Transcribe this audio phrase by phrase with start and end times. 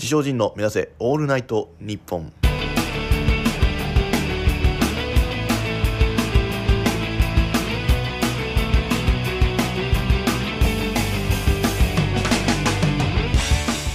[0.00, 2.32] 自称人の目指せオールナイトニッポン。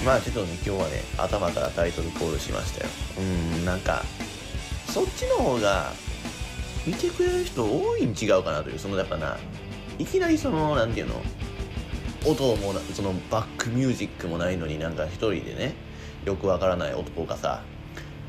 [0.05, 2.89] まあちょっとね今日はね頭からタイトルコールしましたよ。
[3.18, 4.04] うんなんか
[4.86, 5.92] そっちの方が
[6.86, 9.39] 見てくれる人多いん違うかなというそのやっぱな
[9.97, 11.15] いきなりそのなんていうの
[12.28, 15.94] 音もそのバックミュージックもないのになんか一人でね
[16.25, 17.61] よくわからない男がさ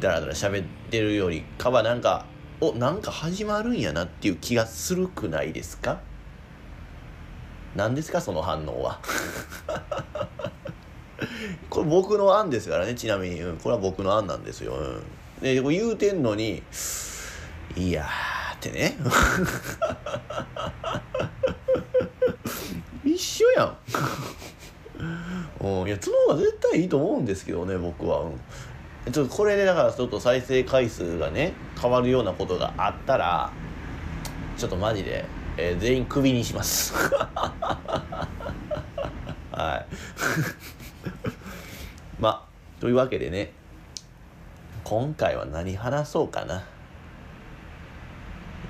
[0.00, 2.27] ダラダラ喋ってるよりかはなんか
[2.60, 6.01] おなんか始まるんやなっていう気がするくないですか？
[7.74, 9.01] 何ですかその反応は？
[11.70, 15.02] これ僕の案ですからねちなみに、うん、これは僕の案なんですよ、うん、
[15.42, 16.62] で言うてんのに
[17.76, 18.96] いやーってね。
[23.04, 23.76] 一緒やん。
[25.82, 28.28] うん、いやその方が絶対いいと思うんですけどね僕は、う
[29.09, 33.52] ん、ちょっとこれでだからちょっと再生回数がね変わるようなことがあったら
[34.56, 35.24] ちょっとマジで、
[35.56, 36.95] えー、全員クビにします。
[39.52, 39.86] はい。
[42.20, 42.42] まあ
[42.80, 43.52] というわけでね
[44.84, 46.64] 今回は何話そうかな。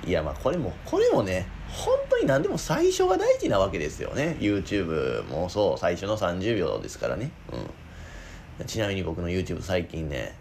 [0.05, 4.37] いやまあこれもこれもね本当に何でも最初が大事なわけですよね。
[4.39, 5.77] YouTube もそう。
[5.77, 7.31] 最初の30秒ですからね。
[7.53, 8.65] うん。
[8.65, 10.35] ちなみに僕の YouTube 最近ね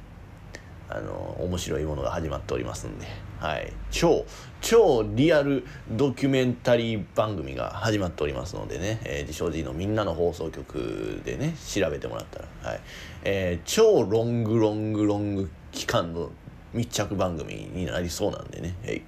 [0.88, 3.06] あの面白いものが始まっておりますんで、
[3.40, 4.24] はい、超
[4.60, 12.80] 超リアルドキュメンタリー番組が始まっておりますのでね、えー、自称 G のみんなの放送局でね調べてもらったら、はい。
[13.24, 16.30] えー、超ロングロングロング期間の
[16.72, 19.02] 密着番組になりそうなんでね、はい。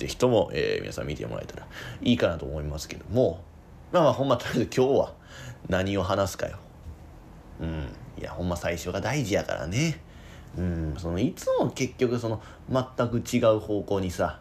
[0.00, 1.66] ぜひとも、えー、皆さん見てもらえたら
[2.00, 3.42] いいかなと思いますけども。
[3.92, 5.12] まあまあほんまとりあえず今日は
[5.68, 6.56] 何を話すかよ。
[7.60, 7.88] うん。
[8.18, 10.00] いやほんま最初が大事やからね。
[10.56, 10.94] うん。
[10.96, 12.40] そのいつも結局その
[12.70, 14.40] 全く違う方向にさ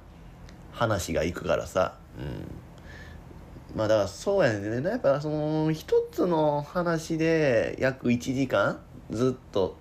[0.72, 1.96] 話がいくからさ。
[2.18, 3.78] うん。
[3.78, 4.90] まあだからそうやねね。
[4.90, 8.80] やっぱその一つの話で約1時間
[9.12, 9.76] ずっと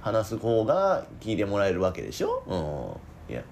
[0.00, 2.42] 話す方が聞いてもらえるわけでしょ？
[3.28, 3.32] うん。
[3.32, 3.42] いや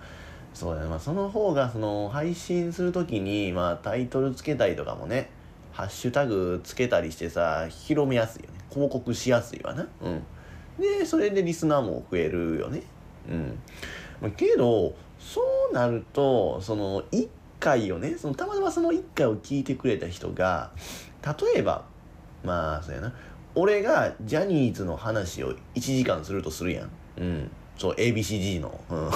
[0.54, 5.28] そうだね、まあ、その方がその配信する時に、まあ、タイトルつけたりとかもね
[5.72, 8.60] ハッシュタグつけたりしてさ広めやすいよね。
[8.70, 9.88] 広告しやすいわな。
[10.02, 10.22] うん。
[10.78, 12.82] でそれでリスナーも増えるよね。
[14.22, 14.30] うん。
[14.32, 17.28] けどそうなるとその1
[17.58, 20.70] 回をねそのたまたまその1回を聞いてくれた人が
[21.24, 21.84] 例えば
[22.44, 23.12] まあそうやな。
[23.56, 26.90] 俺がジャニーズの話を1時間するとするやん。
[27.18, 27.50] うん。
[27.76, 29.10] そう ABCG の、うん、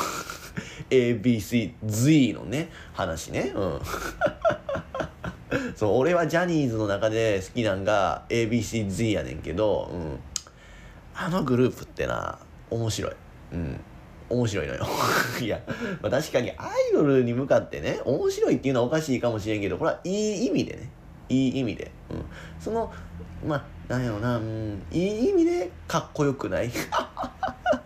[0.91, 3.53] ABCZ のね話ね。
[3.55, 3.81] うん。
[5.77, 10.19] そう俺はジャニーズの中で好きなんが ABCZ やねんけど、うん、
[11.15, 12.39] あのグループってな
[12.71, 13.13] 面白い。
[13.53, 13.81] うん。
[14.31, 14.87] 面白いのよ。
[15.41, 15.61] いや、
[16.03, 20.91] まあ、確かにアイドルに向かってね面白いっていうのはおかしいかもしれんけどこれはいい意味でね。
[21.31, 22.25] いい意味で、うん、
[22.59, 22.91] その
[23.47, 26.71] まあなんやろな、うん、いい意味でかっこよくない？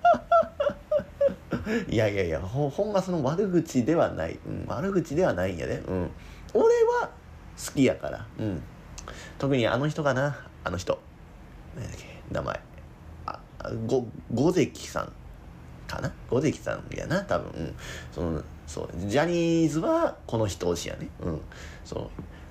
[1.88, 6.10] いやいやいやほほんまその悪口ではない、うん、悪口ではないんやで、うん、
[6.54, 6.64] 俺
[7.00, 7.10] は
[7.56, 8.62] 好きやから、うん、
[9.38, 10.36] 特にあの人かな。
[10.64, 10.98] あの人。
[11.76, 12.22] 何だっけ？
[12.30, 12.60] 名前。
[13.26, 13.40] あ
[13.86, 15.12] ご五関さん
[15.86, 16.12] かな？
[16.30, 17.74] 五関さんやな多分、うん、
[18.12, 21.08] そのそうジャニーズはこの人推しやね。
[21.20, 21.40] うん。
[21.84, 22.10] そう。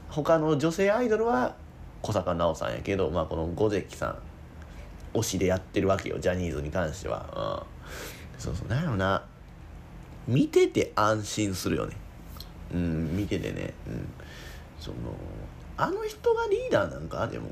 [0.10, 1.56] 他の女性アイドルは
[2.02, 4.18] 小坂奈緒さんやけど、まあ、この五関さん
[5.18, 7.71] 推しでやってるわけよジャニーズに関しては、うん、
[8.42, 9.24] そうそうなんやろな。
[10.28, 11.96] 見てて安心するよね。
[12.74, 13.76] うん見ててね。
[13.86, 14.10] うん
[14.80, 14.96] その
[15.78, 17.28] あの人がリーダーなんか？
[17.28, 17.52] でも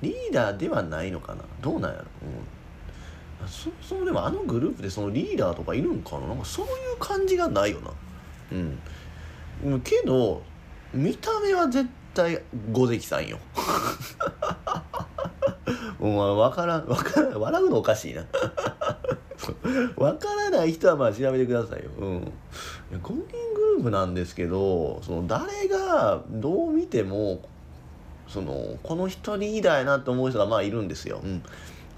[0.00, 1.42] リーダーではないのかな？
[1.60, 2.04] どうなんやろ？
[3.42, 3.48] うん。
[3.48, 6.28] そもそもでもあのグループでそのリーダーとかいるんかな？
[6.28, 7.90] なんかそういう感じがないよな。
[8.52, 8.54] う
[9.74, 9.80] ん。
[9.80, 10.40] けど
[10.94, 13.40] 見た目は絶対五関さんよ。
[16.02, 18.24] お前分からん分からん笑うのおかしいな
[19.96, 21.90] 分からない人はまあ調べてくださいよ。
[21.98, 22.22] うん。
[22.22, 23.14] 5人
[23.54, 27.40] グループなんですけど、その誰がどう見ても、
[28.26, 31.20] その、この人リーダーやなと思う人がまあいるんですよ。
[31.22, 31.42] うん。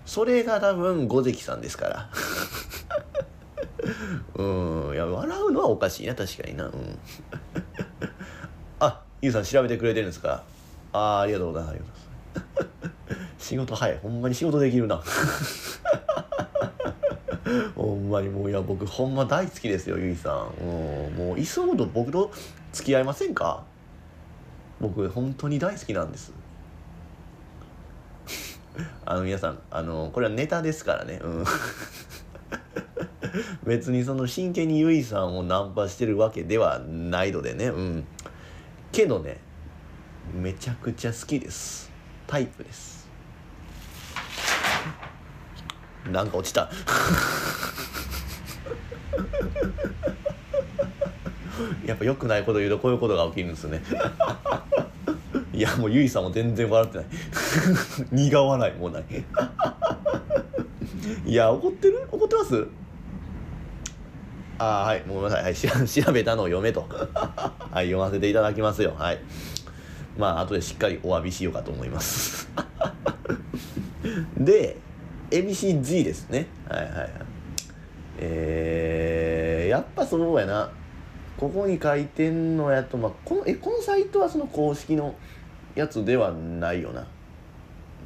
[0.04, 2.10] それが多分五関さんですから。
[4.36, 4.42] う
[4.90, 4.94] ん。
[4.94, 6.66] いや、笑うのはおかしいな、確かにな。
[6.66, 6.98] うん。
[8.80, 10.42] あ、ゆうさん調べてくれてるんですか？
[10.92, 12.04] ああ、ありがとうございます。
[13.38, 13.98] 仕事早い。
[13.98, 15.02] ほんまに仕事できるな。
[17.76, 20.64] ほんまにもういや僕ほんま大好きですよゆいさん。
[21.16, 22.32] もういっそのこと僕と
[22.72, 23.64] 付き合いませんか？
[24.80, 26.32] 僕本当に大好きなんです。
[29.04, 31.20] あの皆さんあのこれはネタですからね。
[31.22, 31.44] うん。
[33.64, 37.66] 別にその真剣にゆいさんをナンパしてるわけではないのでね。
[37.66, 38.04] うん。
[38.92, 39.40] けどね
[40.32, 41.90] めちゃくちゃ好きです。
[42.26, 42.93] タイプです。
[46.10, 46.70] なんか落ちた。
[51.86, 53.82] やっぱ良くないこと言うとこういうことが起きるんですね。
[55.52, 57.06] いやもうゆいさんも全然笑ってない。
[58.10, 59.04] 苦笑いもない。
[61.26, 62.08] いや怒ってる？
[62.10, 62.66] 怒ってます？
[64.58, 65.04] ああはい。
[65.06, 66.88] ごめんなさい、はい、調べたのを読めと。
[66.88, 67.86] はい。
[67.86, 68.94] 読ませていただきますよ。
[68.98, 69.20] はい。
[70.16, 72.48] まあ後でしっかりお詫びしようかと思います。
[74.36, 74.78] で
[75.30, 77.10] ABCG ですねはいはいはい
[78.18, 80.70] えー、やっぱそうやな
[81.36, 85.14] ここに書いてんのやと、まあ、このえこのサイトはその公式の
[85.74, 87.06] やつではないよな。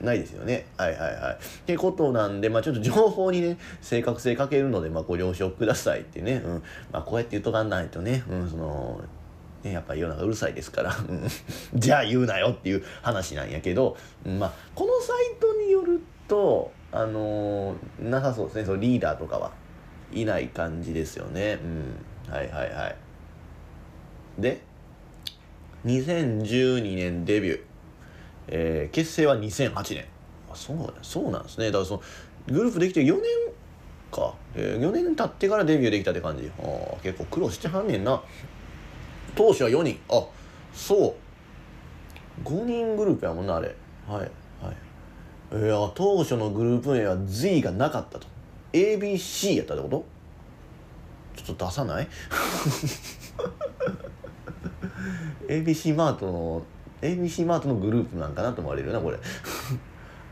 [0.01, 0.67] ないですよね。
[0.77, 1.35] はいはいはい。
[1.35, 6.35] ってことなんで、まあちょっと情報にね、正確性かけるので、まあご了承くださいってね。
[6.45, 6.63] うん。
[6.93, 9.01] まあこうやって言っとかないとね、うん、その、
[9.65, 10.97] ね、やっぱ世の中うるさいですから、
[11.75, 19.53] じゃあ言うなよっていう話なんやけど、まあこのサイトによると、あのー、なさそうですね、そのリーダーとかは
[20.13, 21.59] いない感じですよね。
[21.63, 22.33] うん。
[22.33, 22.97] はいはいはい。
[24.39, 24.61] で、
[25.85, 27.61] 2012年デビュー、
[28.49, 30.05] えー、結成は2008年。
[30.51, 31.67] あそうそうなんですね。
[31.67, 32.03] だからその
[32.47, 33.23] グループできて4年
[34.11, 36.51] か、えー、4年経ってからデビューできたって感じ。
[36.59, 36.63] あ
[37.03, 38.23] 結構苦労してはんねんな。
[39.37, 39.99] 当初は4人。
[40.09, 40.25] あ
[40.73, 41.15] そう。
[42.45, 43.75] 5人グループやもんなあれ。
[44.09, 44.31] はい。
[45.51, 48.27] いや当初のグループ名は Z がなかったと。
[48.73, 50.05] ABC やったってこと？
[51.43, 52.09] ちょっと出さない？
[55.49, 56.63] ABC マートの
[57.01, 59.17] ABC マートのグループなんかなと思われるなこれ。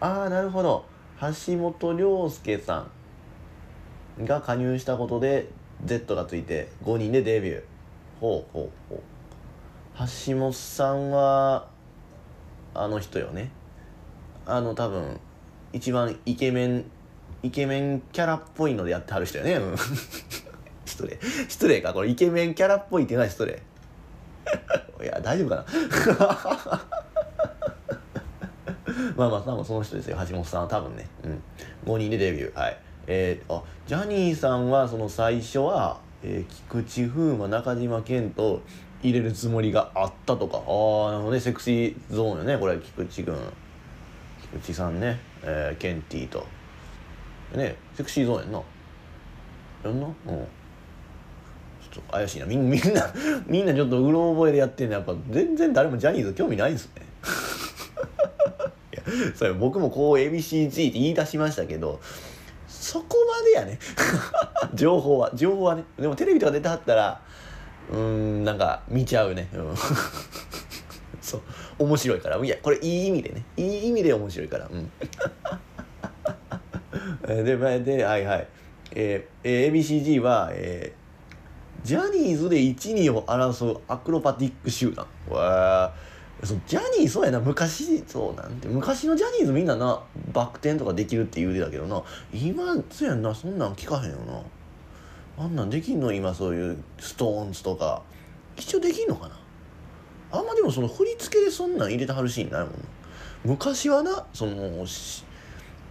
[0.01, 0.85] ああなるほど。
[1.21, 2.87] 橋本涼介さ
[4.21, 5.49] んが加入したことで
[5.87, 7.63] Z がついて5人でデビュー。
[8.21, 9.01] ほうほうほう。
[9.99, 10.05] 橋
[10.37, 11.69] 本さんは
[12.75, 13.51] あの人よね？
[14.47, 15.19] あの多分
[15.73, 16.85] 一番イケメン
[17.43, 19.61] イケメンキャラっぽいのでやってはる人よね、
[20.87, 21.19] 失礼。
[21.49, 21.93] 失礼か。
[21.93, 23.63] これイケメンキャラっぽいっていうのは失礼
[25.03, 25.65] いや大丈夫かな。
[29.17, 30.17] まあまあ多分その人ですよ。
[30.29, 31.43] 橋本さんは多分ね、うん、
[31.93, 32.59] 5人でデビュー。
[32.59, 32.77] はい。
[33.07, 38.63] えー、あジャニーさんはその最初は、えー、菊池風磨中島健と
[39.03, 40.59] 入れるつもりがあったとか。
[40.59, 40.63] ああ
[41.13, 41.41] なるほどね。
[41.41, 42.59] セクシーゾーンよね。
[42.59, 43.37] これ菊池君。
[44.59, 46.47] 菊池さんね、えー、ケンティーと。
[47.55, 48.63] ねセクシーゾーンやんな。
[49.85, 50.07] やんな？
[50.07, 50.15] うん。
[51.91, 52.47] ちょっと怪しいな。
[52.47, 53.15] みん な
[53.47, 57.03] みんなちょっとうろ覚えでやってんのやっぱ全然誰もジャニーズ興味ないですね。
[58.93, 59.03] いや
[59.35, 62.01] それ僕もこう ABCG って言い出しましたけど
[62.69, 63.79] そこまでやね。
[64.75, 65.85] 情報は情報はね。
[65.99, 67.21] でもテレビとか出てはったら
[67.93, 69.75] うんなんか見ちゃうね、うん、
[71.21, 71.43] そう。
[71.79, 72.37] 面白いから。
[72.45, 73.45] いやこれいい意味でね。
[73.57, 74.69] いい意味で面白いから。
[74.71, 74.91] うん。
[77.45, 78.49] でではいはい。
[78.93, 81.07] えー、ABCG は、えー
[81.87, 85.07] ジャニーズで1、2を争うアクロバティック集団。
[85.31, 85.95] わ
[86.43, 87.39] そジャニーそうやな。
[87.39, 92.03] 昔そうなんて昔のジャニーズみんななバク転とかできるって言うてたけどな。
[92.35, 93.33] 今そうやんな。
[93.33, 94.17] そんなん聞かへんよ
[95.39, 95.45] な。
[95.45, 96.13] あんなんできんの？
[96.13, 98.03] 今そういうストーンズとか。
[98.57, 99.39] 一応できんのかな？
[100.31, 102.77] あんまでもその振り付けでそんなん入れてはるシーンないもんな。
[103.45, 104.87] 昔はなその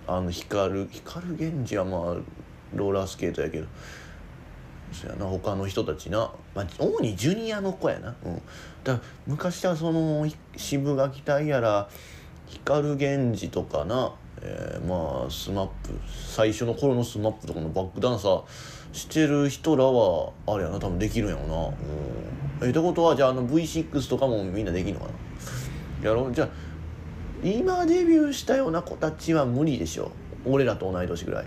[0.08, 2.02] あの光る光源氏はまあ
[2.74, 3.68] ローラースケートやけど。
[4.92, 8.42] そやな他の人たちな、まあ、主にジュニアの子やな、うん、
[8.84, 11.90] だ昔はそのシブがき隊やら
[12.48, 18.44] 光源氏とかな、えー、まあスマップ最初の頃のスマップとかのバックダンサー
[18.96, 21.68] してる人らはあれやな多分できるんやろな、
[22.62, 25.12] うん、えってことはじゃああの V6 とかもみんなできるのか
[26.02, 26.10] な？
[26.10, 26.34] やろう。
[26.34, 26.50] じゃあ
[27.44, 30.12] 今デビューしたような子たちは無理でしょ。
[30.46, 31.46] 俺らと同い年ぐらい。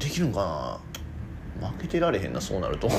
[0.00, 0.80] できるんか
[1.60, 1.68] な？
[1.68, 2.88] 負けてられへんなそうなると。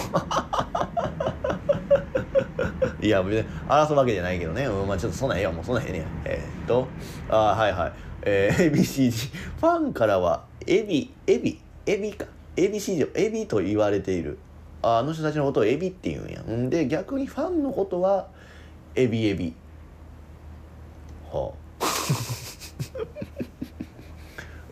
[3.01, 5.51] いや別に争うわけじゃないけどね、うん、まあちょっとそんなんええわ。
[5.51, 6.87] もうそんなんええねえー、っと
[7.29, 7.93] あはいはい。
[8.23, 12.25] えー、ABCG ファンからはエビエビエビか？
[12.57, 14.37] をエビと言われている。
[14.81, 16.41] ああの人たちのことをエビって言うんや。
[16.41, 18.27] んで逆にファンのことは
[18.95, 19.53] エビエビ。
[21.31, 21.85] はあ。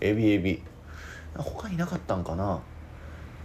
[0.01, 0.63] エビエビ。
[1.35, 2.59] 他になかったんかな。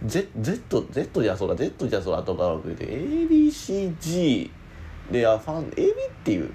[0.05, 1.55] Z, Z, Z じゃそうだ。
[1.55, 4.51] Z じゃそうだとか言って ABCG
[5.11, 6.51] であファン AB っていう。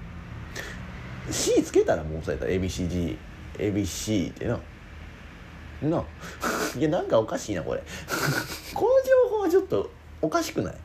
[1.29, 2.45] C つけたらもうそうやった。
[2.45, 3.17] ら ABCG
[3.57, 4.59] ABC ってな
[5.89, 6.03] な
[6.77, 7.83] いやなんかおかしいなこれ。
[8.73, 8.89] この
[9.29, 9.89] 情報はちょっと
[10.21, 10.75] おかしくない？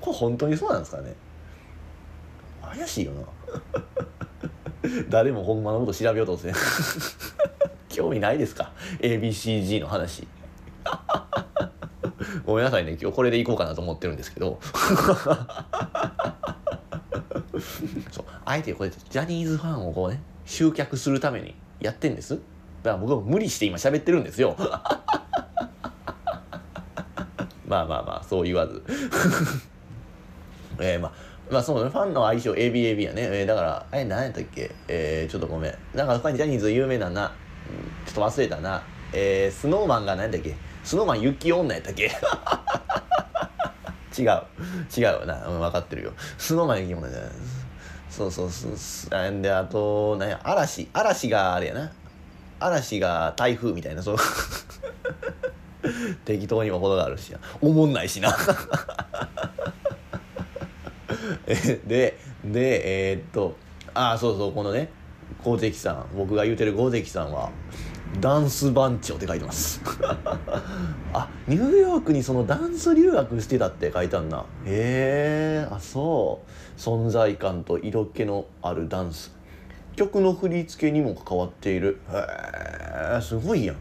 [0.00, 1.14] これ本当にそうなんですかね？
[2.62, 3.22] 怪しいよな。
[5.08, 6.54] 誰もほんまのこと調べようとせん。
[7.88, 10.26] 興味ないですか？ABCG の話。
[12.44, 12.96] ごめんなさいね。
[13.00, 14.58] 今日これでいこうかなと思ってるんですけど。
[18.12, 18.24] そう。
[18.44, 22.38] あえてこれジャニーズファンをこうね集客するためにやってんです？
[22.86, 24.54] だから僕は無理して今喋ってるんですよ。
[27.66, 28.80] まあまあまあそう言わず。
[30.78, 31.12] えー、まあ
[31.50, 34.70] まあそうねファンの相性 ABAB やね、えー、だからえ何やったっけ？
[34.86, 35.74] えー、ちょっとごめん。
[35.94, 37.32] なんか他にジャニーズ有名なな、
[38.06, 38.82] ちょっと忘れたな。
[39.12, 40.54] えー、スノーマンが何やったっけ？
[40.84, 42.04] スノーマン雪女やったっけ？
[44.16, 44.42] 違う。
[44.96, 46.12] 違うな、うん、分かってるよ。
[46.38, 47.30] スノーマン雪女じゃない
[48.08, 48.72] そうそうそう。
[49.42, 50.40] であと何や？
[50.44, 50.88] 嵐。
[50.92, 51.90] 嵐があれやな。
[52.60, 54.16] 嵐が台風みたいなそう。
[56.24, 58.36] 適当にも程があるしおもんないしな。
[61.86, 63.56] ででえー、っと
[63.94, 64.90] ああそうそうこのね
[65.44, 66.06] 豪関さん。
[66.16, 67.50] 僕が言うてる豪関さんは
[68.20, 69.80] ダンス番長って書いてます。
[71.12, 76.50] あニューヨークにそのダンス留学してたって書いてあんなへえあそう。
[76.80, 79.35] 存在感と色気のあるダンス。
[79.96, 82.00] 曲の振り付けにも関わっている。
[82.12, 83.76] へえすごいやん。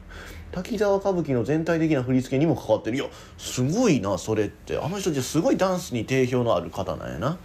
[0.52, 2.98] 滝沢歌舞伎の全体的な振り付けにも関わってる。
[2.98, 3.06] いや
[3.38, 4.78] すごいなそれって。
[4.78, 7.38] あの人ってすごいダンスに定評のある方なんやな。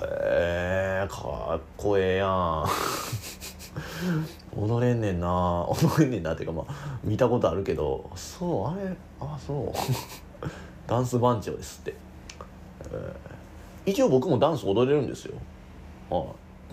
[0.00, 2.66] へえかっこええやん。
[4.58, 5.66] 踊れんねんな。
[5.68, 6.32] 踊れんねんな。
[6.32, 8.10] っていうかまあ見たことあるけど。
[8.16, 9.72] そうあれあそう。
[10.88, 11.94] ダンス番長ですって、
[12.90, 15.34] えー、一応僕もダンス踊れるんですよ。
[16.10, 16.26] はい、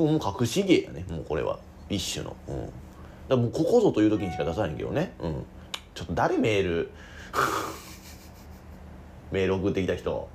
[0.05, 1.05] あ、もう隠し芸やね。
[1.09, 1.59] もうこれは。
[1.89, 2.35] 一種の。
[2.47, 2.69] うん。
[3.27, 5.13] だもうここぞという時にしか出さないけどね。
[5.19, 5.45] うん。
[5.93, 6.91] ちょっと誰メール？
[9.31, 10.29] メール送ってきた人？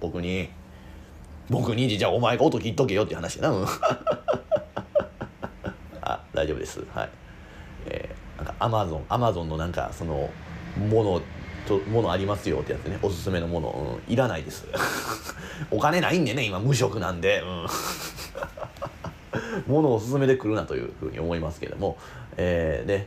[0.00, 0.48] 僕に？
[1.50, 3.50] 僕にじゃあお前が音切っとけよって話やな。
[3.50, 3.66] うん。
[6.00, 6.80] あ大丈夫です。
[6.94, 7.10] はい。
[7.86, 10.30] えー、なんかアマゾンアマゾンのなんかその
[10.78, 11.20] もの
[11.66, 12.98] とものありますよってやつね。
[13.02, 14.66] おすすめのもの、うん、いらないです。
[15.70, 17.40] お金ないんでね今無職なんで。
[17.40, 17.66] うん。
[19.66, 21.96] ものを勧めてくるなというふうに思いますけれども
[22.36, 23.06] えー、で、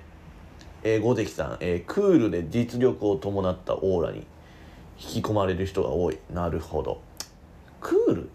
[0.83, 4.27] えー、五関さん、えー、クールで実力を伴ったオーラに
[4.99, 6.17] 引き込まれる人が多い。
[6.31, 7.01] なるほど。
[7.81, 8.29] クール、うん、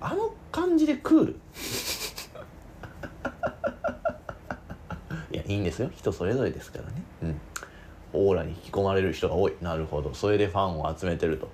[0.00, 1.36] あの感じでクール？
[5.32, 5.90] いやいいんですよ。
[5.96, 7.02] 人それぞれですからね。
[7.22, 7.40] うん。
[8.14, 9.54] オーラに引き込まれる人が多い。
[9.62, 10.12] なるほど。
[10.14, 11.48] それでファンを集めてると。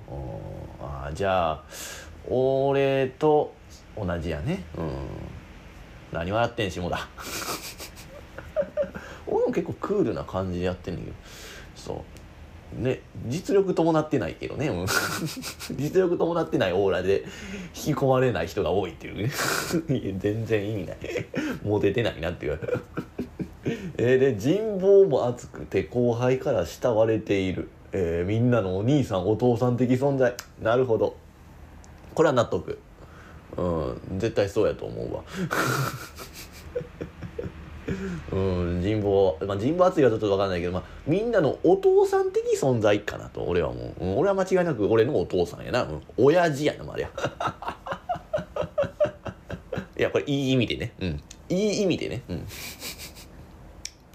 [0.83, 1.65] あじゃあ
[2.29, 3.55] 俺と
[4.05, 4.65] 同じやね。
[4.77, 4.91] うん。
[6.13, 7.09] 何笑ってんしもだ
[9.27, 11.17] 俺も結構クールな感じでやってんねんけど。
[11.77, 12.83] そう。
[12.83, 14.87] ね実力伴ってないけどね、うん、
[15.77, 17.25] 実力伴ってないオーラで
[17.75, 19.31] 引き込まれない人が多いっていうね。
[20.19, 20.99] 全然意味ない。
[21.65, 22.61] モテてないなっていう。
[23.99, 30.35] えー、で人望も厚くて後輩から慕われている、えー、みんなのお兄さんお父さん的存在。
[30.61, 31.17] なるほど。
[32.15, 32.79] これは納得
[33.59, 34.19] うん。
[34.19, 35.23] 絶対そうやと思うわ。
[38.33, 47.11] うん人望、まあ、人望厚いはちょっと分かんないけど、まあ、みんなのお父さん的存在かなと俺はもう、うん、俺は間違いなく俺のお父さんやな、うん、親父やなまあれや
[49.99, 50.93] いやこれいい意味でね。
[51.01, 51.21] うん。
[51.49, 52.23] いい意味でね。
[52.29, 52.47] うん。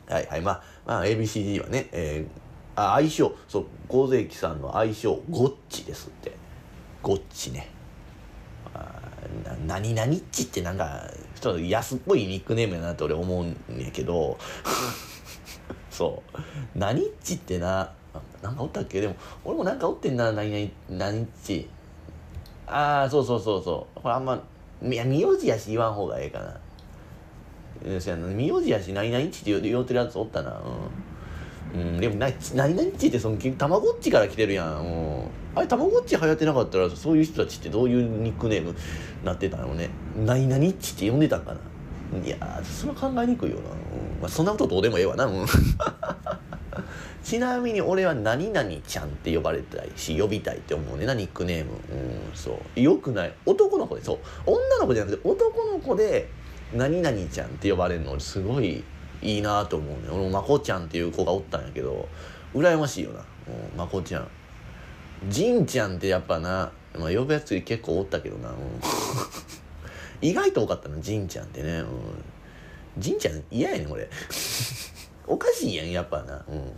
[0.08, 3.36] はいはいまあ、まあ、ABCD はね、えー、あ相性。
[3.50, 6.32] そう小関さんの相性ゴッチですって。
[7.02, 7.70] ゴッチね。
[8.74, 9.03] あ
[9.68, 11.10] 何々っちってなんか
[11.40, 14.38] ちょっと安っぽいニックネームやなって俺思うんやけど。
[15.90, 16.40] そう。
[16.76, 17.92] 何っちってな
[18.42, 19.00] なんかおったっけ？
[19.00, 21.70] でも俺もなんかおってんな何々何っち。
[22.66, 24.02] ああそうそうそうそう。
[24.02, 24.42] これあんま
[24.82, 26.60] いや名字やし言わん方がええかな。
[27.86, 30.52] 名字やし何々っちって言うてるやつおったな。
[30.52, 30.56] うん、
[31.74, 35.30] うん、でもな何々っちってそのたまごっちから来てるやんう。
[35.56, 38.76] あれたまごっち流行ってなかったらそういう人たちってどういうニックネーム
[39.24, 39.90] なってたのね。
[40.26, 41.60] 何々っちって呼んでたんかな。
[42.24, 43.68] いやそれは考えにくいよな、うん。
[44.22, 45.46] まあ、そんなことどうでもええわな、うん、
[47.24, 51.08] ちなみに俺は何々ちゃんって呼ばれたいし呼びたいって思うね。
[51.08, 51.72] なニックネーム。
[51.72, 51.78] うん
[52.36, 52.80] そう。
[52.80, 53.34] よくない。
[53.48, 54.20] 男の子でそう。
[54.46, 56.30] 女の子じゃなくて男の子で
[56.74, 58.84] 何々ちゃんって呼ばれるのすごい
[59.24, 62.08] いいなと思うね俺もまこちゃんっていう子がおったんやけど
[62.54, 63.26] 羨ましいよな。
[63.76, 64.28] まこちゃん。
[65.28, 68.56] じんちゃんってやっぱな、まあ、呼ぶやつ結構おったけどな、うん、
[70.22, 71.88] 意外と多かったなじんちゃんってね、うん、
[72.98, 74.10] じんちゃん嫌やねんこれ
[75.26, 76.44] おかしいやんやっぱな。
[76.48, 76.72] うん。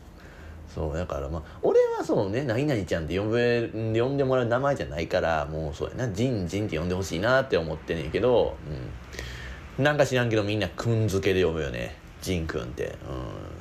[0.73, 6.09] そうだからまあ俺はそうね何々ちゃんって呼べ呼んでもらう名前じゃないからもうそうやな。
[6.09, 8.55] ジンジンって呼んでほしいなって思ってんねんけど、
[9.77, 12.95] うん、なんか知らんけどみんなくん付けで呼ぶよねジンくんって、うん、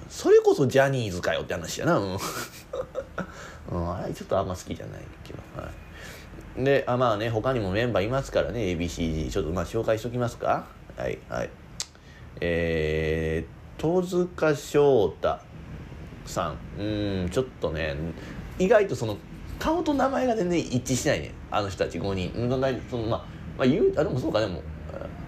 [0.08, 1.98] それこそジャニーズかよって話やな。
[1.98, 2.16] うん、
[3.70, 5.38] うん、あれちょっとあんま好きじゃないけど。
[5.60, 5.68] は
[6.56, 6.64] い。
[6.64, 8.60] であまあね他にもメンバーいますからね。
[8.60, 10.64] ABCG ちょっとまあ紹介しときますか。
[10.96, 11.50] はいはい。
[12.40, 15.38] えー、戸塚翔太
[16.24, 16.58] さん。
[16.80, 17.94] うんちょっとね
[18.58, 19.18] 意外とその
[19.58, 21.34] 顔と名前が全然一致しないね。
[21.50, 22.32] あの人たち5人。
[22.90, 23.26] そのまあ、
[23.58, 24.62] まあ、言うあでもそうかでも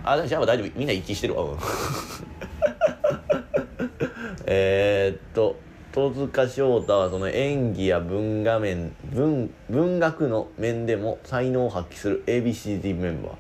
[0.05, 0.71] あじゃあ大丈夫。
[0.78, 1.45] みんな一致してるわ。
[4.46, 5.56] えっと
[5.92, 13.32] 戸塚翔太はその演技や文画面文文学の面でも才能を発揮する ABCD メンバー。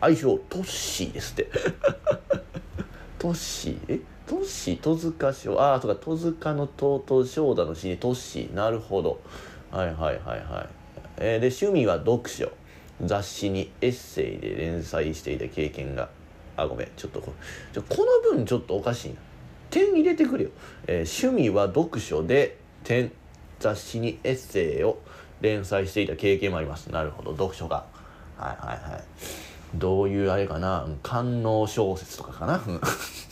[0.00, 1.48] 愛称トッシーですって。
[3.18, 3.96] トッシー？
[3.96, 4.00] え？
[4.26, 4.80] トッシー？
[4.80, 8.54] 戸塚賞ああそうか戸塚のとうとう翔太の詩でトッシー。
[8.54, 9.20] なるほど。
[9.70, 10.68] はいはいはいはい、
[11.18, 12.50] えー、で趣味は読書。
[13.04, 16.08] 雑誌にエッセイで連載していた経験が。
[16.56, 19.16] あごめんちょっとこょこの文ちょっとおかしいな。
[19.70, 20.50] 点入れてくれよ、
[20.86, 23.10] えー、趣味は読書で点
[23.58, 24.98] 雑誌にエッセイを
[25.40, 26.86] 連載していた経験もあります。
[26.92, 27.32] なるほど。
[27.32, 27.84] 読書が。
[28.38, 29.04] はいはいはい。
[29.74, 30.86] どういうあれかな？
[31.02, 32.62] 官能小説とかかな？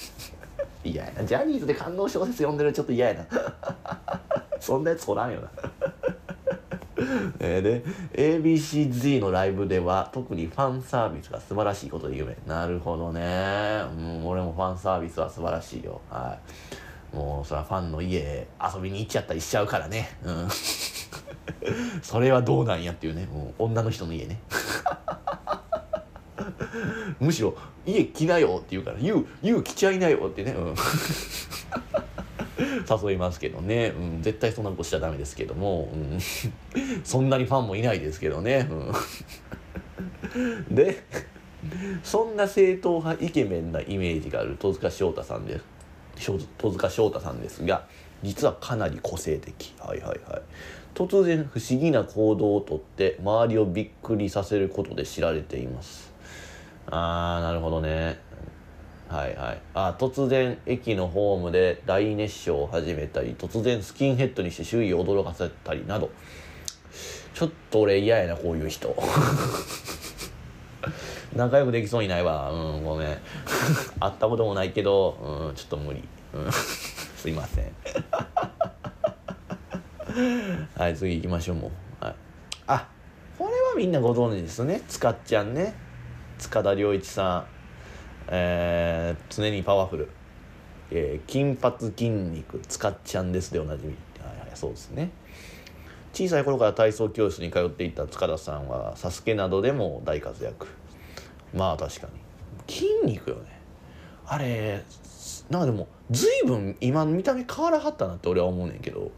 [0.84, 1.24] 嫌やな。
[1.24, 3.26] ジャニーズで官能小説読んでるちょっと嫌やな。
[4.58, 5.50] そんなやつおらんよな。
[7.40, 16.00] えで ABCZ のライブでは特にファンサービスが素晴らしいことで有名なるほどね、うん、俺もファンサービスは素晴らしいよ。
[16.10, 16.38] は
[17.12, 17.16] い。
[17.16, 20.16] もうそれはファンの家遊びに行っちゃったりしちゃうからね。
[20.24, 20.48] うん。
[22.02, 23.26] それはどうなんやっていうね。
[23.26, 24.40] もう女の人の家ね。
[27.20, 27.54] むしろ
[27.84, 30.74] 家来なよって言うから「ゆうゆう来ちゃいなよ」ってね、うん、
[33.02, 36.18] 誘いますけどね、うん、絶対そんなことしちゃダメですけども、うん、
[37.04, 38.74] そんなにファンもいないですけどね、う
[40.42, 41.02] ん、 で
[42.02, 45.64] そんな正統派イケメンなイメージがある戸塚翔太さんです
[46.58, 47.86] 戸塚翔太さんですが
[48.22, 49.74] 実はかなり個性的。
[49.78, 50.42] はいはいはい。
[50.94, 56.12] 突然不思議な行動をとって周りをびっくりさせることで知られています。
[56.86, 58.20] ああなるほどね。
[59.12, 59.60] はいはい。
[59.74, 66.10] あ突然駅のホームで大熱唱を始めたり突然スキンヘッドにして周囲を驚かせたりなど。
[67.34, 68.96] ちょっと俺嫌やなこういう人。
[71.36, 72.50] 仲良くできそうにないわ。
[72.50, 73.08] うんごめん。
[74.00, 77.70] 会ったこともないけどうんちょっと無理、うん、 すいません。
[80.74, 81.70] はい次行きましょうも。
[82.00, 82.14] う、はい、
[82.66, 82.88] あ
[83.38, 84.80] これはみんなご存知ですね。
[84.88, 85.74] つかっちゃんね。
[86.38, 87.46] 塚田良一さん、
[88.34, 90.08] えー、常にパワフル、
[90.90, 95.10] えー、金髪筋肉塚っちゃんですでおなじみ、はいはい、そうですね。
[96.14, 100.66] 小さい頃から体操教室に通っていた塚田さんは「サスケなどでも大活躍。
[101.54, 102.06] まあ確か
[102.66, 102.74] に。
[102.74, 103.60] 筋肉よね。
[104.26, 104.82] あれ
[105.50, 109.10] なんかでも随分今見た目変わらはったなって俺は思うねんけど。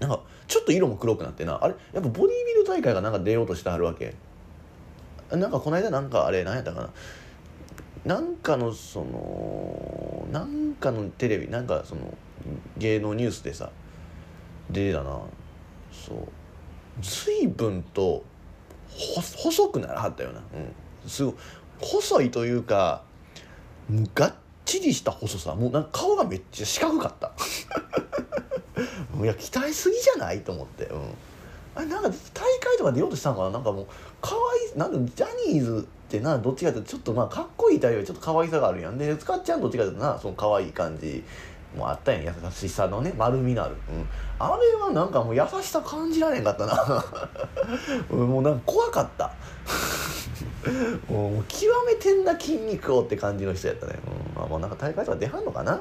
[0.00, 1.58] なんかちょっと色も黒くなってな。
[1.62, 4.14] あれやっぱボディービル大会がなんか出ようとしてはるわけ。
[5.30, 6.90] なんかこの間なんかあれ何やったかな。
[8.04, 12.16] なんかのそのなんかのテレビなんかその
[12.76, 13.70] 芸能ニュースでさ
[14.70, 15.20] 出てたな。
[15.92, 16.28] そう。
[17.00, 18.24] 随分と
[18.96, 20.42] 細くならはったよな、う
[21.06, 21.34] ん、すごい。
[21.80, 23.02] 細いというか
[24.14, 25.54] がっちりした細さ。
[25.54, 27.32] もうなんか顔がめっちゃ四角かった。
[29.22, 31.00] いや鍛えすぎじゃないと思って、うん、
[31.74, 33.50] あれなんか大会とか出ようとしたんかな。
[33.50, 33.86] なんかもう
[34.20, 35.86] 可愛いなんジャニーズ
[36.18, 38.98] ってなどっちかというとちょっとまあかっこいいタイプちょっと可愛さがあるやん。
[38.98, 41.24] で使っちゃんどっちかというとなその可愛い感じ
[41.76, 42.24] もあったやん。
[42.24, 44.06] 優しさのね丸みのある、うん、
[44.38, 47.04] あれはなんかもう優しさ感じられんかったな。
[48.16, 49.32] もうなんか怖かった。
[51.10, 53.94] もう極めてんな筋肉をって感じの人やったね、
[54.34, 55.80] うん、まあもうなんか大会とか出はんのかな、うん、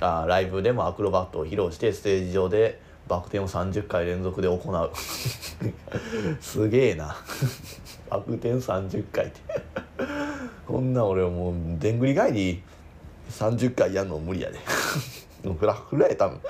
[0.00, 4.90] あライブでもアクロバットを披露してステージ上でバク転を30回連続で行う。
[6.40, 7.16] すげえな。
[8.10, 9.40] バク転30回って。
[10.66, 12.62] こんな俺はもうでんぐり返り
[13.30, 14.58] 30回やんの無理やで。
[15.44, 16.40] もうフラフラや多分。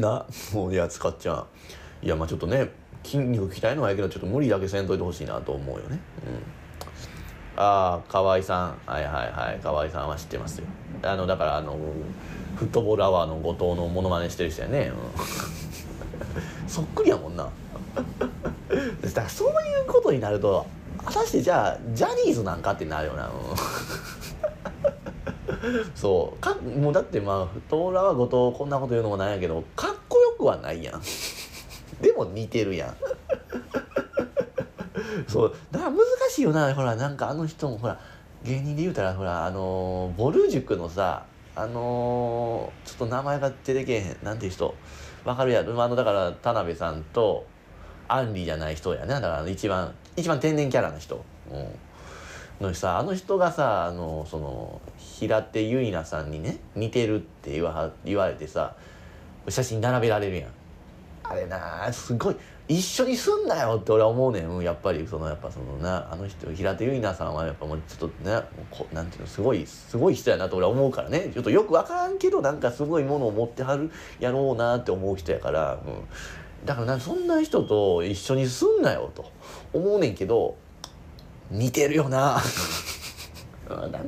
[0.00, 1.46] なもういや使っちゃう
[2.02, 2.70] いやまあちょっとね
[3.04, 6.00] 筋肉鍛えるのはやけどちょっと無理だけせんといてほしいなと思うよね。
[6.26, 7.62] うん。
[7.62, 8.78] ああ河合さん。
[8.86, 9.60] はいはいはい。
[9.62, 10.66] 河合さんは知ってますよ。
[11.02, 11.78] あのだからあの
[12.62, 14.92] フットボールアワーの後藤のモノマネしてる人やね、
[16.62, 17.48] うん、 そっくりやもんな。
[19.02, 19.52] だからそうい
[19.84, 20.64] うことになると
[21.04, 23.32] 果たしてじゃあジャニーズなんかってなるよな、うん。
[25.94, 26.38] そう。
[26.40, 31.02] かもうだってまあ太らは後藤こんなこと言うのもなんやけどかっこよくはないやん。
[32.00, 32.96] でも似てるやん。
[35.26, 35.54] そう。
[35.72, 36.72] だから難しいよな。
[36.74, 37.98] ほらなんかあの人もほら
[38.44, 44.16] 芸人で言うたらほらあのー、ボル塾のさあのー、ちょっと名前が出てけへん。
[44.22, 44.74] なんていう人。
[45.24, 47.46] わかるやろあのだから田辺さんと
[48.08, 49.08] アンリじゃない人やね。
[49.08, 51.24] だから一番一番天然キャラの人、
[52.60, 58.74] うん、のさあの人がさあのその平手友梨奈さんにね似てるって言わ言われてさ
[59.48, 60.50] 写真並べられるやん。
[61.24, 62.36] あれなすごい。
[62.68, 71.30] 一緒にすんなよって俺は思うねん、やっぱりそのやっぱそのなあの人平手友梨奈さんはやっぱもうちょっとねこなんていうのすごいすごい人やなと俺は思うからね。
[71.34, 79.30] ちょっとよく分からんけどなんかすごいものを持ってはるやろうなって思う人やから、うん、だからなそんな人と一緒にすんなよと
[79.72, 80.56] 思うねんけど
[81.50, 82.40] 似てるよな。
[83.68, 83.98] なんか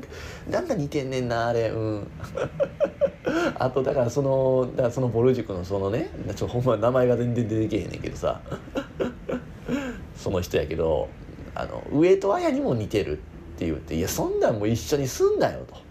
[0.50, 1.68] なんか似てんねんなあれ。
[1.68, 2.09] うん。
[3.59, 8.40] あとだからそのだからそのボル塾のそのねちょほんま名前が全然出てけへんねんけどさ。
[10.16, 11.09] その人やけど
[11.54, 13.20] あの上戸彩にも似てるっ
[13.59, 15.85] て言って「いやそんなんも一緒にすんなよ」と。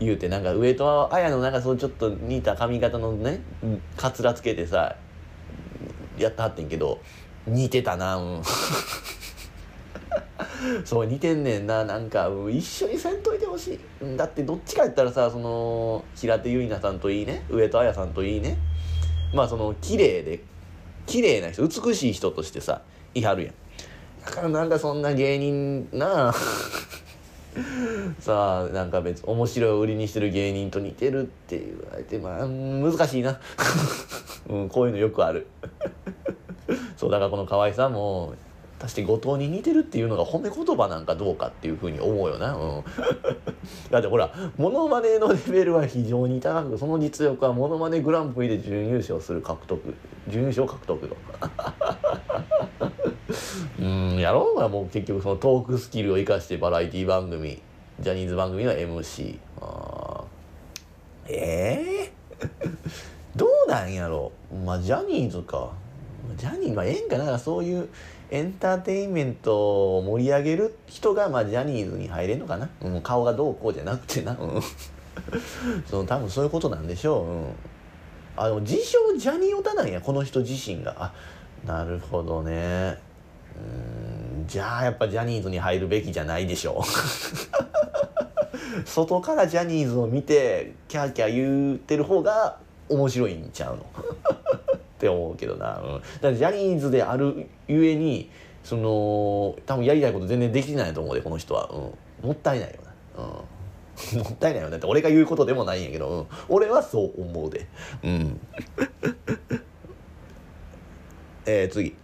[0.00, 3.40] 言うてなんか上戸彩のなんかそのちょっと似た髪型のね
[3.96, 4.94] かつらつけてさ
[6.16, 7.00] やってはってんけど
[7.46, 8.42] 似てたなうん。
[10.84, 11.84] そう似てんねんな。
[11.84, 14.16] なんか一緒にせんといてほしい。
[14.16, 17.44] だってどっちか言ったらさその平手友梨奈さんといいね。
[17.48, 18.58] 上戸彩さんといいね。
[19.34, 20.40] まあその綺麗で
[21.06, 22.82] 綺麗な人美しい人としてさ
[23.14, 23.54] いはるやん。
[24.24, 26.30] だからなんかそんな芸人な。
[26.30, 26.34] あ
[28.20, 33.40] さあなんか別面白いを売りにしてる芸人と似てるって言われてまあ難しいな、
[34.48, 35.46] うん、こういうのよくある。
[36.96, 38.34] そうだからこの河合さんも
[38.80, 42.84] 足して後藤に似てるっていうのが褒め言葉なんかどうかっていうふうに思うよな、うん、
[43.90, 49.94] だってほらモノマネのレベルは非常に高くその実力はモノマネグランプリで準優勝する獲得
[50.28, 51.16] 準優勝獲得と。
[53.80, 54.58] うんやろう。
[54.58, 57.62] がもう結局そのトークスキルを生かしてバラエティ番組
[58.00, 60.24] ジャニーズ番組の MC あ
[61.28, 62.10] え
[62.40, 62.48] えー、
[63.36, 64.32] どうなんやろ？
[64.64, 65.70] まあジャニーズか。
[66.36, 67.88] ジャニーまあええんかなそういう
[68.30, 74.62] エンターテインメントを盛り上げる人が、まあ、ジャニーズに入れんのかな、うん、顔がどうこうじゃなくてな、うん、
[75.88, 77.46] その多分そういうことなんでしょう、うん、
[78.36, 80.00] あの自称ジャニオタなんや。
[80.00, 80.94] この人自身が。
[80.98, 81.12] あ
[81.66, 82.96] なるほどね。
[83.56, 84.46] うん。
[84.46, 86.84] じゃあやっぱジャニーズに入るべきじゃないでしょう。
[88.86, 93.86] 外からジャニーズを見てキャーキャー言ってる方が面白いんちゃうの。
[94.98, 98.28] って思うけどな、うん、だからジャニーズであるゆえに
[98.64, 101.76] その多分やりたいこと全然できてないと思うでこの人は、う
[102.24, 102.76] ん、もったいないよ
[103.16, 103.26] な、う
[104.16, 107.66] ん、 もったいないよだって俺が言うことでもないんやけど、うん、俺はそう思うで。
[108.02, 108.40] うん。
[111.46, 111.94] えー、次。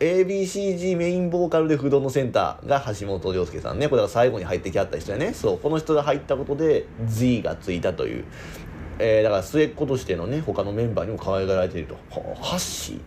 [0.00, 3.88] ABCG メインボーカルで不動のセンターが橋本涼介さんね。
[3.88, 5.32] これが最後に入ってきはった人やね。
[5.32, 5.58] そう。
[5.58, 8.24] この人が入ったことで Z がついたという。
[8.98, 11.96] えー、だから末っ子としてのね他のメンバーにも可愛がられていると。
[12.40, 13.00] ハッシー？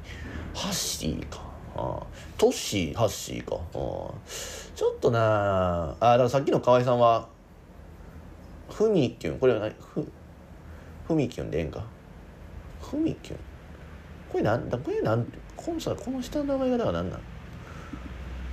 [0.54, 1.42] ハッシーか。
[1.76, 2.04] あ
[2.38, 2.94] トッシー？
[2.94, 3.56] ハッシーか。
[3.56, 6.12] あちょっとなあ。
[6.12, 7.30] だからさっきの河合さんは
[8.70, 9.40] ふみきゅん。
[9.40, 9.74] これは何？
[9.80, 10.06] ふ
[11.08, 11.86] ふみきゅんでええんか？
[12.82, 13.38] ふみきゅん。
[14.30, 15.26] これなんだこれなん？
[15.56, 17.22] このさこの下の名前がだから何なん？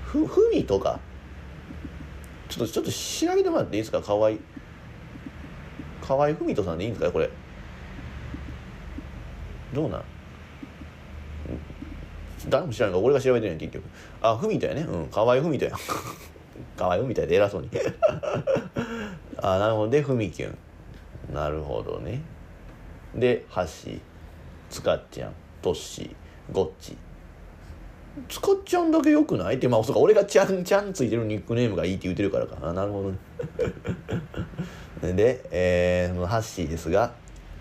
[0.05, 1.01] ふふみとか？
[2.49, 4.01] ちょっとちょっと調べてもらっていいですか？
[4.01, 4.33] 河合。
[6.07, 7.31] 河合文人さんでいいんですかこれ。
[9.73, 10.03] どうなん？
[12.49, 13.85] 誰も知らないから俺が調べてるやん結局。
[14.23, 14.83] あ文人やね。
[14.83, 15.73] うん河合文人や。
[16.77, 17.71] 河合文人で偉そうに。
[19.39, 19.91] あなるほど。
[19.91, 22.21] で文キュンなるほどね。
[23.15, 23.63] で橋
[24.71, 25.33] つかっちゃん。
[25.63, 26.15] トッシー
[26.55, 26.97] ゴッチ
[28.29, 29.57] つかっちゃんだけよくない？
[29.57, 32.57] ってまあそうか俺がちゃんちゃんついてるニックネームがいいって言ってるからか。
[32.63, 33.19] あなるほどね。
[35.13, 37.13] で、えー、ハッシーですが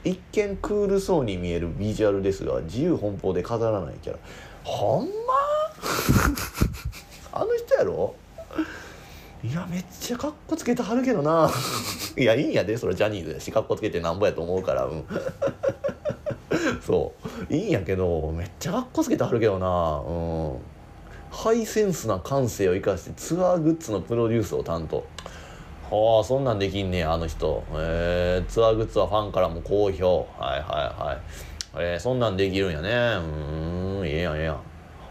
[0.04, 4.20] 一見クールそうに見えるビジュアルですが自由奔放で飾らないキャラ。
[4.64, 5.12] ほんま？
[7.40, 8.16] あの人やろ？
[9.44, 11.50] いやめっちゃかっこつけてはるけどな。
[12.18, 14.86] いやいいんやでそれジャニーズやしかっこつけてなんぼやと思うから。
[14.86, 15.06] うん。
[16.86, 17.14] そ
[17.50, 17.54] う。
[17.54, 20.02] いいんやけどめっちゃかっこつけてはるけどな。
[20.08, 20.58] うん。
[21.32, 25.04] ハイセンスな感性を生かしてツアーグッズのプロデュースを担当。
[25.94, 27.64] はあそんなんできんねやあの人。
[27.74, 30.28] えー、ツアーグッズはファンからも好評。
[30.40, 31.18] はいはいはい。
[31.78, 32.90] えー、そんなんできるんやね。
[34.00, 34.62] うんええやんええやん。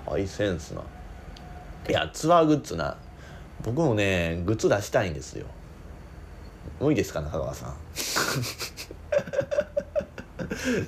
[0.06, 0.82] ハイセンスな。
[1.88, 2.96] いやツアーグッズな。
[3.64, 5.46] 僕もねグッズ出したいんですよ。
[6.80, 7.74] 無理ですか中川さん。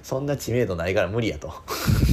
[0.03, 1.53] そんな知名度ないから無理やと。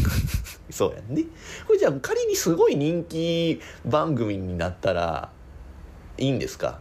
[0.70, 1.24] そうやね。
[1.66, 5.32] これじゃあ仮にすごい人気番組になったら
[6.20, 6.80] いいんですか？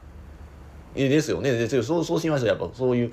[0.95, 1.53] えですよね。
[1.53, 3.13] ですよそうそうしましたやっぱそういう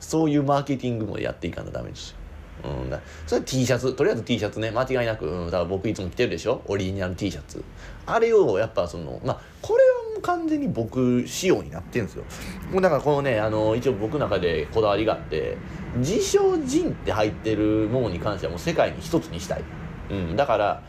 [0.00, 2.16] そういうマーケティングもやっていかなダメですよ。
[2.64, 3.92] うん、だそれは T シャツ。
[3.92, 4.70] とりあえず T シャツね。
[4.70, 6.62] 間違いなく、うん、だから僕いつも着てるでしょ？
[6.66, 7.62] オリジナル T シャツ。
[8.06, 12.24] あれをやっぱそのまあこれはもう完全に僕仕様になってるんですよ。
[12.72, 15.58] もうだからこのねあの一応僕の中でこだわりがあって
[15.98, 19.64] 自称人って入ってるものに関してはもう世界に一つにしたい、
[20.10, 20.82] うん、だから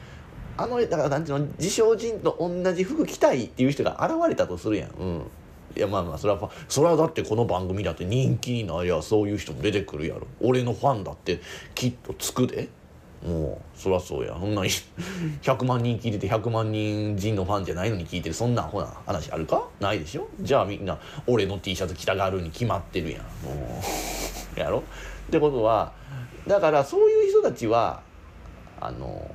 [0.55, 1.45] あのだからなんていうの？
[1.59, 5.23] 自称人と同じ服着たいっていう人が現れたとするやん、うん、
[5.77, 10.27] いやまあまあそれはそれはだってこの番組だって人気になりゃそういう人も出てくるやろ。
[10.41, 11.39] 俺のファンだって
[11.75, 12.69] きっとつくで。
[13.25, 14.37] もうそりゃそうや。
[14.39, 14.69] そんなに
[15.41, 19.67] 100万人聞いてて100万人人のファンじゃないのに聞いてるそんなアホな話あるか？
[19.79, 20.27] ないでしょ？
[20.39, 23.21] じゃあみんな俺の T シャツ着たがるに決まってるやん。
[23.43, 23.81] も
[24.55, 24.79] う やろ？
[25.27, 25.93] ってことは
[26.45, 28.01] だからそういう人たちは
[28.79, 29.31] あの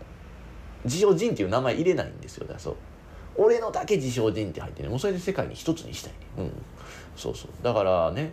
[0.85, 2.47] 自称人っていう名前入れないんですよ。
[2.47, 2.77] だそう。
[3.37, 6.19] 俺のだけ自称人って入ってねもうそれで世界に一つにしたいね。
[6.39, 6.53] うん。
[7.17, 7.51] そうそう。
[7.63, 8.33] だからね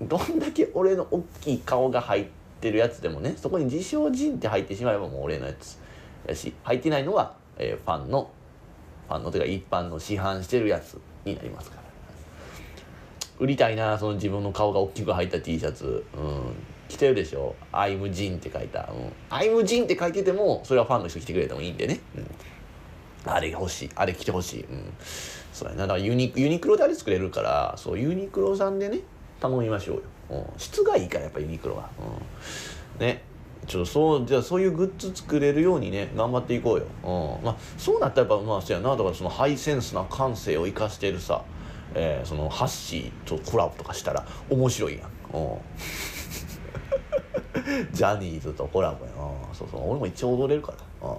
[0.00, 2.26] どんだけ俺の大きい顔が入っ
[2.60, 5.78] てるやつでもねそこに自称人って入ってしまえばもう俺のやつ
[6.26, 8.30] やし入ってないのは、えー、ファンの
[9.08, 11.82] ファンのというか一般の市販してるやつになりますから。
[13.38, 16.04] 売りたいなその自分の顔が大きく入った T シャツ。
[16.14, 16.54] うん。
[16.92, 22.30] 着てるでしょ「アイムジン」って書いた「うん、アイムジン」って書いててもそれはファンの人来てくれてもいいんでね、うん。
[23.26, 24.92] あれ欲しいあれ着てほしい、うん、
[25.52, 25.82] そうやな。
[25.82, 29.00] だからユニユニクロであれ作れるからそうユニクロさんでね
[29.40, 31.90] 頼みましょうよ、うん、質がいいからやっぱユニクロは、
[32.98, 33.22] うん、ね。
[33.66, 37.44] ちょっとそうじゃあそういうグッズ作れるようにね頑張っていこうよ、うん。
[37.44, 38.90] まあ、そうなったらやっぱまあそうやな。
[38.90, 41.44] だからそのハイセンスな感性を生かしてるさ、
[41.94, 45.58] えー、そのハッシーとコラボとかしたら面白いやん、うん。
[47.94, 49.16] ジャニーズとコラボやな。
[49.54, 49.90] そうそう。
[49.90, 51.16] 俺も一応踊れるから、うん。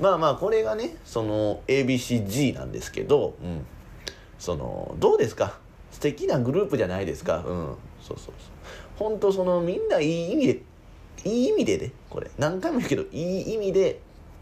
[0.00, 3.64] まあまあこれがねその ABCG なんですけど、うん、
[4.38, 5.58] そのどうですか？
[5.90, 7.44] 素敵なグループじゃないですか？
[7.46, 7.74] うん。
[8.02, 8.32] そうそうそう。
[8.96, 10.62] 本当そのみんないい意味で
[11.24, 12.30] いい意味でねこれ。
[12.38, 14.00] 何回も言うけどいい意味で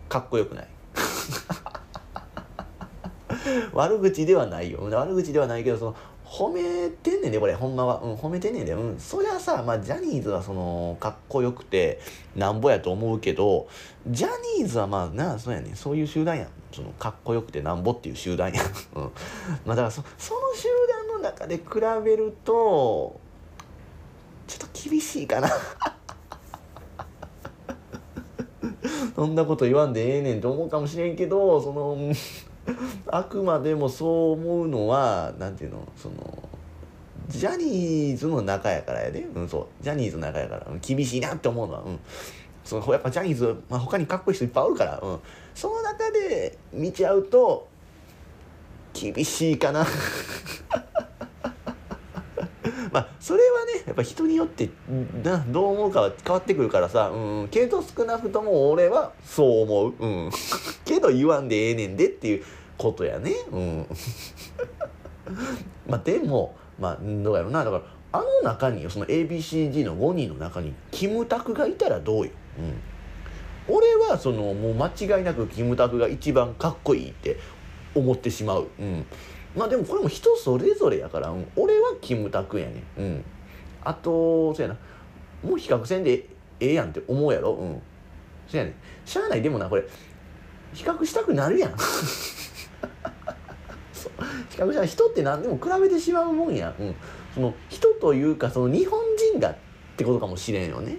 [0.09, 0.69] かっこよくない。
[3.73, 4.81] 悪口ではないよ。
[4.91, 8.01] 悪口ではないけどその褒めてんねんでこれほんまは。
[8.03, 8.73] うん褒めてんねんで。
[8.73, 8.99] うん。
[8.99, 12.01] そりゃさまあジャニーズはそのかっこよくて
[12.35, 13.69] なんぼやと思うけど
[14.09, 15.77] ジャニーズはまあなそうやねん。
[15.77, 16.49] そういう集団やん。
[16.75, 18.67] そのかっこよくてなんぼっていう集団やん、
[18.99, 19.13] うん、
[19.65, 21.65] まあだからそその集団の中で比
[22.05, 23.21] べると
[24.49, 25.49] ちょっと厳しいかな。
[29.15, 31.97] そんなこと言わんでええねんと思うかもしれんけどその
[33.07, 36.49] あくまでもそう思うのはなんていうのその
[37.29, 39.67] ジャニーズの中やからやで、うん、そう。
[39.83, 42.01] ジャニーズの中やから、うん、厳しいなって思うのは、うん、
[42.65, 45.19] そのやっぱジャニーズ、まあ、他にかっこいい人いっぱいおるから、うん、
[45.55, 47.67] その中で見ちゃうと
[48.93, 49.87] 厳しいかな。
[52.95, 54.71] まあそれはねやっぱ人によって
[55.25, 60.31] などう思うかは変わってくるからさ、うん、けど少なくとも俺はそう思う、うん、
[60.87, 62.45] けど言わんでええねんでっていう
[62.79, 63.33] ことやね。
[63.51, 63.87] うん。
[65.89, 67.65] まあでもまあどうやろうな。
[67.65, 72.31] だからあの中にその ABCD の5人の中にキムタクがいたらどうよ、
[73.69, 77.39] うん、俺はそのもう間違いなくキムタクが一番かっこいいって
[77.93, 79.05] 思ってしまう、うん、
[79.57, 83.25] まあでもこれも人それぞれやから、俺はキムタクやねん、うん、
[83.83, 84.77] あとそうやな。
[85.43, 86.27] もう比較せんで
[86.59, 87.53] ええやんって思うやろ？
[87.53, 87.83] うん。
[88.49, 88.75] そうやねん。
[89.05, 89.85] しゃあないでもなこれ。
[90.73, 91.75] 比較したくなるやん。
[93.93, 94.13] そう。
[94.51, 96.95] 比較した人って何でも比べてしまうもんや、うん、
[97.35, 99.01] その人というかその日本
[99.33, 99.57] 人がっ
[99.97, 100.99] てことかもしれんよね。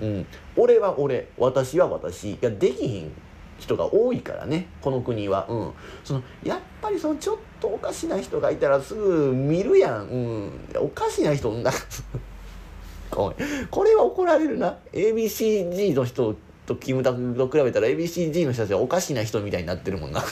[0.00, 0.26] うん。
[0.56, 1.30] 俺は俺。
[1.38, 2.32] 私は私。
[2.32, 3.12] いやできひん
[3.58, 4.68] 人が多いからね。
[4.82, 5.72] この国は、うん、
[6.04, 11.70] そのやっぱりそのちょっとおかしな人がいたらすぐ見るやん、うん、おかしな人な
[13.10, 13.34] こ
[13.84, 14.76] れは怒られるな。
[14.92, 20.22] ABCG の人とキムタクと比べたら ABCG の人たちはおかしな人みたいになってるもんな。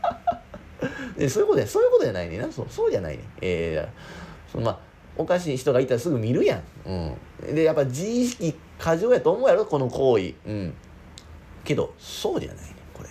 [1.18, 2.50] でそういうことやそういうことじゃないねな。
[2.50, 4.78] そうそうじゃないねえー、そのまあ
[5.16, 9.64] おかしい人がいたらすぐ見るやん、うん、でやっぱ自意識過剰やと思うやろ？
[9.66, 10.34] この行為。
[10.46, 10.74] うん。
[11.64, 13.08] けどそうじゃないねこれ。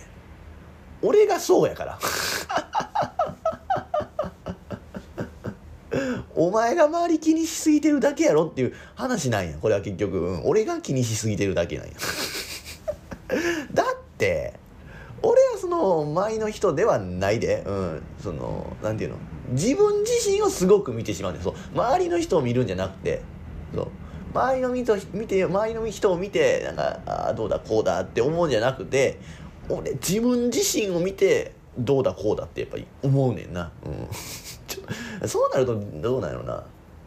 [1.02, 1.98] 俺がそうやから。
[6.34, 9.56] お前が周り気にしすぎてるだけやろっていう話なんや。
[9.58, 11.92] これは結局、うん、俺が気にしすぎてるだけなんや。
[13.72, 13.86] だっ
[14.18, 14.54] て
[15.22, 19.16] 俺はその前の人ではないで、うん、そのなんていうの。
[19.50, 21.54] 自分自身をすごく見てしまうんですそう。
[21.72, 23.22] 周りの人を見るんじゃなくて。
[23.74, 23.88] そう。
[24.34, 29.18] 周りの人見て周りの人を見てなんかああどうだこうだって思うんじゃなくて
[29.68, 34.08] 俺自分自身を見てどうだこうだってやっぱり思うねんな、うん、
[35.26, 36.64] そうなるとどうなんやろな。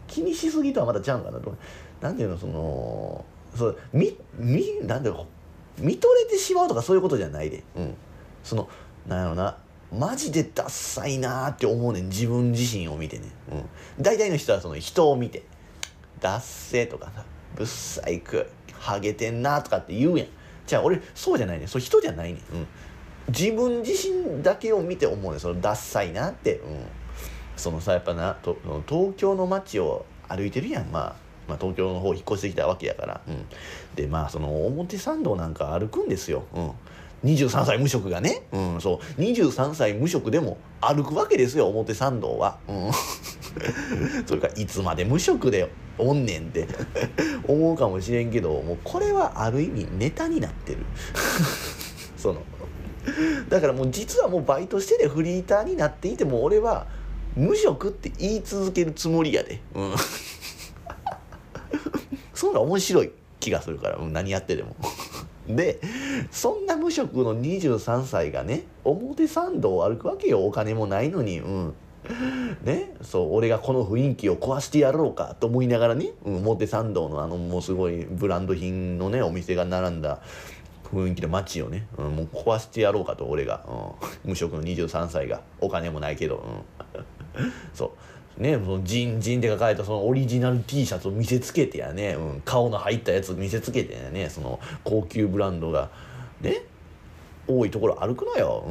[0.07, 1.55] 気にしすぎとはまたちゃうかなと。
[2.01, 5.27] なんていうのそのそうみみなんだろ
[5.79, 7.95] う見とれてしまうとかそういうことじゃないで、うん、
[8.43, 8.69] その
[9.07, 9.57] なんやろな。
[9.91, 12.09] マジでダッサいなって思うねん。
[12.09, 15.43] 自分自身を見てね、うん、大体の人はその人を見て
[16.21, 17.25] 「ダッセ」とかさ
[17.57, 20.27] 「ぶっさいく」「ハゲてんな」とかって言うやん。
[20.67, 21.65] じゃあ俺そうじゃないね。
[21.65, 22.67] そう人じゃないね、うん、
[23.29, 26.85] 自分自身だけを見て思うねそのダッサいなって、うん、
[27.59, 30.91] そのさやっぱなと東京の街を歩いてるやん。
[30.91, 33.45] まあまあ、東京の方引っ越してきたわけやから、うん、
[33.95, 36.71] でまあその表参道なんか歩くんですよ、うん、
[37.23, 39.21] 23歳無職がね、うん、そう。
[39.21, 42.91] 23歳無職でも歩くわけですよ表参道は、うん、
[44.25, 46.67] それからいつまで無職でおんねんって。
[47.47, 50.85] 思うかもしれんけどもうこれはある意味ネタになってる。
[52.15, 52.41] その。
[53.49, 56.85] だからもう実はもうバイトしてでフリーターになっていても俺は
[57.39, 59.93] 無職って言い続けるつもりやで、うん、
[62.35, 64.75] そんな面白い気がするから、うん、何やってでも。
[65.47, 65.79] で
[66.29, 70.45] そんな無職の23歳がね表参道を歩くわけよ。
[70.45, 71.39] お金もないのに。
[71.39, 71.73] うん。
[72.63, 80.19] ねそう俺がこの雰囲気を壊してやろうかと思いながらね、うん、表参道のあのもうすごいブランド品のねお店が並んだ
[80.93, 83.65] 雰囲気の街をね、うん、もう壊してやろうかと俺が、
[84.25, 85.41] うん、無職の23歳が。
[85.61, 86.78] お金もないけど、うん、
[87.73, 87.85] そ
[88.37, 88.41] う。
[88.41, 95.89] ね、そのジンジンって書かれたそのオリジナル T シャツを見せつけてやね、うん、顔の入ったやつ見せつけてやねその高級ブランドが。
[96.41, 96.63] ね
[97.49, 98.63] 多いところ歩くのよ、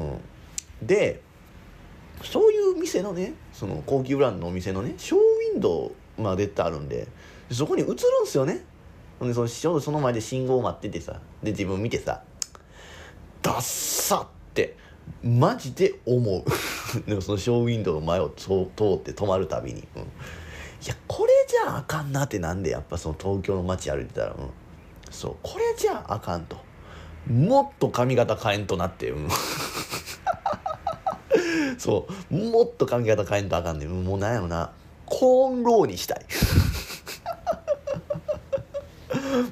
[0.80, 1.20] うん、で
[2.22, 7.08] そういう店のねその高級ブランドのお店のねショーウィンドウまでってあるんで
[7.50, 8.64] そこに映るんすよね。
[9.20, 12.22] でそのその前で信号を待っててさで自分見てさ
[13.42, 14.76] 「ダッサ!」って
[15.22, 16.44] マジで思う。
[17.08, 20.06] でもそのショーウィンドウの前を通って止まるたびに、うん、い
[20.86, 24.34] やこれじゃああかんなってなんでやっぱその東京の街歩いてたら、うん、
[25.10, 25.36] そう。
[25.42, 26.56] これじゃあかんと。
[27.30, 29.28] もっと髪型変えんとなって、うん、
[31.78, 32.34] そう。
[32.34, 33.86] もっと髪型変えんとあかんね。
[33.86, 34.72] もうなんやろな。
[35.04, 36.24] コーンローにしたい。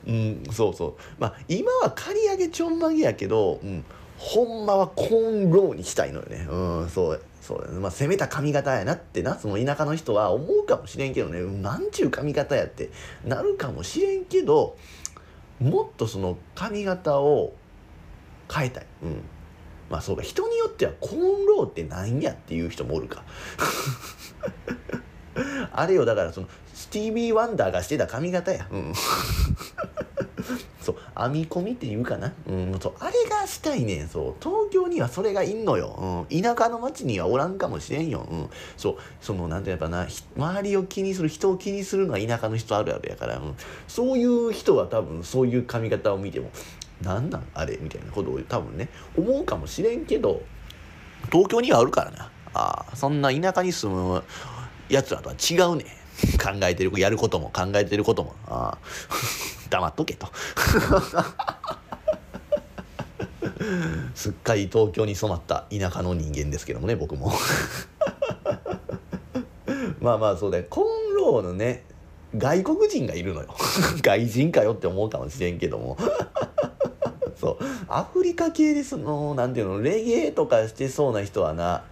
[0.07, 0.97] うん、そうそう。
[1.19, 3.85] まあ今は刈り上げちょんまげやけど、うん、
[4.19, 6.47] ほんまはコンローにしたいのよね。
[6.51, 9.39] うんそうそうまあ攻めた髪型やなってな。
[9.39, 11.41] その田舎の人は思うかもしれんけどね。
[11.63, 12.91] なんちゅう髪型やって。
[13.25, 14.77] なるかもしれんけど
[15.61, 17.53] もっとその髪型を
[18.53, 18.87] 変えたい。
[19.03, 19.23] うん。
[19.91, 20.23] まあそうか。
[20.23, 23.23] 人によってはコーンローってなんやっていう人もおるか。
[25.73, 26.49] あれよだからその
[26.87, 28.68] スティービー・ワンダーがしてた髪型や。
[28.70, 28.92] うん。
[30.81, 34.09] そう編み込みっていうかな、うん、そうあれがしたいねん。
[34.09, 40.07] そう東京にはそれがいんのよ、うん、田舎の町にはおらんかもしれんよ、うん、そうそのなんてやっぱな。
[40.37, 43.57] 周りを気にする人を気にするのは田舎の人あるあるやから、うん、
[43.88, 46.51] そういう人は多分そういう髪型を見ても
[47.03, 50.42] なんなんあれみたいなことを多分ね思うかもしれんけど
[51.33, 52.31] 東京にはあるからな。
[52.55, 54.22] あそんな田舎に住む
[54.88, 55.85] やつらとは違うね
[56.43, 58.35] 考えてるやることも考えてることも。
[58.47, 58.79] あ
[59.71, 60.29] 黙っとけと。
[64.15, 67.33] すっかり東京に染まった田舎の人間ですけどもね僕も。
[70.01, 70.65] まあまあそうだよ。
[70.71, 71.85] コンローのね
[72.37, 73.49] 外国人がいるのよ。
[74.03, 75.97] 外人かよって思うかもしれんけども。
[77.39, 77.65] そう。
[77.89, 81.85] アフリカ系でそのなんていうのレゲエとかしてそうな人はな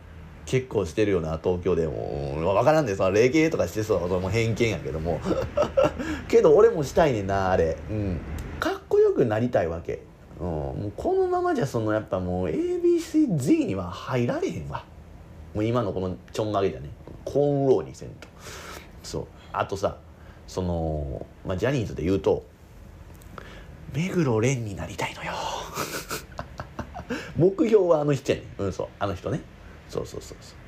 [0.47, 5.21] 結構してるよな東京でも分からんでそのレゲエとかしてそうそれも偏見やけども。
[6.29, 7.77] けど俺もしたいねんなあれ。
[7.91, 8.21] うん。
[8.61, 10.03] かっこよくなりたいわけ、
[10.41, 14.85] うん、もうこのままじゃそのやっぱもう ABCZ には入られへんわ。
[15.55, 16.91] もう今のこのちょんまげじゃね。
[17.25, 18.29] コーンローにせんと。
[19.03, 19.27] そう。
[19.53, 19.97] あとさ
[20.47, 22.45] その、まあ、ジャニーズで言うと
[23.95, 25.33] 目黒蓮になりたいのよ。
[27.37, 28.63] 目標はあの人やねん。
[28.65, 28.89] うんそう。
[28.99, 29.41] あの人ね。
[29.95, 30.37] そうそうそう。
[30.41, 30.65] そう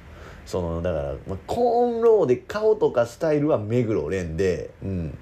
[0.47, 5.19] そのだから、まあ、コーンローで顔とかスタイルは目黒蓮でうん。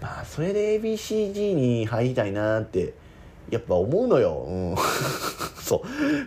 [0.00, 2.94] まあそれで ABCG に入りたいなって
[3.50, 4.76] やっぱ思うのよ、うん、
[5.62, 5.82] そう。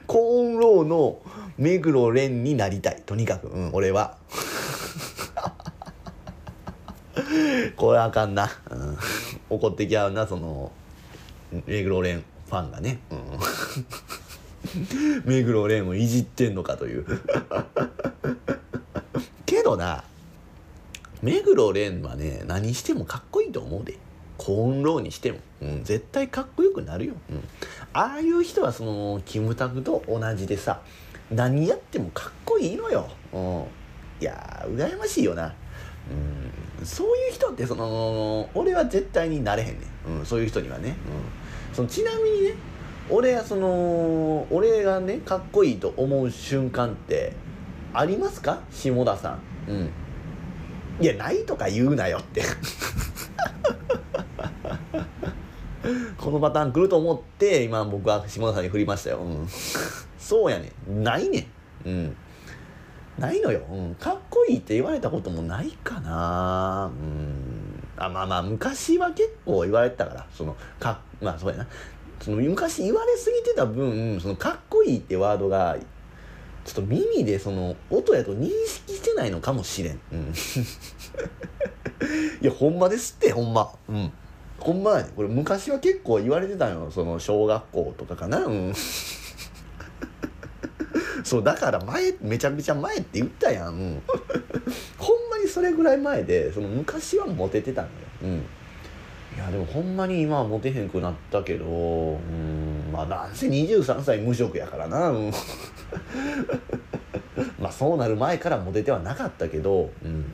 [0.08, 1.20] コーンローの
[1.58, 3.04] 目黒蓮になりたい。
[3.06, 4.16] とにかく、うん、俺は。
[7.76, 8.98] これあかんな、うん、
[9.50, 10.72] 怒ってきゃうなその
[11.66, 13.18] 目黒蓮ファンがね、うん。
[15.26, 17.06] 目黒蓮をいじってんのかという。
[19.46, 20.04] けどな
[21.22, 23.98] 目黒蓮はね何してもかっこいいと思うで。
[24.38, 27.44] コーンローにしても、うん、絶対かっこよくなるよ、うん、
[27.94, 30.82] ああいう人はそのキムタクと同じでさ
[31.32, 33.64] 何やってもかっこいいのよ、うん、
[34.22, 35.54] いや羨ましいよな、
[36.80, 40.98] うん、そういう人ってその俺は絶対になれへんねん、うん、そういう人にはね、
[41.70, 42.54] うん、そのちなみにね
[43.10, 47.34] 俺はその俺がねかっこいいと思う瞬間って
[47.94, 48.62] ありますか？
[48.72, 49.42] 下田さん。
[49.70, 49.92] うん。
[51.00, 52.42] いやないとか言うなよって。
[56.18, 59.48] このパターン来ると思って今僕は下田さんに振りましたよ、うん、
[60.18, 61.48] そうやねないね
[61.86, 62.16] うん。
[63.20, 66.88] ないのよ、うん、かっこいいって言われたこともないかな。
[66.88, 67.84] うん。
[67.98, 70.26] あまあまあ昔は結構言われてたから。
[70.34, 71.68] そのかまあそうやな
[72.22, 75.78] その昔言われすぎてた分そのかっこいいってワードが
[76.66, 80.00] ちょっと耳でその音やと認識してないのかもしれん。
[80.12, 80.34] うん、
[82.42, 83.72] いやほんまですってほんま。
[83.88, 84.12] うん。
[84.58, 88.40] ほんまやこれ昔は結構言われてたよその小学校とかかな。
[88.40, 88.74] うん。
[91.24, 94.02] そうだから前めちゃくちゃ前って言ったやん、うん、
[94.98, 97.94] ほんまにそれぐらい前でその昔はモテてたのよ、
[98.24, 98.46] うん、
[99.46, 105.32] やでもほんまに今はモテへんくなったけどうんまあなんせ23歳無職やからな、うん。
[107.60, 110.26] まあそうなる前からモテてはなかったけど、うん、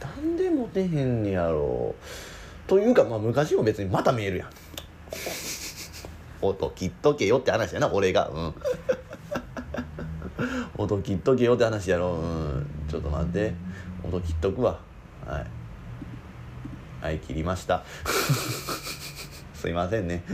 [0.00, 2.68] なんでモテへんねやろう。
[2.68, 4.48] というかまあ昔も別にまた見えるやん。
[6.40, 8.54] 音切っとけよって話やな俺がうん。
[10.76, 12.66] 音切っとけよって話やろうん。
[12.88, 13.54] ちょっと待って。
[14.02, 14.78] 音切っとくわ。
[15.26, 15.61] はい。
[17.02, 17.82] はい切りました。
[19.54, 20.22] すいませんね。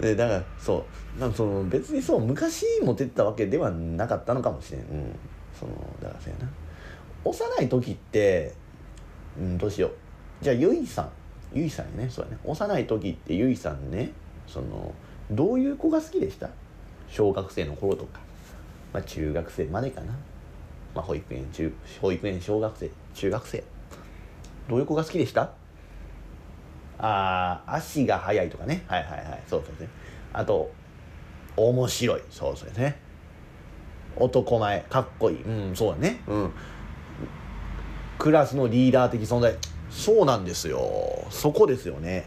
[0.00, 0.84] でだからそ
[1.16, 4.86] うなんかその別にそう昔モテてたわけではなかったのかもしれん、うん、
[5.58, 5.72] その
[6.02, 6.50] だからそうやな。
[7.24, 8.52] 幼い時って
[9.38, 9.92] うんどうしよう。
[10.42, 11.08] じゃあゆいさん。
[11.54, 12.10] ゆいさんやね。
[12.10, 12.38] そうやね。
[12.44, 14.12] 幼い時ってゆいさんね
[14.46, 14.92] その
[15.30, 16.50] どういう子が好きでした？
[17.08, 18.20] 小学生の頃とか、
[18.92, 20.12] まあ、中学生までかな、
[20.94, 21.72] まあ、保育園中
[22.02, 23.64] 保育園小学生中学生。
[24.68, 25.50] どういう子が好きでした？
[26.98, 28.84] ああ足が速いとかね。
[28.86, 29.42] はいはいはい。
[29.46, 29.88] そうそうですね
[30.32, 30.70] あと
[31.56, 32.22] 面白い。
[32.30, 32.98] そうそうですね。
[34.16, 34.80] 男前。
[34.88, 35.42] かっこいい。
[35.42, 36.20] うんそうだね。
[36.26, 36.52] うん。
[38.18, 39.54] クラスのリーダー的存在。
[39.90, 40.80] そうなんですよ。
[41.30, 42.26] そこですよね。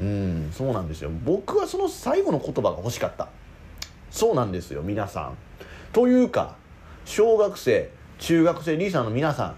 [0.00, 1.10] うんそうなんですよ。
[1.24, 3.28] 僕はその最後の言葉が欲しかった。
[4.10, 5.36] そうなんですよ皆さん。
[5.92, 6.56] というか
[7.04, 9.54] 小学生中学生リーさんの皆さん。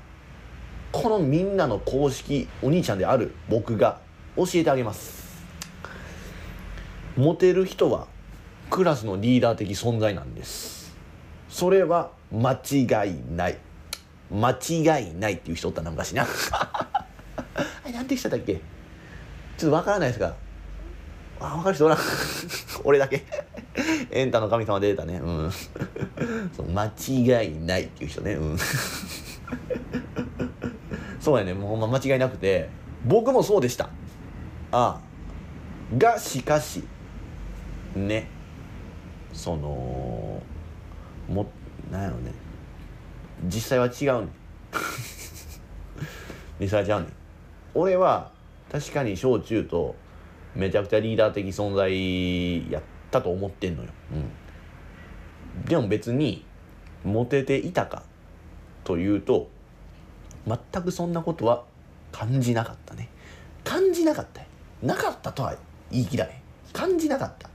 [0.93, 4.01] このみんなの公式お兄ちゃんである僕が
[4.37, 5.45] 教えてあげます。
[7.17, 8.07] モテる人は
[8.71, 10.97] クラスのリーダー的存在なんです。
[11.49, 13.59] それは間違いない。
[14.33, 16.97] 間違いないっていう人おったな昔なあ
[17.85, 18.61] れなんて人だっけ？
[19.59, 20.35] ちょっとわからないですが。
[21.41, 21.99] あ分かる人おらん。
[22.85, 23.25] 俺だけ。
[24.11, 25.21] エンタの神様出てたね。
[25.23, 25.51] うん。
[26.75, 28.35] 間違いないっていう人ね。
[28.35, 28.59] うん。
[31.21, 32.69] そうやねもうほんま間違いなくて。
[33.07, 33.89] 僕もそうでした。
[34.73, 35.01] ああ
[35.97, 36.85] がしかし
[37.95, 38.29] ね。
[39.33, 40.43] その
[41.29, 41.47] も
[41.91, 42.33] なんやろね。
[43.45, 44.29] 実際は違うね
[46.61, 47.13] 実際は違うね
[47.75, 48.31] 俺は
[48.71, 49.95] 確かに小中と
[50.55, 54.17] めちゃくちゃリーダー的存在やったと思ってんのよ、う
[55.63, 56.45] ん、でも別に
[57.03, 58.03] モテていたか
[58.85, 59.49] というと
[60.47, 61.65] 全くそんなことは
[62.13, 63.09] 感じなかったね。
[63.65, 64.43] 感じなかった
[64.83, 65.55] なかったとは
[65.91, 66.33] 言い切らへん
[66.73, 67.51] 感じなかった。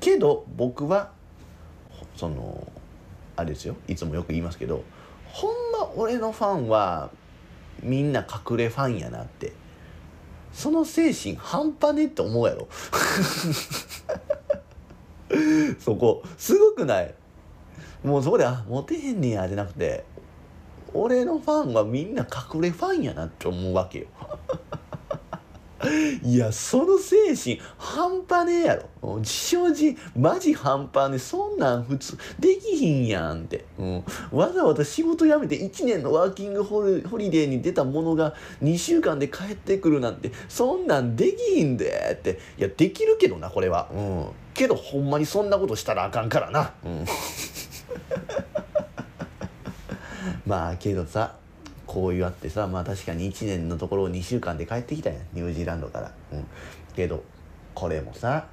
[0.00, 1.10] けど僕は
[2.16, 2.66] その
[3.36, 3.76] あれですよ。
[3.88, 4.84] いつもよく言いますけど
[5.24, 7.10] ほんま俺のファンは
[7.82, 9.52] みんな隠れファンやなって。
[10.52, 12.68] その精神半端ねって思うやろ。
[15.78, 16.22] そこ。
[16.36, 17.14] すごくない。
[18.02, 20.04] もうそこであモテへんねやじゃなくて
[20.94, 24.06] 俺のファンはみんな隠れファンやなって思うわけよ。
[26.22, 29.20] いやその精神半端ねえやろ。
[29.24, 31.18] 正直マジ半端ねえ。
[31.18, 40.32] そんなん普通できひんやんって、うん、わざわざ仕事辞めて1年のワーキングホリデーに出たものが2週間で帰ってくるなんて。
[40.48, 42.38] そんなんできひんでって。
[42.58, 47.04] いやできるけどなこれは、うん、けどほんまにそんなことしたらあかんからな、うん、
[50.50, 51.36] まあけどさ
[51.86, 56.12] こういうあってさまあ確かに1年のところを2週間で帰ってきたやんニュージーランドから。
[56.32, 56.44] うん、
[56.96, 57.22] けど
[57.72, 58.48] これもさ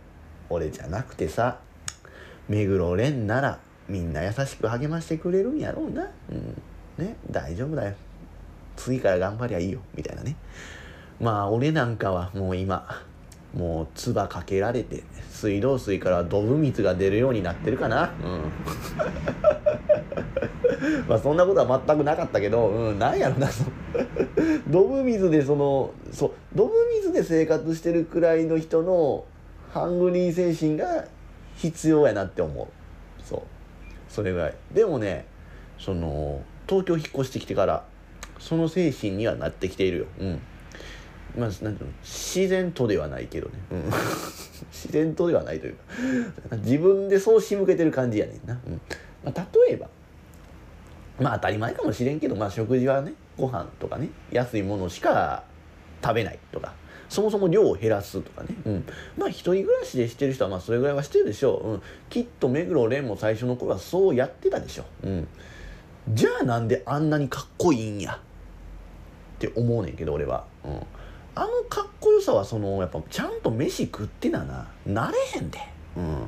[0.47, 1.57] 俺じゃなくてさ
[2.47, 3.57] 目黒蓮なら
[3.89, 6.07] みんな優しく励ましてくれるんやろうな。
[6.29, 6.61] うん。
[7.03, 7.95] ね大丈夫だよ。
[8.75, 9.79] 次から頑張りゃいいよ。
[9.95, 10.35] みたいなね。
[11.19, 12.87] まあ俺なんかはもう今
[13.53, 18.11] もう唾かけられて水道水からドブ水が出るようになってるかな。
[18.23, 18.51] うん。
[21.07, 23.63] まあそんなことは全くなかったけど、うん、なんやろなそ
[24.67, 29.25] ドブ水でそのそうドブ水で生活してるくらいの人の
[29.71, 31.05] ハングリー精神が
[31.55, 32.67] 必要やなって思う。
[33.23, 33.41] そう。
[34.09, 34.53] それぐらい。
[34.73, 35.25] でもね
[35.77, 37.85] その東京引っ越してきてから
[38.39, 40.05] その精神にはなってきているよ。
[40.19, 40.39] うん。
[41.37, 43.83] まあ、なんていうの自然とではないけどね、うん、
[44.71, 45.75] 自然とではないという
[46.49, 48.81] か自分でそう仕向けてる感じやねんな、うん。
[49.23, 49.87] まあ、例えば
[51.19, 55.43] まあ当たり前かもしれんけど、まあ、食事はねご飯とかね安いものしか
[56.03, 56.73] 食べないとか
[57.09, 58.85] そもそも量を減らすとかね、うん、
[59.17, 65.27] まあ一人暮らしでしてる人はまあそれぐらいはしてるでしょう、うん、きっと目黒蓮も最初の頃はそうやってたでしょう、うん、
[66.09, 68.19] じゃあなんであんなにかっこいいんや
[69.37, 70.81] って思うねんけど俺は、うん、
[71.37, 74.67] あのかっこよさはそのやっぱちゃんと飯食ってなな。
[74.85, 75.59] なれへんで、
[75.95, 76.25] うん、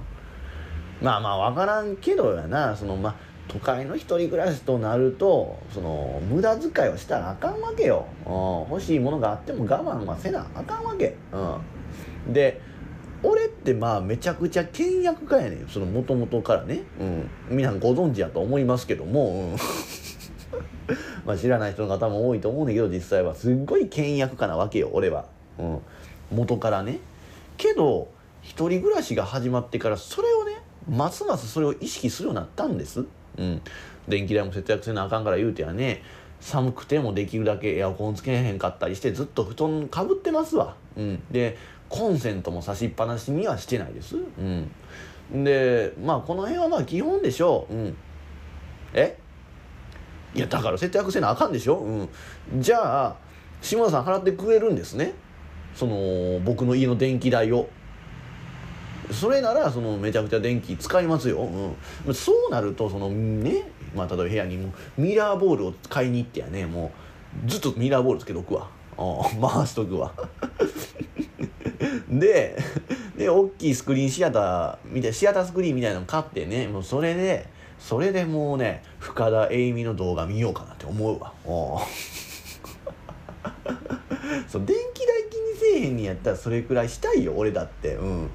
[1.01, 2.76] まあまあ分からんけどやな。
[2.76, 3.16] そのまあ
[3.47, 12.62] 都会の一人暮らしとなるとその無駄遣いをしたらあかんわけよ、うん、欲しいものがあっても我慢はせなあかんわけ、うん、で
[13.24, 15.68] 俺ってまあめちゃくちゃ倹約家やねん。
[15.68, 19.57] そのもともとからね、うん、皆さんご存知やと思いますけども、うん。
[21.26, 25.26] まあ知らない人の方も多いと思うんだけど実際はすっごい倹約家なわけよ俺は、
[25.58, 25.80] うん、
[26.32, 27.00] 元からね。
[27.58, 28.08] けど
[28.42, 33.06] 一人暮らしが始まってからそれをねますますそれを意識するようになったんです。
[33.38, 33.62] うん。
[34.10, 36.02] 電気代も節約せなあかんから言うてはね
[36.42, 41.58] 寒くてもできるだけエアコンつけへんかったりしてずっと布団かぶってますわ、うん、で
[41.90, 47.98] コンセントも差しっぱなしにはしてないです、うん、でまあこの辺はまあ基本でしょう、うん、
[48.94, 49.18] え？
[50.36, 52.10] いやだから節約せなあかんでしょ、うん、
[52.62, 53.16] じゃあ
[53.62, 55.14] 島田さん払ってくれるんですね？
[55.76, 57.70] その僕の家の電気代を。
[59.12, 61.40] それならそのめちゃくちゃ電気使いますよ、
[62.06, 63.64] うん、そうなるとそのね、
[63.96, 66.68] まあ、例えば部屋にもミラーボールを買いに行ってやね。
[66.68, 66.92] も
[67.46, 68.70] うずっとミラーボールつけとくわ。
[68.98, 70.14] 回しとくわ。
[72.10, 72.58] で
[73.18, 76.68] で大きいスクリーンシアターみたいなシアタースクリーンみたいなの買ってね。
[76.68, 77.48] もうそれで
[77.80, 81.34] それでもうね深田栄美の動画見ようかなって思うわ。
[81.46, 81.82] お
[84.48, 87.96] そう電気代気にせえへんにやったらそれくらいしたいよ俺だって。
[87.96, 88.30] うん。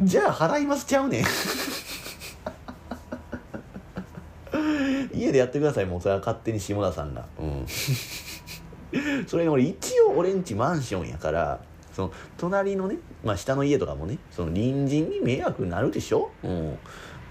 [0.02, 1.24] じゃあ払いますちゃうねん。
[5.14, 6.00] 家でやってくださいもう。
[6.00, 7.26] それは勝手に下田さんが。
[7.38, 7.66] うん。
[9.26, 11.60] それに俺一応俺んちマンションやから
[11.92, 16.78] その隣のね、まあ、下の家とかもねその隣人に迷惑になるでしょ、うん、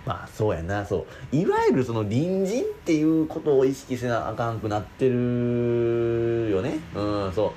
[0.07, 0.85] まあそうやな。
[0.85, 1.35] そう。
[1.35, 6.79] いわゆるその隣人っていうことを意識せなあかんくなってるよね。
[6.95, 7.53] うんそ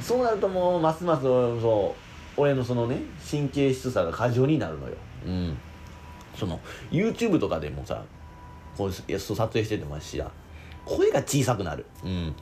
[0.00, 0.02] う。
[0.02, 1.94] そうなるともうますますそ
[2.36, 4.94] う俺のそのね神経質さが過剰になるのよ。
[5.26, 5.58] うん。
[6.36, 6.60] その
[6.92, 8.04] YouTube とかでもさ
[8.76, 9.08] こう撮
[9.48, 10.30] 影しててもしや
[10.84, 11.84] 声が小さくなる。
[12.04, 12.34] うん。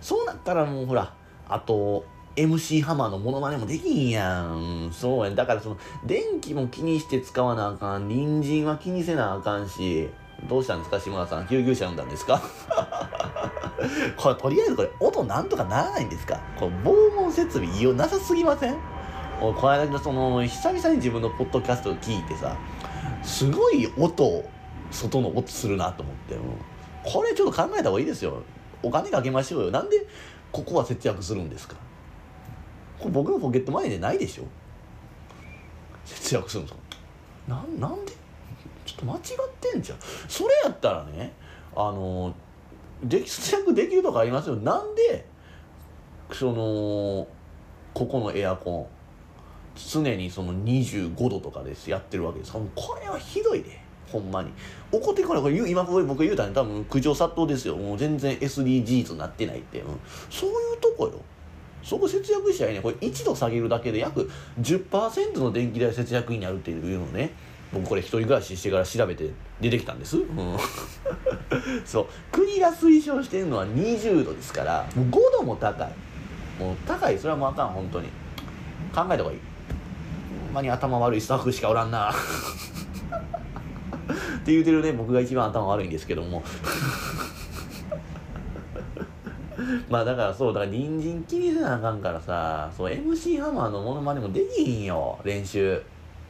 [0.00, 1.14] そうなったらもうほら
[1.48, 2.06] あと
[2.36, 4.90] MC ハマーのモノマネもできんやん。
[4.92, 5.34] そうやん。
[5.34, 8.08] だからその、電気も気にして使わなあかん。
[8.08, 10.08] 隣人は気にせなあかんし。
[10.48, 10.98] どうしたんですか？
[10.98, 11.46] 志村さん。
[11.46, 12.40] 救急車呼んだんですか？
[14.16, 16.40] これ、とりあえずこれ、音なんとかならないんですか？
[16.58, 18.76] これ、防音設備いよなさすぎません？
[19.40, 22.56] この間その、久々に自分のポッドキャストを聞いてさ、
[23.22, 24.44] すごい音、
[24.90, 26.36] 外の音するなと思って。
[27.04, 28.42] これちょっと考えた方がいいですよ。
[28.82, 29.70] お金かけましょうよ。
[29.70, 30.06] なんで、
[30.50, 31.76] ここは節約するんですか？
[33.10, 34.44] 僕のポケットマネーでないでしょ？
[36.04, 36.80] 節約するんですか
[37.48, 38.12] ななんで？
[38.84, 39.20] ちょっと間違っ
[39.60, 39.98] てんじゃん。
[40.28, 41.32] それやったらね
[41.74, 42.34] あの
[43.04, 44.56] で節約できるとかありますよ。
[44.56, 45.26] なんで
[46.32, 47.26] その
[47.94, 48.86] ここのエアコン
[49.74, 52.52] 常にその25度とかですやってるわけです。
[52.52, 52.70] こ
[53.02, 53.80] れはひどいで。
[54.10, 54.50] ほんまに。
[54.90, 55.42] 怒ってこない。
[55.42, 56.52] これ今これ僕言うたね。
[56.52, 57.76] 多分苦情殺到ですよ。
[57.76, 61.12] もう全然 SDGs になってないって、うん、そういうとこよ。
[61.82, 62.80] そこ節約しちゃいね。
[62.80, 64.30] これ1度下げるだけで約
[64.60, 67.32] 10%の電気代節約になるっていうのね。
[67.72, 69.30] 僕これ一人暮らししてから調べて
[69.60, 70.26] 出てきたんです、うん、
[71.86, 72.06] そう。
[72.30, 75.92] 国が推奨してるのは20度ですからもう5度も高い。
[76.60, 77.18] もう高い。
[77.18, 78.08] それはもうあかん本当に。
[78.94, 79.38] 考えた方がいい。
[80.46, 82.12] ほんまに頭悪いスタッフしかおらんな。
[82.12, 82.14] っ
[84.44, 86.42] て言うてるね僕が一番頭悪いんですけども。
[89.88, 95.80] まあだからそうだから隣人気にせなあかんからさそう MC ハマーのモノマネもできひんよ練習。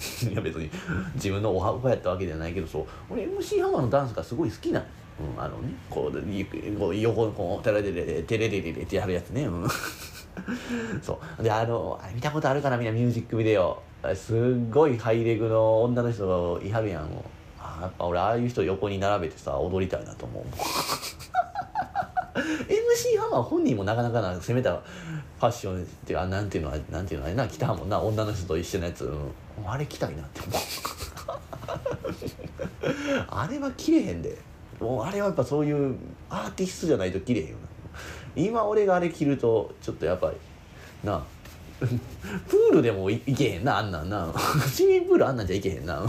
[0.31, 0.71] いや別に。
[1.15, 2.85] 自分のおはこやったわけじゃないけどそう。
[3.11, 4.87] 俺 MC ハマーのダンスがすごい好きなの
[5.21, 9.69] うん、あのねこうこう横にこうテレレレレテレレレレってやるやつね、うん、
[11.03, 13.81] そうであのあれ見たことあるかなみんなミュージックビデオ
[14.15, 14.39] すっ
[14.71, 17.25] ごいハイレグの女の人がいはるやんも
[17.61, 20.45] あやっぱ俺ああいう人横に並べてさ踊りたいなと思う
[22.35, 30.61] MC ハマー本人もなかなかな攻めたファッションっていうかなんていうのはなんていうのあれな着たもんな女の人と一緒のやつ、うん、あれ着たいなって思う。
[33.29, 34.39] あれは着れへんで。
[34.81, 35.97] もうあれはやっぱそういう
[36.29, 37.69] アーティストじゃないと着れへんよな。
[38.35, 40.37] 今俺があれ着るとちょっとやっぱり
[41.05, 41.23] な
[41.81, 44.33] プールでもいけへんなあんなんな。
[44.73, 46.03] 市民プールあんなんじゃいけへんな。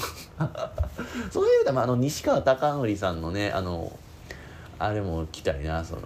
[1.32, 3.92] そういうと、まあ、あの西川貴教さんのねあの
[4.84, 6.02] あれも着たいなその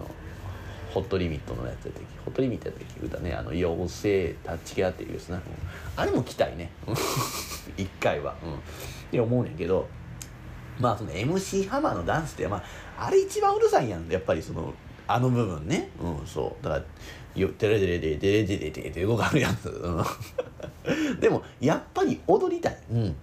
[0.94, 2.18] ホットリミットのやつやったっけ？
[2.24, 5.40] ホットリミットやったっ歌ねあの妖精タッチケアっていうやつな、
[5.96, 6.70] あれも着たいね。
[7.76, 8.56] 一回は、うん、っ
[9.10, 9.88] て思うねんけど
[10.78, 12.62] まあその MC ハマーのダンスってま
[12.98, 14.72] ああれ一番うるさいやんやっぱりその
[15.06, 15.90] あの部分ね。
[16.00, 16.64] うんそう。
[16.64, 16.84] だから
[17.34, 20.02] よテレテレテレテレテレテレって動かるやつ、う
[21.14, 23.16] ん、でもやっぱり踊りたい、うん、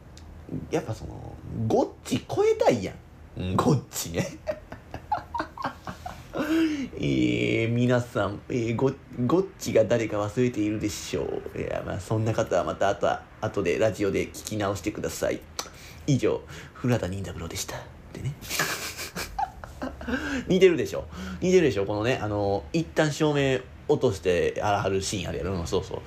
[0.72, 1.36] やっぱその
[1.68, 2.94] ゴッチ超えたいや
[3.38, 4.26] ん、うん、ゴッチね
[6.98, 8.92] えー、皆さん、えー、ご
[9.26, 11.24] ゴッチが誰か忘れているでしょ
[11.56, 11.60] う。
[11.60, 13.08] いやまあそんな方はまた後
[13.42, 15.40] 後でラジオで聞き直してください。
[16.08, 16.42] 以上
[16.74, 17.78] 古畑任三郎でした。
[17.78, 17.80] っ
[18.14, 18.36] てね。
[20.48, 21.06] 似てるでしょ
[21.42, 26.00] 似てるでしょこのねあの一旦照明落としてあらはるシーンあるやろ、うん、そうそう。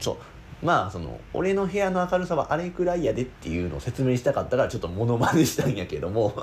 [0.00, 0.16] そう。
[0.64, 6.34] まあその俺の部屋の明るさはあれくらいやでっていうのを説明したかったらちょっとモノマネしたんやけども。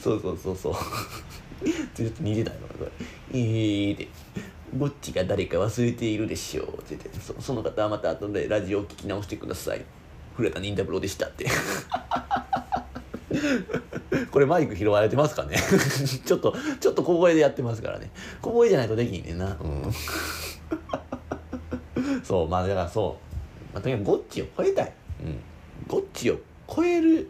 [0.00, 0.74] そうそうそうそう。
[1.94, 2.90] ちょっと似てたよこれ
[3.32, 4.08] えーで
[4.74, 7.10] ぼっちが誰か忘れているでしょうって言って。
[7.20, 9.84] そその方はまた後でラジオを聞き直してください。
[10.34, 11.46] 古田任三郎でしたって。
[14.30, 15.56] これマイク拾われてますかね？
[16.24, 18.10] ちょっとちょっと小声でやってますからね。
[18.40, 19.56] 小声じゃないとできんねんな。
[19.60, 19.92] うん。
[22.24, 23.18] そうまあだからそ
[23.72, 24.92] う、まあ、とにかくゴッチを超えたい、
[25.22, 25.40] うん、
[25.86, 26.38] ゴッチを
[26.68, 27.28] 超える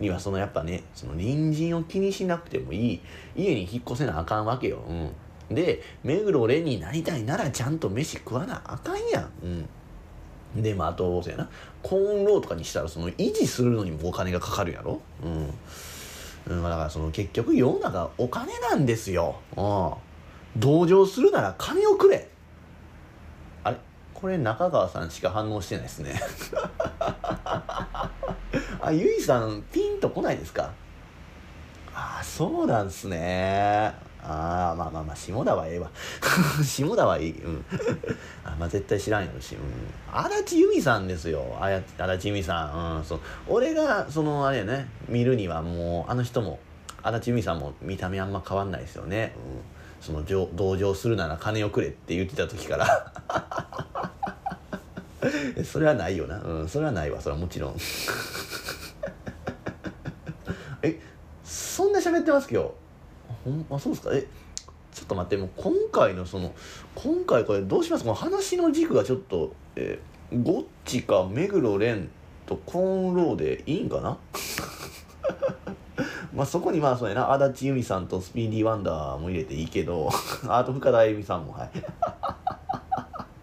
[0.00, 3.00] にはそのやっぱねその隣人を気にしなくてもいい。
[3.36, 9.30] 家に引っ越せなあかんわけよ、うん、で目黒蓮になりたいならちゃんと飯食わなあかんやん、
[10.56, 10.62] うん。
[10.62, 11.48] でまああとそうやな。
[11.82, 15.00] コーンローとかにしたらその維持するのにもお金がかかるやろ。
[15.22, 15.54] うん、
[16.56, 19.36] うん、だからその結局世の中お金なんですよ。
[19.56, 19.92] うん。
[20.56, 22.28] 同情するなら金をくれ。
[23.62, 23.76] あれ？
[24.12, 26.20] これ中川さんしか反応してないですね。
[28.82, 30.72] あゆいさんピンとこないですか？
[31.94, 33.92] あそうなんすね。
[34.22, 35.90] ああまあまあまあ下田はええわ。
[36.62, 37.40] 下田はいい。
[37.42, 37.64] うん。
[38.44, 39.62] あまあ絶対知らんよし、うん、
[40.12, 41.56] 足立由美さんですよ。
[41.60, 43.20] あや足立由美さん、うん、そう。
[43.48, 44.88] 俺がそのあれやね。
[45.08, 46.58] 見るにはもうあの人も
[47.02, 50.22] 足立由美さんも見た目あんま変わんないですよね、うん、その
[50.54, 53.12] 同情するなら金をくれって言ってた時から。
[55.64, 56.40] それはないよな。
[56.42, 57.20] うんそれはないわ。
[57.20, 57.76] それはもちろん。
[60.82, 60.98] え
[61.44, 62.68] そんな喋ってます今日？
[63.44, 64.14] ほんあそうですか？
[64.14, 64.26] え
[64.92, 65.36] ちょっと待って。
[65.36, 66.52] もう今回のその
[66.94, 68.04] 今回これどうします？
[68.04, 72.08] か話の軸がちょっと、えー、ゴッチか目黒蓮
[72.46, 74.16] とコーンローでいいんかな？
[76.34, 77.30] まあそこにまあそうやな。
[77.32, 80.08] 足立由美さんとスピーディーワンダーも入れていいけど
[80.48, 81.70] あと深田恵美さんもはい。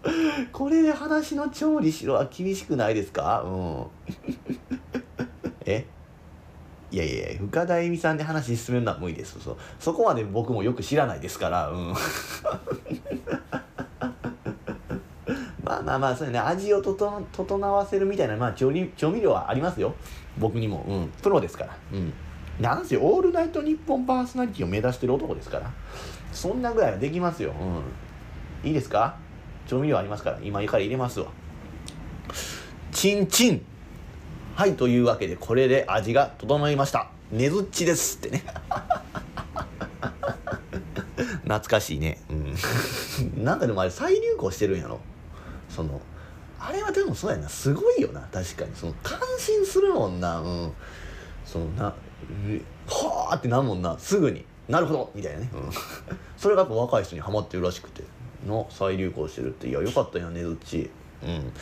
[0.52, 3.42] これで話の調理しろは厳しくないですか？
[3.42, 3.86] うん。
[5.66, 5.84] え？
[6.90, 9.38] いやいや深田恵美さんで話進めるのは無理です。
[9.40, 11.68] そそこまで僕もよく知らないですから。
[11.68, 11.94] うん。
[15.62, 16.38] まあまあまあそうね。
[16.38, 19.94] 味を整わせるみたいな、まあ、調理調味料はありますよ。
[20.38, 21.76] 僕にも、うん、プロですから。
[21.92, 22.12] うん。
[22.58, 25.70] なんせオールナイトニッポンパーソナリティを目指してる男ですから。
[26.32, 27.52] そんなぐらいはできますよ、
[28.64, 29.16] うん、いいですか？
[29.68, 31.28] 調味料ありますから今から入れますわ。
[32.90, 33.64] チンチン。
[34.56, 37.10] はいというわけでこれで味が整いました。
[37.30, 38.42] ねずっちですってね。
[41.44, 42.18] 懐かしいね。
[42.30, 42.54] うん。
[43.44, 45.00] なんかでもあれ再流行してるんやろ。
[45.68, 46.00] その
[46.58, 47.48] あれはでもそうやな。
[47.48, 48.22] すごいよな。
[48.32, 48.74] 確かに。
[48.74, 50.40] その感心するもんな。
[50.40, 50.72] うん。
[51.44, 53.98] そのなはあってなるもんな。
[53.98, 54.46] すぐに。
[54.68, 55.12] なるほど。
[55.14, 55.70] みたいなね、うん、
[56.36, 58.02] それがやっぱ若い人にはまってるらしくて。
[58.46, 60.90] の再流行してるっていやよかったよねずっち。
[61.22, 61.52] うん。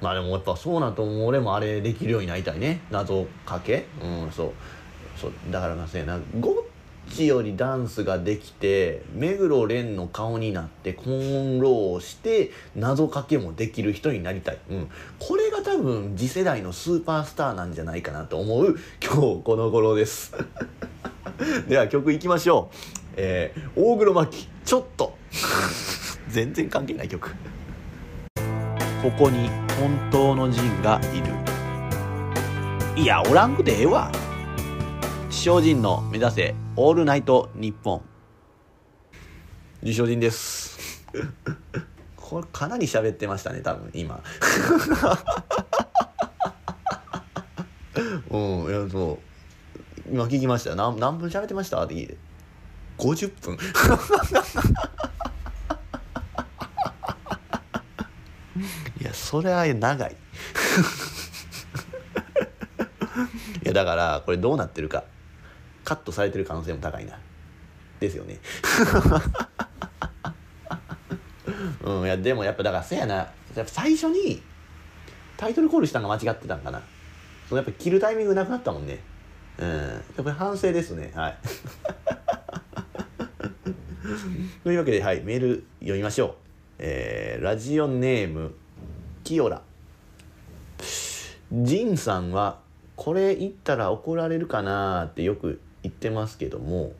[0.00, 2.80] まあでもやっぱそうなと思う俺もあれできるようになりたいね。
[2.90, 3.86] 謎かけ。
[4.02, 4.52] うんそう。
[5.16, 6.18] そうだからまあそうやな。
[6.40, 20.34] ゴッチよりダンスができて目黒蓮の顔になってコンローして謎かけもできる人になりたい、うん、これが多分次世代のスーパースターなんじゃないかなと思う今日この頃です。
[21.68, 22.76] では曲いきましょう、
[23.16, 25.16] えー、大黒摩季ちょっと。
[26.36, 27.34] 全然関係ない曲。
[29.02, 29.48] ここに
[29.80, 31.32] 本当のジンがいる。
[33.02, 34.12] いやおらんくてええわ。
[35.30, 38.02] 地人の目指せオールナイト日本
[39.80, 41.02] 自称人です。
[42.16, 44.20] これかなり喋ってましたね多分今。
[48.28, 49.18] うんいやそ
[50.06, 50.10] う。
[50.12, 50.74] 今聞きました。
[50.74, 51.82] 何何分喋ってました？
[51.82, 52.18] って聞いて。
[52.98, 53.56] 50分
[59.00, 60.14] いやそれは長い。
[63.64, 65.02] いやだからこれどうなってるか。
[65.84, 67.18] カットされてる可能性も高いな。
[67.98, 68.38] ですよね。
[71.82, 73.14] うんいやでもやっぱだからせやな。
[73.16, 74.40] やっぱ最初に
[75.36, 76.80] タイトルコールしたのが間違ってたんかな。
[77.48, 79.00] そのやっぱ切るタイミングなくなったもんね。
[79.58, 79.68] うん。
[79.68, 81.10] やっぱり反省ですね。
[81.16, 81.38] はい。
[84.62, 86.34] というわけではいメール読みましょう。
[86.78, 88.54] えー、ラジオネーム
[89.26, 89.60] キヨラ
[91.50, 92.60] ジンさんは
[92.94, 96.92] これ言ったら怒られるかなってよく言ってますけども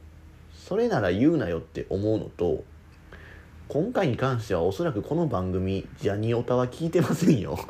[0.52, 2.64] それなら言うなよって思うのと
[3.68, 7.56] 今回に関してはおそらくこの番組ジャニオタは聞いてませんよ。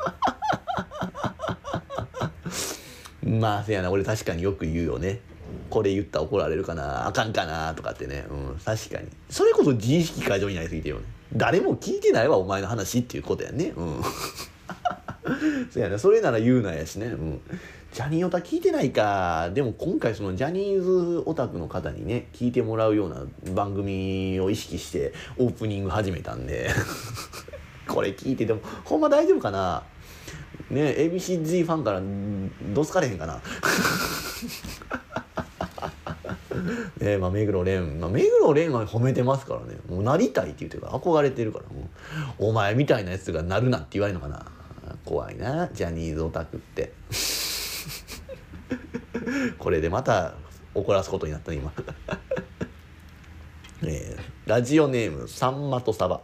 [3.23, 5.21] まあせやな俺確かによく言うよね。
[5.69, 8.25] これ言ったら怒られるかなあかんかなとかってね。
[8.31, 9.09] うん確かに。
[9.29, 11.16] それこそ自意識過剰になりすぎてるよね。
[11.35, 13.73] 誰も聞いてないわお前の話っていうことやね。
[13.77, 14.03] うん。
[15.71, 15.99] そうやな。
[15.99, 17.07] それなら言うなやしね。
[17.07, 17.41] うん。
[17.93, 19.51] ジャニーオタ聞いてないか。
[19.55, 23.25] でも今回そのジャニーズオタクの方にね聞いてもらうような
[23.55, 26.71] 番組を意識してオープニング始めたんで。
[27.89, 29.83] これ聞いててもほんま大丈夫かな？
[30.71, 32.03] ね ABCG ファンから
[32.75, 33.41] どつかれへんかな？
[36.99, 39.77] ねまあ、目黒蓮、まあ、目黒蓮は褒めてますからね。
[39.89, 40.99] もうなりたいって言ってるから。
[40.99, 41.67] 憧れてるから。
[41.67, 41.89] も
[42.39, 44.47] うお前みたいなやつがなるなって言われるのかな。
[45.05, 45.69] 怖いな。
[45.69, 46.93] ジャニーズオタクって。
[49.59, 50.35] これでまた
[50.75, 51.73] 怒らすことになったね今。
[53.85, 56.23] えー、ラジオネームさんまとさば。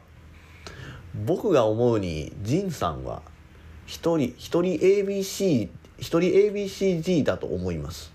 [1.14, 3.20] 僕が思うに仁さんは
[3.86, 5.68] 一人一人 ABC
[5.98, 8.11] 一人 ABCG だと思います。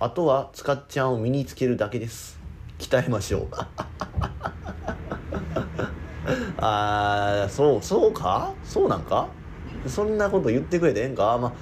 [0.00, 2.38] あとは使っちゃんを身につけるだけです。
[2.78, 3.48] 鍛えましょう。
[6.60, 8.52] ああそうそうか？
[8.62, 9.28] そうなんか？
[9.88, 11.36] そんなこと言ってくれてええんか？
[11.38, 11.52] まあ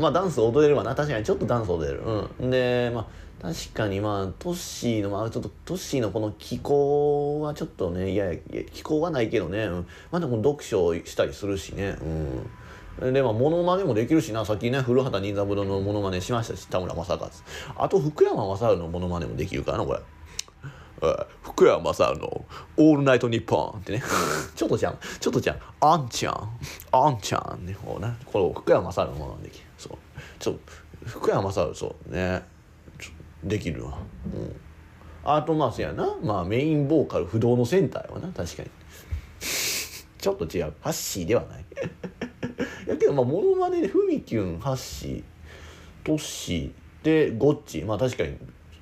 [0.00, 0.94] まあダンス踊れるわな。
[0.94, 2.02] 確かにちょっとダンス踊れる。
[2.40, 2.50] うん。
[2.50, 3.06] でまあ
[3.42, 11.96] 確かにまあトッシーのまあちょっとトッシーのこの気候はちょっとねいやいや気候はないけどね、うん、まあでも読書したりするしね。
[12.00, 12.48] うん。
[13.00, 14.44] でまあモノマネもできるしな。
[14.44, 17.30] さっきね古畑任三郎のモノマネしましたし田村正和。
[17.76, 20.00] あと福山雅治のモノマネもできるからなこれ。
[21.42, 22.44] 福山雅治の
[22.78, 24.02] 「オールナイトニッポン」ってね。
[24.54, 26.48] ちょっとじゃんちょっとじゃんあんちゃん。
[26.92, 27.74] あんちゃんね。
[27.84, 28.14] こうね。
[28.24, 29.64] これ福山雅治のものなんできる。
[29.78, 29.98] そう。
[30.38, 30.54] ちょ
[31.04, 32.42] 福山雅治そうね。
[33.42, 33.98] できるわ。
[34.32, 34.56] うん。
[35.24, 36.16] アートマースやな。
[36.22, 38.28] まあメインボーカル不動のセンターやわな。
[38.28, 38.70] 確かに
[40.22, 40.72] ちょっと違う。
[40.80, 41.64] ハッシーではない。
[42.86, 45.22] やけどまあモノマネでふみきゅんハッシー
[46.04, 47.82] トッシーでゴッチ。
[47.82, 48.36] まあ確かに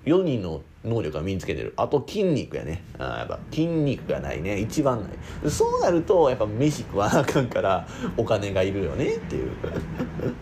[0.05, 1.73] 4人の能力が身につけてる。
[1.79, 2.85] あと筋肉やね。
[2.99, 4.61] あやっぱ筋肉がないね。
[4.61, 5.51] 一番ない。
[5.51, 7.89] そうなるとやっぱ飯食わなあかんから
[8.19, 9.51] お金がいるよねっていう。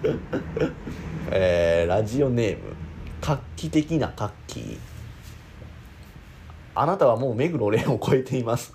[1.31, 2.75] えー、ラジオネーム。
[3.21, 4.79] 画期的な活気
[6.75, 8.73] あなたはもう目黒蓮を超えています。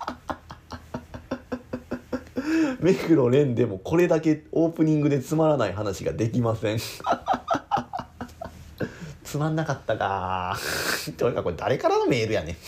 [2.84, 6.78] 目黒蓮でもこれだけオープニングでつまらない話ができません。
[9.24, 10.58] つまんなかったか。
[11.16, 12.58] というかこれ誰からのメールやね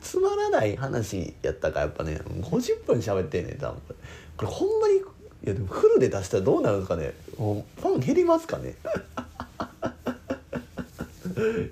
[0.00, 2.20] つまらない話やったかやっぱね。
[2.40, 3.80] 50分喋ってんねん多分。
[4.36, 5.00] これほんまにい
[5.44, 7.12] やでもフルで出したらどうなるんですかね。
[7.36, 8.74] ファン減りますかね。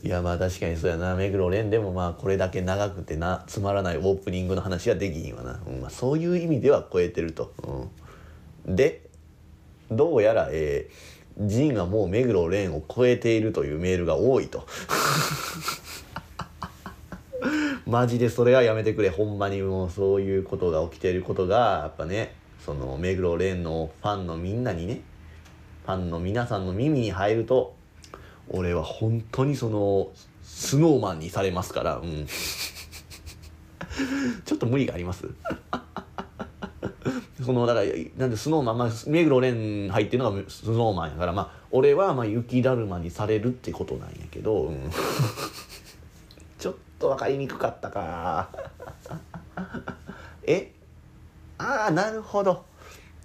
[0.03, 1.15] いやまあ確かにそうやな。
[1.15, 7.53] 目黒蓮でもまあこれだけ長くてなつまらないオープニングの話はできひんわな、うんまあ、そういう意味では超えてると、
[8.67, 9.09] うん、で
[9.91, 14.67] どうやらえージンがもう目黒蓮を超えているというメールが多いと。
[17.87, 19.09] マジでそれはやめてくれ。
[19.09, 22.35] ほんまにもうそういうことが起きていることがやっぱね
[22.65, 25.01] その目黒蓮のファンのみんなにね
[25.87, 27.75] ファンの皆さんの耳に入ると
[28.51, 30.09] 俺は本当にその
[30.43, 32.27] スノーマンにされますからうん。
[34.45, 35.27] ちょっと無理があります？
[37.45, 37.87] そのだから
[38.19, 44.91] なんでスノーマン、まあ、目黒蓮入ってるのがスノーマンやからまあ俺はまあ雪だるまにされるってことなんやけど、うん、
[46.59, 48.51] ちょっと分かりにくかったか。
[50.45, 50.73] え？
[51.59, 52.65] ああなるほど。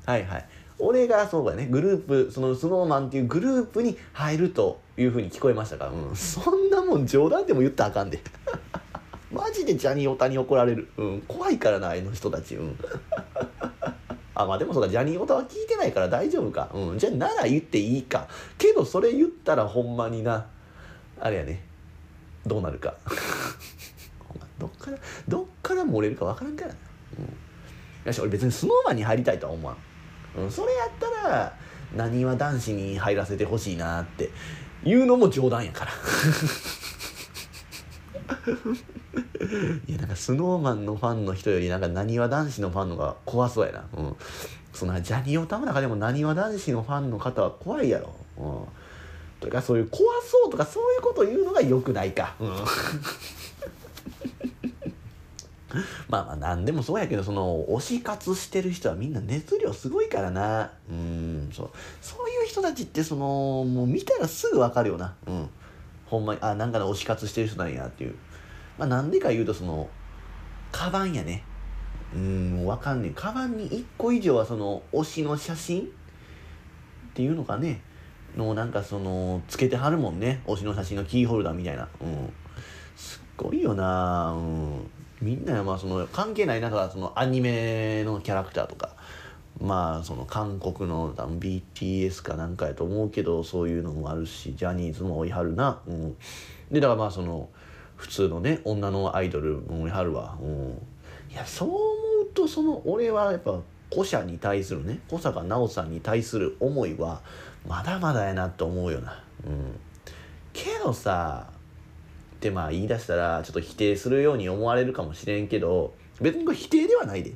[0.06, 0.48] はいはい。
[0.80, 1.68] 俺がそうだね。
[1.68, 8.22] グループそのスノーマンっていうグループに入るというふうに聞こえましたから、うん、そんなもん冗談でも言ったらあかんで。
[9.32, 12.56] マジでジャニオタに怒られる、うん、怖いからなあの人たち。
[12.56, 12.80] うん。
[14.38, 18.28] あまあでもそうかジャニーオタは聞いてないから大丈夫か、うん、じゃあなら言っていいか。
[18.58, 20.46] けどそれ言ったらほんまにな。
[21.20, 21.64] あれやね。
[22.46, 22.94] どうなるか。
[24.60, 26.78] どっからどっから漏れるか分からんからな、
[27.20, 29.76] うん、よし俺別にスノーマンに入りたいとは思わ
[30.38, 30.42] ん。
[30.42, 31.54] うん、それやったら
[31.96, 34.30] なにわ男子に入らせてほしいなって
[34.86, 35.92] いうのも冗談やから。
[39.88, 43.86] いやなんかスノーマンのファンの人よりなんかなにわ男子のファンのが怖そうやな。
[43.98, 44.16] うん。
[44.74, 48.14] そんなジャニオタの中でもなにわ男子のファンの方は怖いやろ。
[48.38, 48.66] うん。
[49.40, 52.36] とかそういう怖そうとかそういうこと言うのがよくないか。
[52.40, 52.56] うん。
[56.10, 60.72] まあまあ何でもそうやけどその推し活してる人はみんな熱量すごいからな。
[60.90, 61.70] うんそう。
[62.02, 65.16] そういう人たちってそのもう見たらすぐ分かるよな。
[65.28, 65.50] うん。
[66.06, 68.16] ほんまにあなんかの推し活してる人なんやっていう。
[68.78, 69.90] まあなんでか言うとその
[70.72, 71.44] カバンやね。
[72.14, 73.12] うん分かんねえ。
[73.16, 75.86] カバンに1個以上はその推しの写真っ
[77.14, 77.82] ていうのかね。
[78.38, 80.42] のなんかそのつけてはるもんね。
[80.46, 81.88] 推しの写真のキーホルダーみたいな。
[82.02, 82.34] うん。
[82.96, 84.32] すっごいよな。
[84.32, 84.92] うん。
[85.22, 88.96] みんなまあその関係ない中そのアニメのキャラクターとか
[89.62, 96.18] まあその韓国の BTS かなんかやと思うけどそういうのもあるしジャニーズも追いはるな、うん、
[96.72, 97.50] でだからまあその
[97.96, 100.82] 普通のね女のアイドルも追いはるわ、うん、
[101.32, 101.78] いやそう思
[102.24, 103.62] うとその俺はやっぱ
[103.92, 107.22] 古社に対するね小坂奈緒さんに対する思いは
[107.66, 109.80] まだまだやなと思うよな、うん、
[110.52, 111.48] けどさ
[112.46, 117.34] ってまあ言い出したらちょっと否定するように思われるかもしれんけど別にこれ否定ではないで。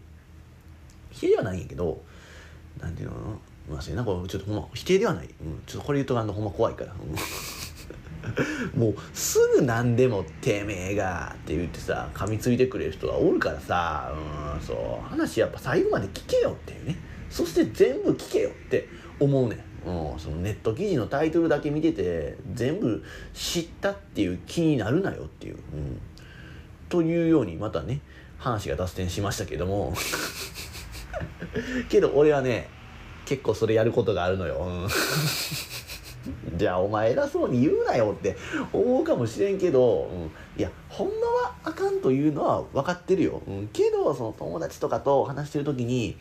[1.12, 2.01] 否定ではないんやけど
[2.80, 3.16] なんていうの
[3.70, 4.01] まあな。
[4.03, 6.93] んかちょっとほんま否定ではない、うん、ちょっとこれ言うとあのほんま怖いから、
[8.76, 14.14] もうすぐ何でも「てめえが」って言ってさ噛みついてくれる人がおるからさ。
[14.55, 14.62] うん。
[14.62, 15.10] そう。
[15.10, 16.95] 話やっぱ最後まで聞けよっていうね。
[17.30, 18.88] そして全部聞けよって
[19.20, 19.68] 思うねん。
[19.86, 23.04] うん、そのネット記事のタイトルだけ見てて全部
[23.34, 26.02] 知ったっていう気になるなよっていう、うん、
[26.90, 28.02] というようにまたね
[28.38, 29.94] 話が脱線しましたけども。
[31.90, 32.70] けど俺はね
[33.26, 34.88] 結構それやることがあるのよ、うん、
[36.58, 38.38] じゃあお前偉そうに言うなよって
[38.74, 46.18] 思うかもしれんけど、うん、いやほんまはあかんというのは分かってるよ、うん、けどその友達とかと話してる時に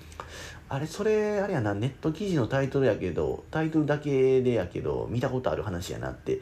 [0.69, 6.41] あれそれあれやなネット記事のタイトルやけどタイトルだけでやけど見たことある話やなって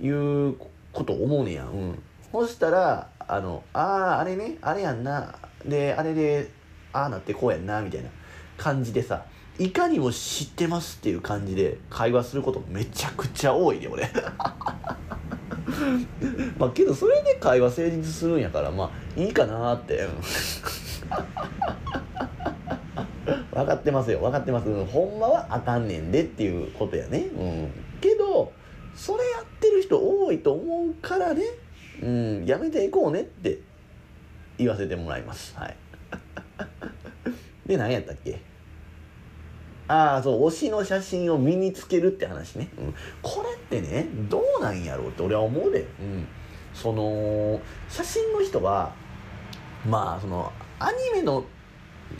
[0.00, 0.56] いう
[0.92, 2.02] こと思うねやん、うん、
[2.32, 5.34] そしたらあのあああれねあれやんな。
[5.66, 6.50] であれで
[6.92, 8.10] ああなってこうやんなみたいな。
[8.58, 9.24] 感じでさ
[9.58, 14.08] いかにも知ってますっていう感じで会話することめちゃくちゃ多いで俺。
[16.58, 18.90] まあけどそれで会話成立するんやからまあ
[19.20, 20.06] いいかなって。
[23.58, 27.26] 分かってますよ分かってます、うん、ほんまはあかんねんでっていうことやね。
[27.36, 27.70] うん。
[28.00, 28.52] けど
[28.94, 31.42] それやってる人多いと思うからね。
[32.00, 33.58] うんやめていこうねって
[34.56, 35.56] 言わせてもらいます。
[35.56, 35.76] はい。
[37.66, 38.40] で何やったっけ？
[39.88, 46.28] ああそう推しの写真を身につけるって話ね、うん、これってねどうなんやろうって俺は思うで、うん、
[46.74, 48.92] その写真の人は
[49.88, 51.42] まあそのアニメの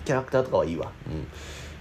[0.05, 0.91] キャラクターとかはいいわ。
[1.07, 1.27] うん。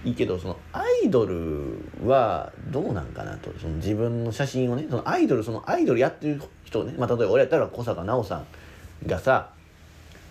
[0.04, 3.50] いいけど、そのアイドルはどうなんかなと。
[3.58, 9.50] その自分の写真をね、そのアイドル、そのアイドルやってる人ね、まあ例えば俺やったら小坂奈緒さんがさ、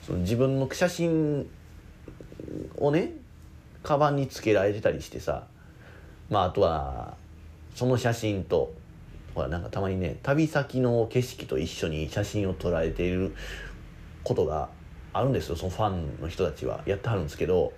[0.05, 1.49] その自分の写真
[2.77, 3.13] をね、
[3.83, 5.43] カバンにつけられてたりしてさ、
[6.29, 7.17] まああとは、
[7.75, 8.73] その写真と、
[9.35, 13.35] ほらなんかたまにね、旅先の景色と一緒に写真を撮られている
[14.23, 14.69] ことが
[15.17, 16.81] あるんですよそのファンの人たちは。
[16.85, 17.73] やってはるんですけど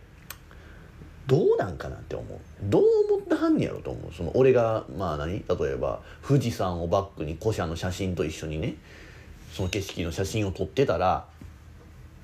[1.28, 2.40] どうなんかなって思う。
[2.64, 4.14] どう思ってはんねやろと思う。
[4.14, 5.34] その俺がまあ何？
[5.34, 8.76] 例えば富士山をバックに古社の写真と一緒にね
[9.54, 11.26] その景色の写真を撮ってたら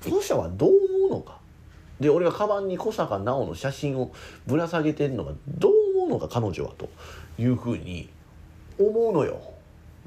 [0.00, 1.38] 古社はどう思うのか？
[2.00, 4.12] で俺がカバンに小坂奈緒の写真を
[4.46, 6.88] ぶら下げてるのがどう思うのか彼女はと。
[7.38, 8.08] いうふうに
[8.78, 9.38] 思うのよ。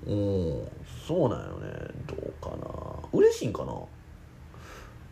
[0.07, 0.67] うん。
[1.07, 1.69] そうなんよね。
[2.07, 2.67] どうかな。
[3.13, 3.73] 嬉しいんかな？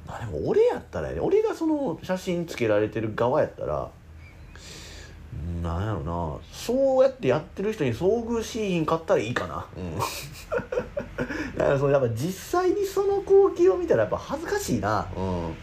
[0.08, 3.90] あでも俺やったらね俺がその写真つけられてる側やったら
[5.62, 6.38] なんやろな。
[6.52, 9.66] そうやってやってる人に遭遇しひんかったらいいかな。
[9.78, 9.98] うん。
[11.58, 15.08] だからそのやっぱ実際にその光景を見たらやっぱ恥ずかしいな。
[15.16, 15.56] うん。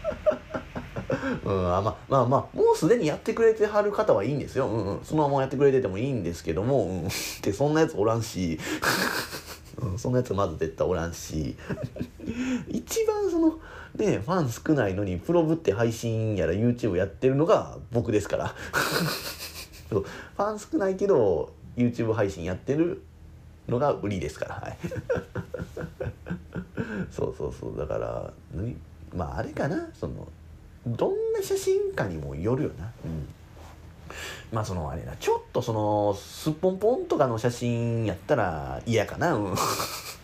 [1.45, 7.03] うん、あまあまあまあもうすでにやってくれてはる方はいいんですよ、うんうん、そのままやってくれててもいいんですけども、うん、
[7.41, 8.59] でそんなやつおらんし、
[9.77, 11.55] うん、そんなやつまず絶対おらんし。
[12.67, 13.59] 一番その
[13.95, 18.55] でファン少ないのにプロぶって配信やら YouTube やってるのが僕ですから。
[19.89, 20.01] そう。
[20.01, 23.01] ファン少ないけど YouTube 配信やってる
[23.67, 24.55] のが売りですから。
[24.55, 24.77] はい。
[27.11, 27.77] そうそうそう。
[27.77, 28.33] だから
[29.15, 29.89] まああれかな。
[29.93, 30.27] その
[30.85, 32.91] どんな写真家にもよるよな。
[33.05, 33.27] うん。
[34.51, 39.33] まあそのあれなちょっとそのすっぽんぽんとかの写真やったら嫌かな。
[39.33, 39.55] うん。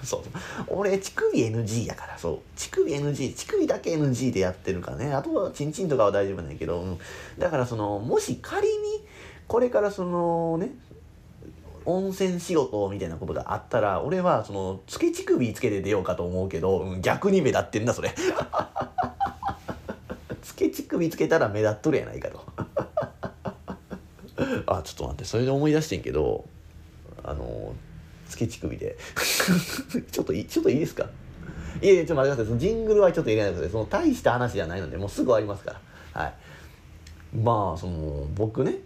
[0.04, 0.22] そう
[0.68, 2.40] 俺乳首 NG やからそう。
[2.56, 5.14] 乳首 NG 乳首だけ NG でやってるからね。
[5.14, 7.00] あとはチンチンとかは大丈夫なんやけど、うん、
[7.38, 8.74] だからそのもし仮に
[9.48, 10.72] これからそのね
[11.86, 18.14] 温泉仕事みたいなことがあったら俺はそのつけ乳首つけて出ようかと思うけど、うん、逆に目立ってんだそれ。
[20.42, 22.44] つけ乳首つけたら目立っとるやないかと。
[24.68, 26.46] あちょっと待ってそれで思い出してんけど
[27.24, 27.74] あの
[28.28, 28.98] つけ乳首で。
[30.12, 31.10] ちょっとちょっといいですか？
[31.82, 32.46] いやいやちょっと待ってください。
[32.46, 35.80] そのジングルはちょっと入れないのでその大した話じゃないのでもうすぐ終わりますか
[36.14, 36.22] ら。
[36.22, 36.34] はい。
[37.38, 38.80] まあその僕ね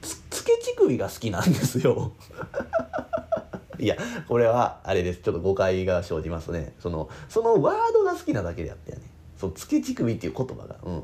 [0.00, 2.12] つつけ乳首が好きなんですよ。
[3.78, 3.96] いや
[4.28, 5.20] これはあれです。
[5.20, 6.74] ちょっと誤解が生じますね。
[6.78, 8.98] そのそのワードが好きなだけであってね。
[9.36, 11.02] そうつけ乳首っていう言葉が,、うん、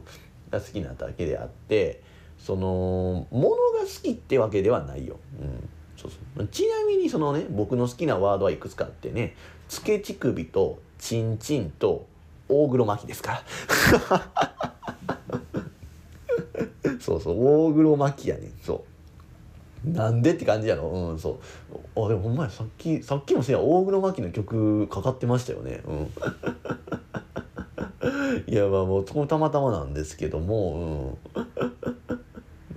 [0.50, 2.02] が好きなだけであって
[2.38, 6.46] そのものが好きってわけではないよ、うん、そうそう。
[6.48, 9.34] ちなみにそのね僕の好きなワードはいくつかあってね
[9.68, 12.06] つけ乳首とちんちんと
[12.48, 13.42] 大黒摩季ですから。
[17.00, 17.68] そうそう。
[17.68, 18.52] 大黒摩季やねん。
[18.62, 18.84] そ
[19.86, 19.90] う。
[19.90, 20.88] なんでって感じやろ。
[20.88, 22.04] うんそう。
[22.04, 22.50] あでもほんまや。
[22.50, 25.82] さっきさっきもせや大黒摩季の曲かかってましたよね。
[25.86, 26.10] うん。
[28.46, 31.97] いやまあもうたまたまなんですけどもうん。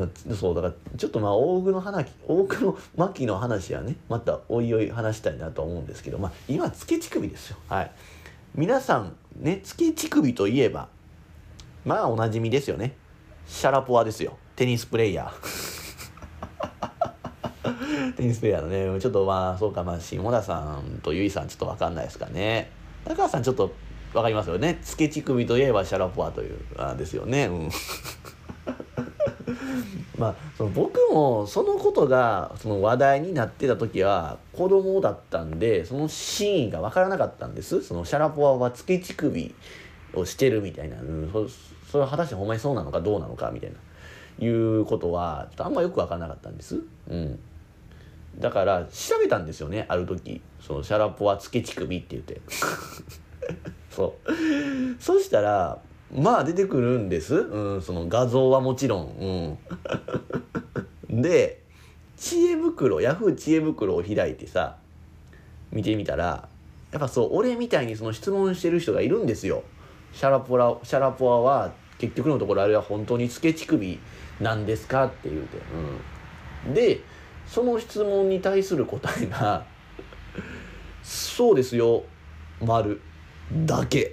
[0.02, 7.58] まあ、そうだからちょっとまあ大黒花大黒摩季の話はねまたおいおい話したいなと思うんですけどまあ今つけ乳首ですよ。
[7.70, 7.92] はい。
[8.56, 10.90] 皆さんねつけ乳首といえば
[11.86, 12.96] まあおなじみですよね。
[13.46, 14.38] シャラポワですよ。
[14.56, 15.32] テニスプレイヤー。
[18.18, 22.72] テニスプレイヤーのねちょっとまあそうかまあ下田さんとゆいさんちょっと分かんないですかね。
[23.06, 23.74] 高橋さんちょっと
[24.14, 24.80] 分かりますよね。
[24.84, 27.46] つけ乳首といえばシャラポワというあですよね。
[27.46, 27.70] うん。
[30.18, 37.82] まあその僕もそのことがその話題になってた時は子供だったんでその真意が分からなかったんです。
[37.82, 39.56] そのシャラポワはつけ乳首
[40.14, 41.48] をしてるみたいな、うん、そ
[41.92, 43.76] それは果たしてほんまにそうなのかどうなのかみたいな。
[44.40, 46.82] いうことはちょっとあんまよく分からなかったんです。
[47.10, 47.40] うん。
[48.40, 50.42] だから調べたんですよねある時。
[50.60, 52.42] そのシャラポワつけ乳首って言って。
[53.92, 54.32] そう。
[55.00, 55.80] そしたら
[56.14, 59.58] まあ出てくるんです、うん、その画像はもちろん、
[61.10, 61.62] うん、 で
[62.18, 64.78] 知恵袋ヤフー知恵袋を開いてさ
[65.72, 66.50] 見てみたら
[66.92, 69.64] やっぱそう俺みたいにその質問してる人がいるんですよ。
[70.14, 74.00] シャラポラシャラポワは結局のところあれは本当につけ乳首
[74.42, 75.58] なんですかって言うて、
[76.68, 77.00] うん、で
[77.48, 79.66] その質問に対する答えが
[81.02, 82.04] 「そうですよ
[82.62, 83.00] 丸。
[83.66, 84.12] だけ」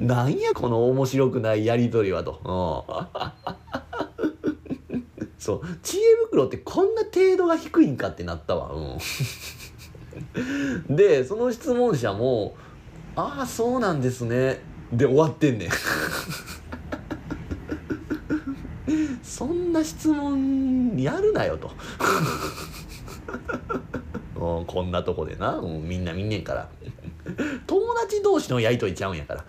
[0.00, 2.40] なんやこの面白くないやり取りはと。
[5.38, 8.72] そう知恵袋ってこんな程度が低いんかってなったわ。
[10.88, 12.54] うん、でその質問者も
[13.16, 14.60] 「ああそうなんですね」
[14.92, 15.70] で終わってんねん。
[19.22, 21.70] そんな質問やるなよと。
[24.66, 26.68] こんなとこでな、うん、みんな見んねんから。
[27.66, 29.44] 友達同士のやりとりちゃうんやから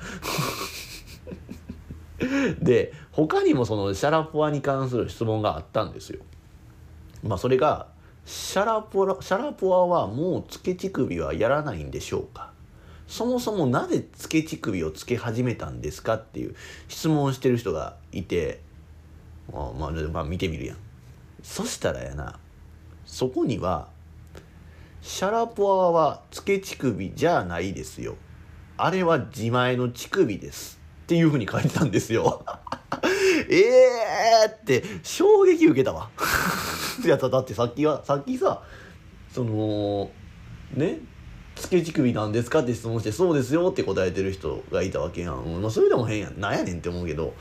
[2.62, 6.22] で他にもそのシャラポワに関する質問があったんですよ
[7.24, 7.88] まあそれが
[8.26, 12.52] シャラポラシャラポワはもうつけ乳首はやらないんでしょうか
[13.08, 16.56] そもそもなぜつけ乳首をつけ始めたんですかっていう
[16.88, 18.62] 質問をしてる人がいて
[19.52, 20.78] あまあ、まあ見てみるやん
[21.44, 22.40] そしたらやな
[23.06, 23.90] そこには
[25.02, 28.18] シャラポワはつけ乳首じゃないですよ。
[28.78, 30.81] あれは自前の乳首です。
[31.12, 32.46] っていうふうに書いてたんですよ。
[33.52, 36.10] ええって衝撃受けたわ。
[37.04, 38.64] い やだってさっきはさっきさ
[39.30, 40.10] その
[40.74, 41.00] ね
[41.56, 46.40] つけ乳首なんですかって質問して「そうですよ」って答えてる人がいたわけやん、うんまあ、それでも変やん。
[46.40, 47.34] なんやねんって思うけど。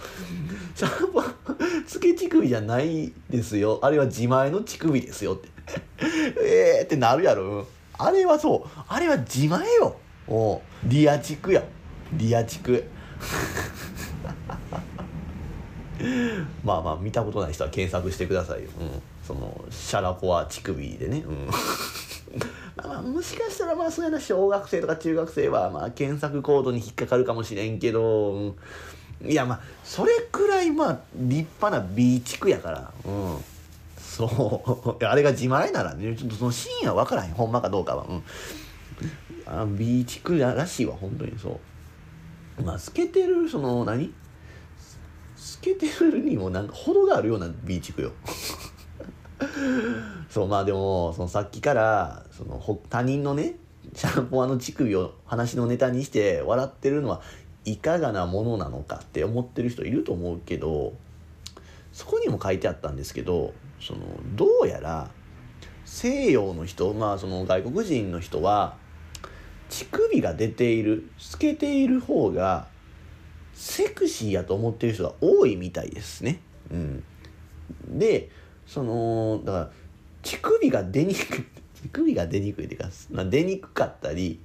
[1.86, 3.78] つけ乳首じゃないですよ。
[3.82, 5.48] あれは自前の乳首ですよって。
[6.42, 7.64] ええってなるやろ、うん
[8.02, 8.80] あれはそう。
[8.88, 9.94] あれは自前よ。
[10.26, 10.60] おう。
[10.86, 11.62] リアチクや。
[12.14, 12.84] リアチク
[16.64, 21.48] まあまあ見たことない人は検索してくださいよ、うん、そのシャラポワ乳首でね、うん。
[22.76, 28.56] まあまあもしかしたらまあそうやな小学生とか中学生はまあ検索コードに引っかかるかもしれんけど、うん。
[29.22, 32.90] いやまあそれくらいまあ立派な B 地区やから。
[33.04, 33.36] うん。
[33.98, 34.98] そう。
[35.04, 37.32] あれが自前ならねちょっとそのシーンは分からへん。
[37.32, 38.06] ほんまかどうかは。
[38.08, 38.22] うん。
[39.46, 41.60] あ B 地区らしいわ本当にそう
[42.60, 44.12] まあ透けてるその何？
[45.36, 48.12] 透けてるにもなんか程があるような B 地区よ。
[50.28, 53.56] そうまあでもそのさっきからその他人のね
[53.94, 57.22] シャンポアの乳首を話のネタにして笑ってるのは
[57.64, 60.92] いかがなものなのかって思ってる人いると思うけど
[61.92, 64.00] そこにも書いてあったんですけどその
[64.36, 65.10] どうやら
[65.84, 68.76] 西洋の人まあその外国人の人は
[69.70, 72.66] 乳首が出ている透けている方が
[73.54, 76.40] セクシーやと思ってる人が多いみたいですね。
[76.70, 77.04] うん、
[77.88, 78.30] で
[78.66, 79.70] そのだから
[80.22, 81.44] 乳首が出にくい
[81.82, 84.40] 乳首が出にくいっていうかま出にくかったり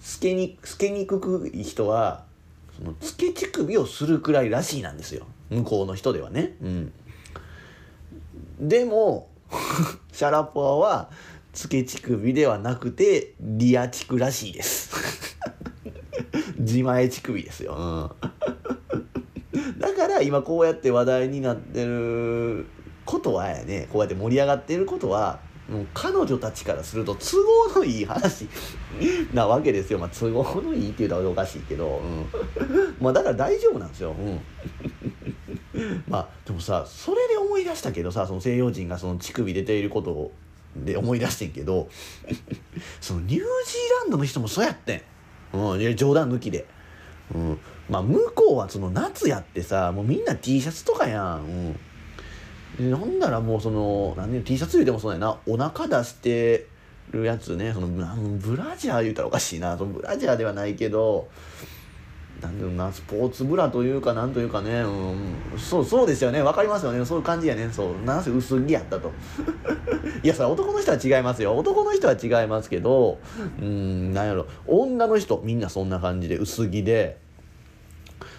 [0.00, 2.24] 透けに透けにくい人は
[2.76, 6.56] そのつけ乳首をするくらいらしいなんですよ向こうの人ではね。
[6.60, 6.92] うん、
[8.60, 9.30] でも
[10.12, 11.10] シャラポワは
[11.56, 15.38] つけ乳首ではなくてリア乳らしいです。
[16.58, 18.14] 自前乳首ですよ。
[19.54, 22.66] うん、だから今こうやって話題になってる
[23.06, 25.40] ことはやねこうやって盛り上がってることは
[25.70, 27.38] もう彼女たちからすると都
[27.72, 28.48] 合のいい話
[29.32, 29.98] なわけですよ。
[29.98, 32.02] まあ都合のいいって言うとおかしいけど、
[32.60, 34.14] うん、まあだから大丈夫なんですよ。
[35.74, 40.32] うん、まあでもさそれで思い出したけどさその西洋人がその乳首出ていることを
[40.84, 41.88] で思い出してんけど
[43.00, 43.42] そのニュージー
[44.02, 44.96] ランドの人もそうやって
[45.52, 46.66] ん、うん、冗談抜きで。
[47.34, 47.58] うん、
[47.88, 51.76] まあ向こうはその夏やってさもうみんな T シャツとかやん、
[52.78, 55.36] うん、なんならもうその何ね T シャツ言うてもそうやな。
[55.46, 56.66] お腹出して
[57.10, 57.72] るやつね。
[57.72, 59.76] そのブラジャー言うたらおかしいな。
[59.76, 61.28] そのブラジャーではないけど
[62.40, 66.42] なんだろうなスポーツブラというかなんというかね、うん、そうそうですよね。
[66.42, 67.04] わかりますよね。
[67.04, 67.68] そういう感じやね。
[67.72, 68.04] そう。
[68.04, 69.10] なんせ薄着やったと。
[70.22, 71.56] いやそれ男の人は違いますよ。
[71.56, 73.18] 男の人は違いますけど
[73.60, 74.46] うんなんやろ。
[74.66, 77.18] 女の人みんなそんな感じで薄着で。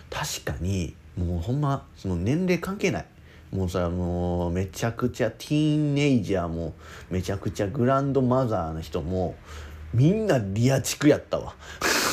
[0.10, 3.06] 確かにもうほんまその年齢関係ない。
[3.52, 6.74] もうさもうめちゃくちゃティーンネイジャーも
[7.10, 9.36] めちゃくちゃグランドマザーの人も
[9.94, 11.56] みんなリアチクやったわ。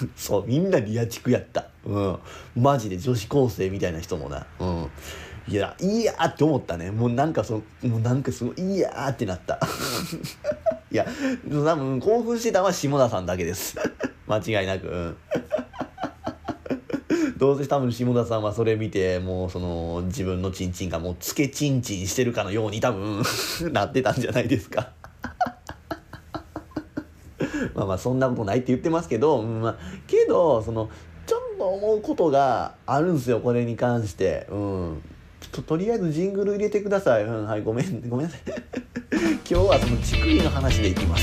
[0.16, 1.66] そうみんなリアチクやった。
[1.84, 2.18] うん。
[2.56, 4.46] マジで女子高生みたいな人もな。
[4.60, 4.90] うん。
[5.48, 6.90] いやいいやーって思ったね。
[6.90, 9.60] もうなんかそのもうなんかすごいいやーってなった。
[10.90, 11.06] いや
[11.48, 13.76] 多分興奮してたのは下田さんだけです。
[14.26, 15.16] 間違いなく、うん。
[17.38, 23.22] どうせ多分下田さんはそれ見てもうその自分のチンチンがもうつけチンチンしてるかのように多分
[23.72, 24.90] なってたんじゃないですか。
[27.74, 29.76] まあまあそんなことないって言ってますけど、まあ、
[30.06, 30.88] けどその
[31.26, 34.46] ちょっと思うことがあるんですよこれに関して。
[34.50, 35.02] うん。
[35.52, 38.40] ととりあえずジングル入れてください、うん、はいごめんごめんなさい。
[39.48, 41.22] 今日はその乳首の話でいきます。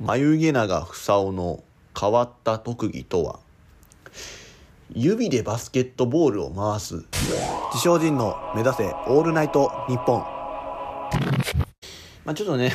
[0.00, 1.62] 眉毛長房夫の
[1.98, 3.38] 変わった特技とは？
[4.94, 7.04] 指でバスケットボールを回す。
[7.72, 10.22] 自称人の目指せオールナイト日本
[12.24, 12.70] まあちょっとね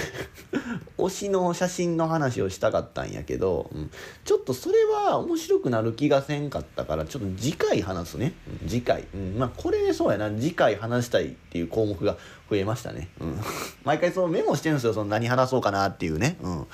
[0.98, 3.92] 推しの写真の話をしたかったんやけど、うん、
[4.26, 8.34] ちょっとそれは面白くなる気がせんかったからちょっと次回話すね、
[8.64, 10.30] うん、次回、うん、まあこれそうやな。
[10.32, 12.18] 次回話したいっていう項目が
[12.50, 13.40] 増えましたね、うん、
[13.86, 16.68] 毎回そのメモしてるんですよその何話そうかなっていうね、うん。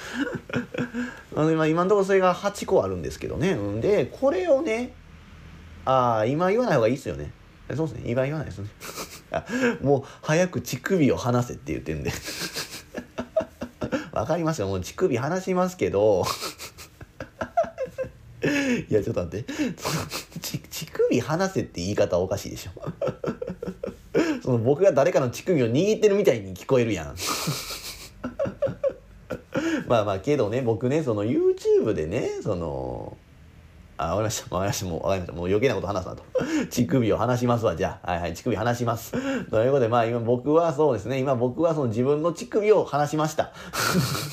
[1.52, 4.94] 今今のところそれが8個あるんですけどね、でこれをね
[5.86, 7.32] ああ今言わない方がいいですよね。
[7.76, 8.12] そうですね。
[8.12, 8.70] 今言わないですね。
[9.82, 12.12] もう早く乳首を離せって言ってんで。
[14.12, 14.68] わかりますよ。
[14.68, 16.24] もう乳首離しますけど。
[18.90, 19.54] いやちょっと待って。
[20.40, 22.72] 乳首離せって言い方おかしいでしょ。
[24.44, 27.16] その僕が誰かの乳首を握ってるみたいに聞こえるやん。
[29.88, 33.18] まあまあけどね僕ねその YouTube でねその
[34.08, 34.56] あ、わかりました。
[34.56, 34.86] わかりました。
[34.86, 35.34] もうわかりました。
[35.34, 36.24] もう余計なこと話すなと。
[36.70, 38.12] 乳首を話しますわ、じゃあ。
[38.12, 39.12] はいはい、乳首話します。
[39.50, 43.52] ということで、まあ今僕はそうですね、今僕はその自分の乳首を話しました。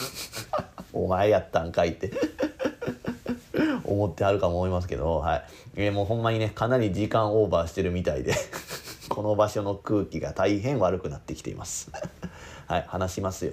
[0.92, 2.10] お前やったんかいって
[3.84, 5.44] 思ってあるかも思いますけど、はい。
[5.76, 8.34] えー、もうほんまにね、かなり時間オーバーしてるみたいで
[9.08, 11.90] この場所の空気が大変悪くなってきています
[12.66, 13.52] はい、話しますよ。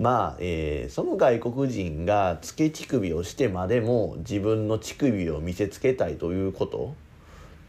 [0.00, 6.94] まあ、えー、その外国人がつけ乳首をしてまでも自分の乳首を見せつけたいということ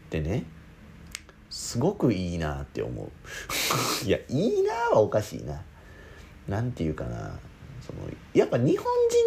[0.06, 0.44] ってね
[1.50, 3.10] すごくいいなって思う
[4.06, 5.62] いやいいなはおかしいな
[6.48, 7.38] なんていうかな
[7.86, 7.98] その
[8.32, 8.86] やっぱ日本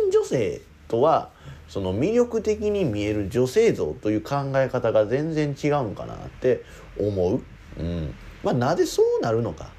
[0.10, 1.30] 人女性とは
[1.68, 6.64] その魅力的に見える女性像という考え方が全然違うんかなって
[7.00, 7.42] 思う。
[7.80, 9.75] うん、まあなぜそうなるのか。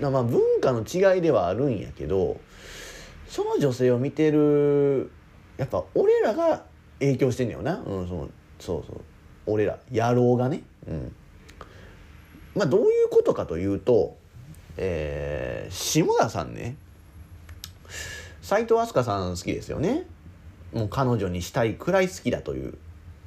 [0.00, 2.38] まあ文化の違いではあるんやけど
[3.28, 5.10] その女性を見てる
[5.56, 6.64] やっぱ俺らが
[7.00, 8.28] 影響してんねよな、うん、その
[8.58, 9.00] そうそう。
[9.46, 10.62] 俺ら野郎がね。
[10.88, 11.14] うん、
[12.54, 14.16] まあどういうことかというと、
[14.76, 16.76] えー、下田さんね。
[18.42, 20.06] 斎藤飛鳥さん好きですよね。
[20.72, 22.78] もう彼女にしたいくらい好きだという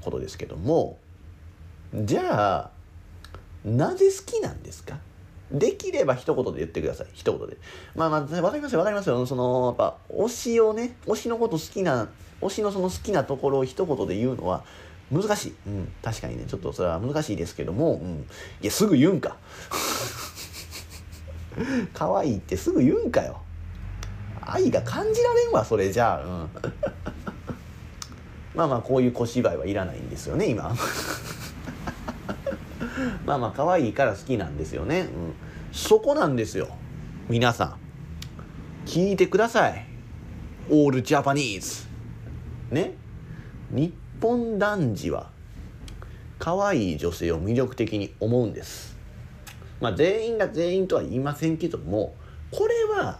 [0.01, 0.97] ことですけども。
[1.93, 2.71] じゃあ
[3.65, 4.99] なぜ好きなんですか？
[5.51, 7.07] できれば一言で言ってください。
[7.13, 7.57] 一言で。
[7.95, 9.25] まあまあ分かりますよ分かりますよ。
[9.25, 12.09] そのやっぱ推しをね推しのこと好きな
[12.41, 14.63] 推しのその好きなところを一言で言うのは
[15.11, 16.45] 難しい、うん、確かにね。
[16.47, 18.27] ちょっとそれは難しいですけども、うん、
[18.61, 19.37] いやすぐ言うんか。
[21.93, 23.41] 可愛いってすぐ言うんかよ。
[24.41, 26.49] 愛が感じられんわそれじゃあ、うん、
[28.55, 30.75] まあまあこういう小芝居はいらないんですよね今。
[33.25, 35.07] まあまあ可愛いから好きなんですよね、うん、
[35.71, 36.69] そこなんですよ。
[37.29, 37.75] 皆さん。
[38.85, 39.85] 聞いてください。
[40.69, 41.87] オールジャパニーズ
[42.71, 42.93] ね。
[43.71, 45.29] 日本男児は
[46.39, 48.97] 可愛い女性を魅力的に思うんです。
[49.79, 52.15] まあ全員が全員とは言いませんけども
[52.51, 53.19] これは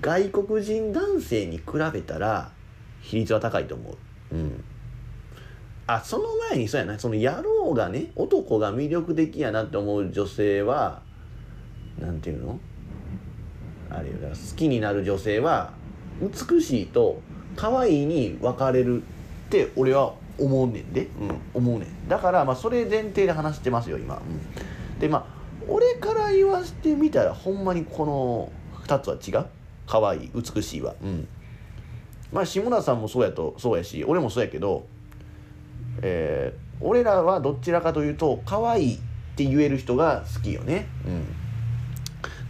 [0.00, 2.50] 外国人男性に比べたら
[3.00, 3.96] 比率は高いと思
[4.32, 4.34] う。
[4.34, 4.64] うん。
[5.86, 11.02] あ、その前にそうやな、その野郎がね、男が魅力的やなって思う女性は、
[11.98, 12.58] なんていうの？
[13.90, 15.72] あれよ、だから好きになる女性は、
[16.20, 17.20] 美しいと
[17.56, 19.04] 可愛いに分かれるっ
[19.50, 21.08] て俺は思うねんで。
[21.20, 22.08] うん、思うねん。
[22.08, 24.16] だから、まあ、それ前提で話してますよ、今。
[24.16, 25.26] うん、で、まあ、
[25.68, 28.52] 俺から言わせてみたら、ほんまにこの
[28.86, 29.46] 2つは違う。
[29.86, 31.28] 可愛い美しいわうん
[32.32, 34.88] まあ志村さんもそうやとそうやし俺もそうやけど
[36.02, 38.98] えー、俺らはどちらかというと可愛いっ
[39.36, 40.86] て言える人が好きよね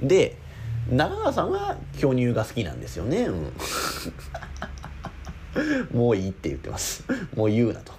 [0.02, 0.36] うんで
[0.90, 3.52] 中川さんは巨乳が好きなんですよねうん
[5.92, 7.04] もういいって言ってます。
[7.34, 7.92] もう言うなと。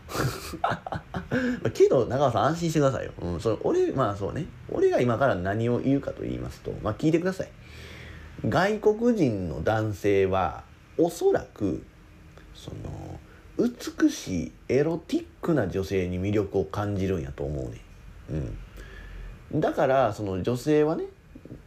[1.74, 3.12] けど、中川さん安心してくださいよ。
[3.20, 4.46] うん、それ俺、まあそうね。
[4.70, 7.50] 俺が今から何を言うかと言いますと、まあ聞いてください。
[8.48, 10.64] 外国人の男性は
[10.98, 11.84] おそらく
[12.54, 13.17] その
[13.58, 17.82] 美しいエロティックな女性に魅力を感じるんやと思うね、
[19.52, 21.06] うん、だからその女性はね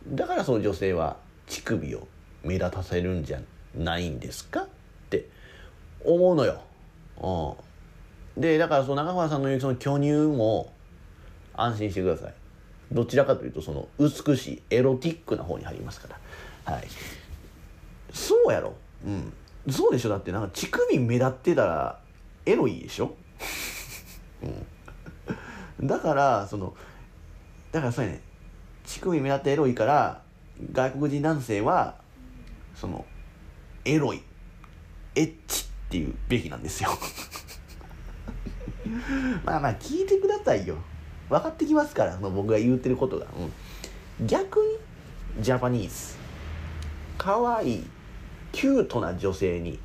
[0.06, 1.16] だからその女性は
[1.48, 2.06] 乳首を
[2.44, 3.40] 目立たせるんじゃ
[3.74, 4.62] ないんですか？
[4.62, 4.68] っ
[5.10, 5.28] て
[6.04, 6.62] 思うのよ。
[8.36, 10.72] うん、でだからその中川さんの言うその巨乳も
[11.54, 12.34] 安心してください。
[12.92, 16.08] どちらかというとその美しいエロティックな方に入りますか
[16.66, 16.72] ら。
[16.74, 16.88] はい。
[18.12, 18.74] そうやろ。
[19.04, 19.32] うん。
[19.68, 20.08] そうでしょ？
[20.08, 22.00] だってなんか乳首目立ってたら
[22.46, 23.14] エロいでしょ、
[25.78, 26.74] うん、だからその
[27.72, 28.22] だからそうやね。
[28.84, 30.22] 乳首目立ってエロいから
[30.72, 31.96] 外国人男性は
[32.74, 33.04] その
[33.84, 34.22] エロい
[35.14, 36.90] エッチっていうべきなんですよ。
[39.44, 40.76] まあまあ聞いてくださいよ。
[41.28, 43.26] 分かってきますからその僕が言うてることが、
[44.18, 44.58] うん、逆
[45.36, 46.16] にジャパニーズ
[47.16, 47.90] 可愛い。
[48.52, 49.78] キュートな女性に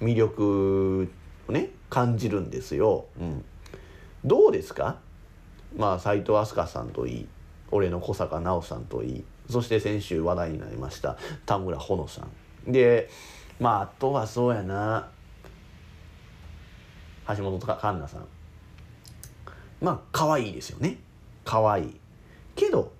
[0.00, 1.08] 魅力
[1.48, 3.06] をね感じるんですよ。
[3.18, 3.44] うん、
[4.24, 4.98] どうですか？
[5.76, 7.28] まあ斎藤飛鳥さんといい
[7.70, 11.16] 俺の小坂直さんといいそして先週話題になりました
[11.46, 12.26] 田村穂乃さ
[12.68, 12.72] ん。
[12.72, 13.08] で
[13.58, 15.08] まああとはそうやな。
[17.28, 18.26] 橋本環奈さん。
[19.80, 20.98] まあ可愛いですよね。
[21.44, 22.00] 可愛い。
[22.56, 22.92] けど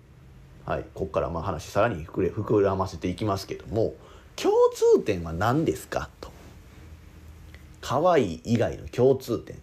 [0.66, 3.94] はい、ここからまあ話さらに膨れ膨らませていきますけども
[4.40, 6.08] 共通点は何ですか？
[6.20, 6.30] と
[7.80, 9.58] 可愛い以外の共通点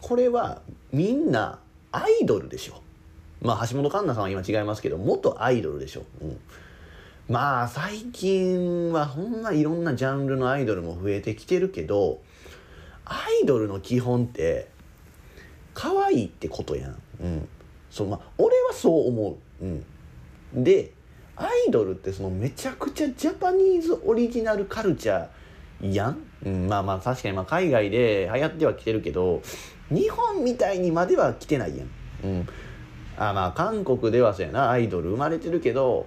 [0.00, 0.62] これは
[0.92, 1.58] みんな
[1.92, 2.82] アイドルでしょ
[3.40, 6.40] まあ橋本環奈さんは今違いますけど元アイドルでしょ、うん、
[7.28, 12.20] まあ最近はほんないろんなジャンルのアイドルも増えてきてるけど
[13.04, 14.68] アイドルの基本って
[15.74, 16.96] 可愛いってことやん。
[17.20, 17.48] うん。
[17.90, 19.64] そうまあ俺はそう思う。
[19.64, 20.64] うん。
[20.64, 20.92] で
[21.66, 29.42] イドルってそのめちゃくちゃジャパニーズオリジナルカルチャーやん、うん、まあまあ確かにまあ海外で流行ってはきてるけど
[29.90, 31.88] 日本みたいにまでは来てないやん。
[32.24, 32.48] うん、
[33.18, 36.06] あまあ韓国ではそうやなアイドル生まれてるけど、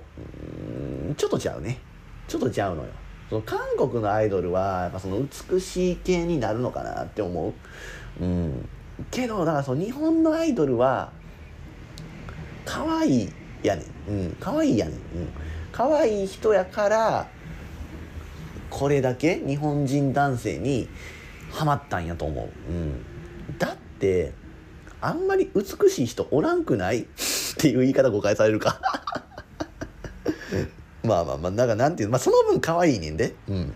[1.08, 1.80] うん、ちょっとちゃうね
[2.28, 2.90] ちょっとちゃうのよ。
[3.30, 5.20] その韓国のアイドルはやっぱその
[5.52, 7.54] 美しい系になるのかなって思
[8.20, 8.24] う。
[8.24, 8.70] うん、
[9.12, 11.12] けどだからその日本のアイドルは
[12.66, 13.30] 可愛い
[13.64, 14.12] やねん。
[14.12, 14.96] うん、可愛いやねん。
[14.96, 15.02] うん、
[15.72, 17.28] 可愛い人やから
[18.70, 20.88] これだけ日本人男性に
[21.52, 22.72] ハマったんやと思う。
[22.72, 23.06] うん、
[23.58, 24.34] だって
[25.02, 27.02] あんまり美しい人おらんくない？
[27.02, 27.06] っ
[27.58, 28.80] ていう言い方誤解されるか
[31.04, 33.36] まあまあまあだかなんていうまあその分可愛いねんで。
[33.48, 33.74] うん。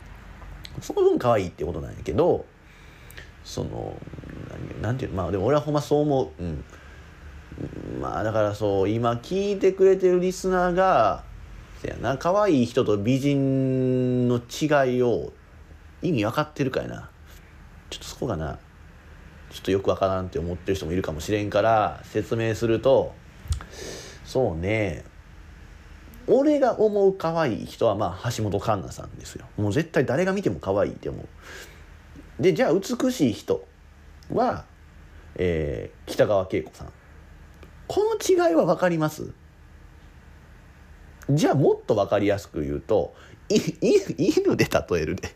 [0.81, 2.45] その分可愛いってことなんやけど
[3.43, 3.97] その
[4.81, 6.43] なんていうまあでも俺はほんまそう思う。
[6.43, 6.63] うん
[7.99, 11.23] まあだからそう今聞いてくれてるリスナーが
[11.81, 15.33] せやな可愛い人と美人の違いを
[16.01, 17.09] 意味分かってるかいな。
[17.89, 18.57] ちょっとそこがな
[19.49, 23.13] ちょっとよく分からんって思ってる人もいるかもしれんから説明すると
[24.23, 25.03] そうね。
[26.27, 29.45] 俺が思う可愛い人はまあ橋本環奈さんですよ。
[29.57, 32.41] もう絶対誰が見ても可愛いって思う。
[32.41, 33.67] でじゃあ美しい人
[34.31, 34.63] は、
[35.35, 36.93] えー、北川景子さん。
[37.93, 39.33] この違いは分かります？
[41.29, 43.13] じゃあもっと分かりやすく言うと
[43.49, 45.29] 犬で例えるで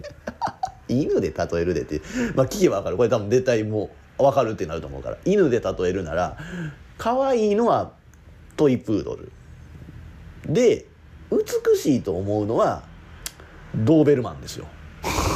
[0.87, 2.01] 犬で例えるでって
[2.33, 2.97] まあ聞けば分かる。
[2.97, 5.17] これ多分絶対もう分かるってなると思うから。
[5.25, 6.37] 犬で例えるなら
[6.97, 7.91] 可愛いのは
[8.55, 9.33] トイプードル。
[10.47, 10.85] で
[11.31, 12.83] 美しいと思うのは
[13.75, 14.67] ドーベルマンですよ。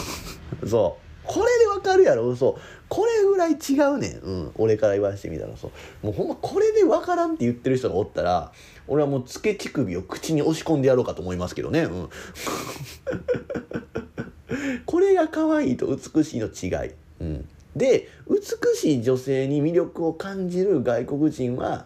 [0.66, 1.28] そう。
[1.28, 2.30] これでわかるやろ？
[2.30, 2.58] 嘘。
[2.90, 5.72] これぐらい違うねん、うん、俺から言わせてみたらそ
[6.04, 6.06] う。
[6.06, 8.52] もうほんまこれでわからんって言ってる人がおったら
[8.88, 12.10] 俺はもうつけ乳首を口に押し込んでやろうかと思いますけどね、うん、
[14.86, 16.92] これが可愛いと美しいの違い、
[17.22, 18.42] うん、で美
[18.76, 21.86] しい女性に魅力を感じる外国人は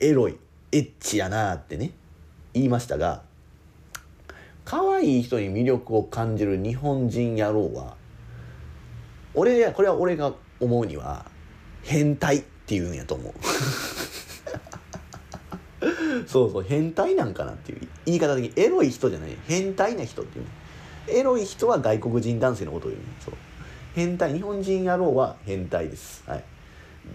[0.00, 0.36] エロい
[0.72, 1.92] エッチやなってね
[2.52, 3.22] 言いましたが
[4.64, 8.01] 可愛い人に魅力を感じる日本人野郎は
[9.34, 11.26] 俺これは俺が思うには
[11.82, 13.32] 変態っていうんやと思う。
[16.26, 17.88] そうそう変態なんかなっていう。
[18.06, 19.30] 言い方的にエロい人じゃない。
[19.46, 20.44] 変態な人っていう
[21.08, 23.34] エロい人は外国人男性のことを言うそう。
[23.94, 26.22] 変態日本人野郎は変態です。
[26.26, 26.44] はい。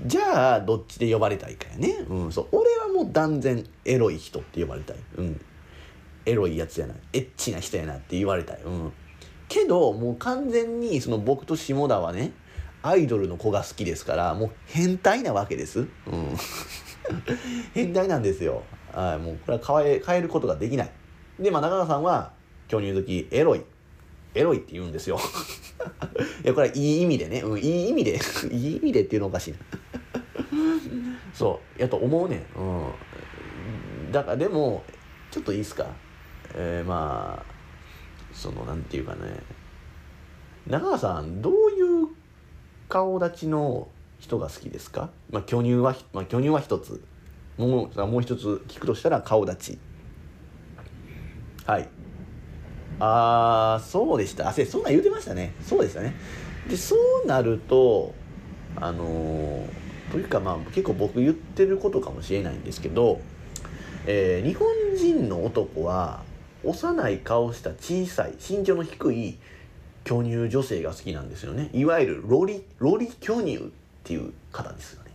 [0.06, 2.06] じゃあどっちで呼ばれたいかやね。
[2.10, 2.48] うんそう。
[2.52, 4.98] 俺はもう断然エロい人って呼ばれたい。
[5.18, 5.42] うん。
[6.26, 6.96] エロいやつやな。
[7.14, 8.62] エッチな人やなって言われたい。
[8.64, 8.92] うん
[9.50, 12.32] けどもう完全にその僕と下田はね
[12.84, 15.88] アイドルの子が好きですからもう変態なわけです、うん、
[17.74, 18.64] 変態なんですよ。
[18.94, 20.92] はいもうこれは変え変えることができない。
[21.40, 22.32] でまあ中川さんは
[22.68, 23.64] 巨乳好きエロい。
[24.34, 25.20] エロいって言うんですよ。
[26.44, 28.20] いやこれはいい意味でね、うん、いい意味で
[28.52, 29.58] いい意味でっていうのおかしいな。
[31.34, 34.84] そうやと思うねん、うん、だからでも
[35.32, 35.86] ちょっといいっすか？
[36.56, 37.57] えー、まあ
[38.38, 39.42] そのなんていうかね。
[40.68, 42.08] 中川さんどういう
[42.88, 43.88] 顔立ちの
[44.20, 47.04] 人が好きですか、まあ、巨乳は、まあ、巨乳は一つ。
[47.58, 49.80] もうもう一つ聞くとしたら顔立ち。
[51.66, 51.90] はい。
[53.00, 54.48] ああそうでした。
[54.50, 55.54] あせそんな言うてましたね。
[55.62, 56.14] そうでしたね。
[56.70, 58.14] でそうなると
[58.76, 63.20] あのー、というかまあ結構僕言ってることかもしれないんですけど、
[64.06, 66.24] えー、日本人の男は
[66.68, 69.38] 幼い顔した小さい身長の低い
[70.04, 71.70] 巨乳女性が好きなんですよね。
[71.74, 73.60] いわゆるロリロリ巨乳っ
[74.04, 75.12] ていう方ですよね。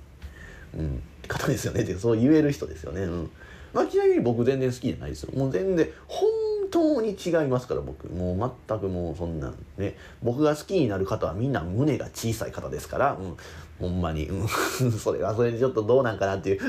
[0.78, 1.02] うん。
[1.28, 1.82] 方ですよね。
[1.82, 3.02] ってそう言える人ですよね。
[3.02, 3.30] うん。
[3.72, 5.32] まあちなみに僕全然好きじゃないですよ。
[5.34, 6.28] もう全然本
[6.70, 8.06] 当に違いますから僕。
[8.08, 13.18] もう全くもうそんなんね僕が好きになる方はみんな胸が小さい方ですから。
[13.18, 13.36] うん。
[13.80, 14.26] ほんまに。
[14.26, 14.48] うん。
[14.92, 16.60] それはそれでちょっとどうなんかなっていう。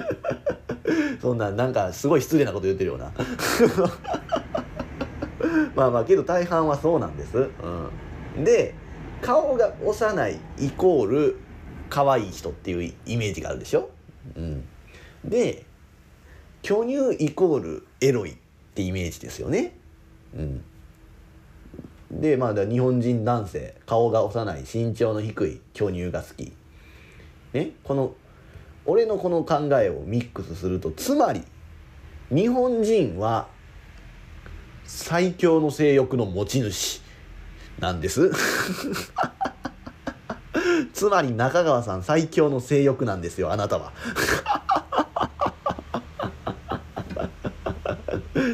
[1.22, 3.12] そんななんかすごい失礼なこと言ってるような。
[5.76, 7.50] まあまあけど大半はそうなんです。
[8.36, 8.74] うん、で
[9.22, 11.38] 顔が幼いイコール
[11.90, 13.90] 可愛い人っていうイメージがあるでしょ？
[14.36, 14.64] うん、
[15.24, 15.66] で
[16.62, 18.36] 巨乳イコールエロいっ
[18.74, 19.76] てイメージですよね。
[20.36, 20.64] うん、
[22.12, 26.52] でまあ日本人男性顔が幼い身長の低い巨乳が好き。
[27.54, 28.16] ねこの
[28.86, 31.44] 俺のこの考えをミックスするとつまり
[32.30, 33.48] 日本人は
[34.86, 37.02] 最強の性欲の持ち主
[37.80, 38.32] なんです。
[40.94, 43.92] つまり中川さん最強の性欲なんですよあなたは。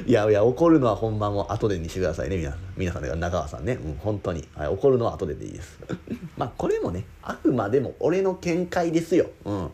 [0.06, 5.80] いやいや怒るのは本番も後でにしてくださいね皆さん皆さんだから中川さんね、うん、本当に、はい、怒るのは後ででいいです。
[6.36, 9.70] まあこれもねあくまでも俺の見解ですよ、うん、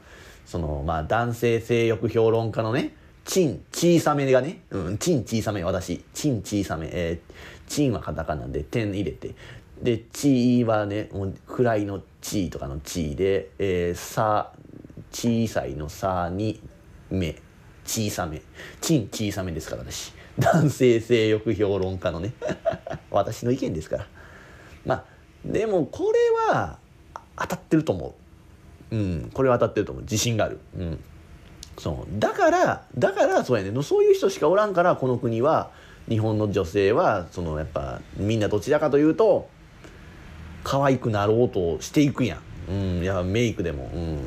[0.45, 2.95] そのまあ男性性欲評論家のね
[3.26, 6.04] チン小さめがね、うん、チン小さめ私。
[6.14, 7.34] チン小さめえー、
[7.68, 9.36] チンはカタカナで点入れて。
[9.82, 14.54] で「チ」はねもう位の「チ」とかの「チ」で「えー、さ」
[15.12, 16.62] 小さいの「さ」に
[17.12, 17.36] 「目」
[17.86, 18.42] 小さめ
[18.80, 20.14] チン小さめですから私。
[20.38, 22.34] 男性性欲評論家のね。
[23.10, 24.08] 私の意見ですから。
[24.86, 25.06] まあ
[25.44, 26.78] でもこれは
[27.38, 28.16] 当たってると思
[28.92, 28.96] う。
[28.96, 30.04] うんこれは当たってると思う。
[30.04, 30.60] 自信がある。
[30.78, 31.00] うん。
[31.78, 32.20] そう。
[32.20, 33.84] だからだからそうやね。
[33.84, 35.72] そういう人しかおらんからこの国は
[36.08, 39.50] 日本の女性はそのやっぱみんなどちらかというと
[40.64, 42.38] 可愛くなろうとしていくや
[42.70, 44.20] ん、うん、やメイクでも、うん、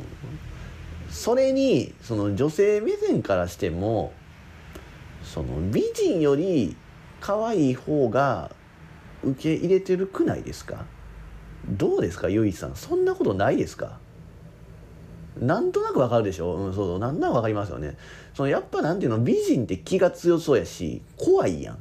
[1.09, 4.13] それにその女性目線からしても
[5.23, 6.75] その美人より
[7.21, 8.51] 可愛い方が
[9.23, 10.85] 受け入れてるくないですか？
[11.67, 12.75] どうですかゆいさん。
[12.75, 13.99] そんなことないですか？
[15.39, 16.53] なんとなくわかるでしょ？
[16.55, 16.99] うん、そうそう。
[16.99, 17.97] なんとなくわかりますよね。
[18.33, 21.77] そのやっぱなんていうの、美人って気が強そうやし、怖いやん。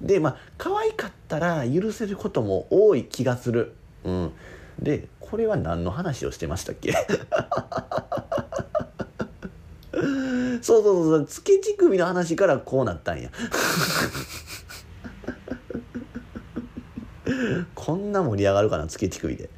[0.00, 3.72] で、まあ、可愛かったら許せることも多い気がする。
[4.04, 4.32] うん。
[4.78, 6.92] で、これは何の話をしてましたっけ？
[10.60, 13.30] そうそうそう、つけ乳首の話からこうなったんや。
[17.74, 19.48] こんな盛り上がるかなつけ乳首で。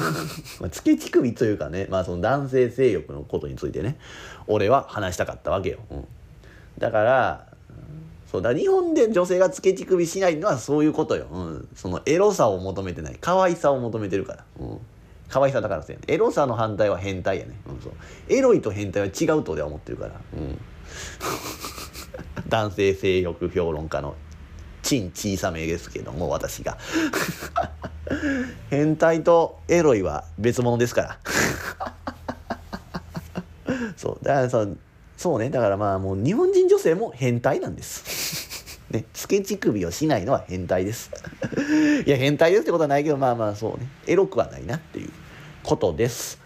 [0.70, 3.98] つけ乳首というかねまあその男性性欲のことについてね
[4.46, 6.04] 俺は話したかったわけよ、うん、
[6.78, 7.46] だから
[8.34, 13.16] そうだ日本で女性がつけ乳首しないのはそういうことよ、うん、そのエロさを求めてない。
[13.20, 14.78] 可愛さを求めてるから、うん、
[15.28, 17.92] 可愛さだからせエロさの反対は変態やね、うん、そう。
[18.28, 20.58] エロいと変態は違うと俺は思ってるから、うん、
[22.50, 24.16] 男性性欲評論家の
[24.84, 26.78] チン小さめですけども私が。
[28.70, 31.18] 変態とエロいは別物ですから。
[33.96, 34.66] そうだからさ
[35.16, 38.78] そうねだからまあもう日本人女性も変態なんです。
[38.92, 41.10] ねつけ乳首をしないのは変態です。
[42.06, 45.10] いや変態ですってことはないけどまあまあそうねエロくはないなっていう
[45.62, 46.38] ことです。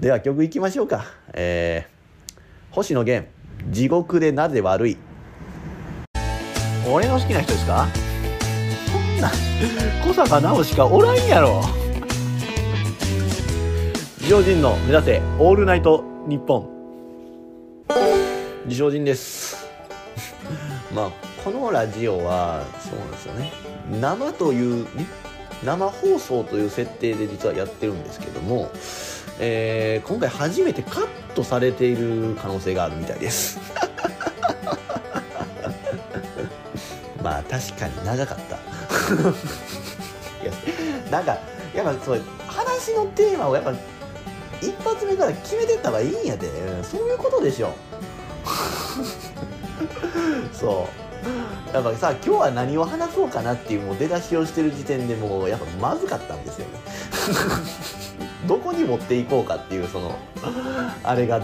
[0.00, 1.04] では曲いきましょうか。
[1.32, 2.32] えー、
[2.72, 3.28] 星野源
[3.70, 4.96] 地獄でなぜ悪い？
[6.86, 7.86] 俺の好きな人ですか？
[8.90, 9.30] そんな
[10.04, 11.62] 小坂直しかおらんやろ。
[14.18, 16.68] 自称人の目指せオールナイト日本
[18.66, 19.66] 自称人です。
[20.94, 21.10] まあ
[21.44, 23.52] このラジオはそうなんですよね。
[24.00, 25.06] 生というね
[25.64, 28.70] 生放送という設定で実はやってるんですけども、
[29.38, 33.60] えー、今回初めてカットされている可能性があるみたいです。
[37.22, 38.56] まあ確かに長かった。
[40.42, 40.52] いや
[41.10, 41.38] なんか
[41.74, 43.72] やっぱそう話のテーマをやっぱ
[44.60, 46.48] 一発目から決めてった方がいいんやで。
[46.84, 47.74] そういうことでしょ。
[50.52, 51.02] そう。
[51.74, 56.80] やっぱさ今日は何を話そうかなっていうもう出だしをしてる時点でもうやっぱまずかったんですよね。
[58.46, 60.18] どこに持っていこうかっていうその
[61.04, 61.40] あれが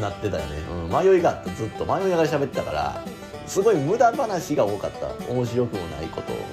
[0.00, 3.04] なってたよね、うん、迷いがあってずっと迷いながら喋ってたから。
[3.52, 5.08] すごい無駄話が多かった。
[5.30, 6.46] 面白くもないこと、うん、こ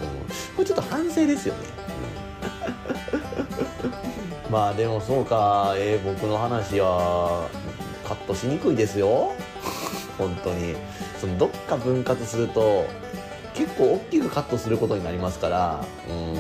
[0.60, 1.62] れちょっと反省ですよね、
[4.46, 7.48] うん、 まあでもそうか、えー、僕の話は
[8.06, 9.32] カットしにくいですよ。
[10.18, 10.76] 本当に。
[11.22, 12.86] そのどっか分割すると
[13.54, 16.38] 結構大きくカットすることになりますから、うん、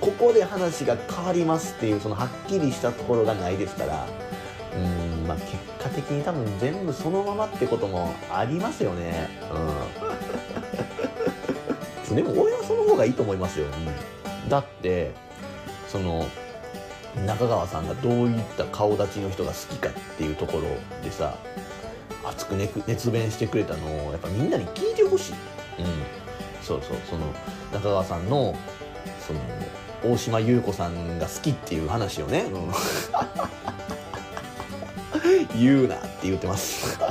[0.00, 4.06] ここで話が変わりますっていうそのはっきりしたところがないですから。
[4.74, 5.28] うん。
[5.28, 9.28] まあ結果的に多分全部そのままってこともありますよね。
[12.08, 12.16] うん。
[12.16, 15.12] でも俺はその方がいいと思いますよ、うん、だって
[15.88, 16.26] その
[17.26, 20.64] 中川さんがどういった顔立ちの人が好きかっていうところ
[21.02, 21.36] でさ
[22.24, 25.86] 熱く熱弁してくれたのをやっぱみんなに聞いてほしい、うん、
[26.62, 26.96] そうそう。
[27.08, 27.26] その
[27.72, 28.56] 中川さんの
[29.20, 29.40] その
[30.02, 32.70] 大島優子さんが好きっていう話をね、うん
[35.58, 36.98] 言うなって言ってます。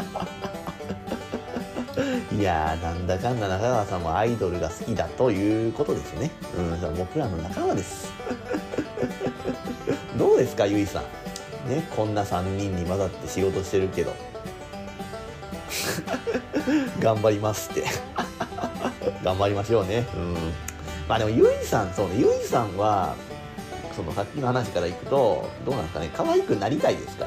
[2.31, 6.31] いやーなんだかんだ中川さんもアイドルが好きだということですね。
[6.57, 8.11] うん僕らの仲間です。
[10.17, 11.03] どうですかゆいさん。
[11.69, 14.13] ねこんな3人に混ざって仕事してるけど。
[16.99, 17.83] 頑張りますって。
[19.23, 20.05] 頑張りましょうね。
[20.15, 20.33] うん。
[21.07, 23.15] まあでもゆいさんそうねゆいさんは
[23.95, 26.09] そのさっきの話からいくとどうなんですかね。
[26.15, 27.25] 可愛くなりたいですか？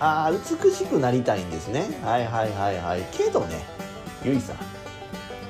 [0.00, 2.00] ああ美しくなりたいんですね。
[2.02, 3.06] はいはいはいはい。
[3.12, 3.64] けどね
[4.24, 4.56] ゆいさん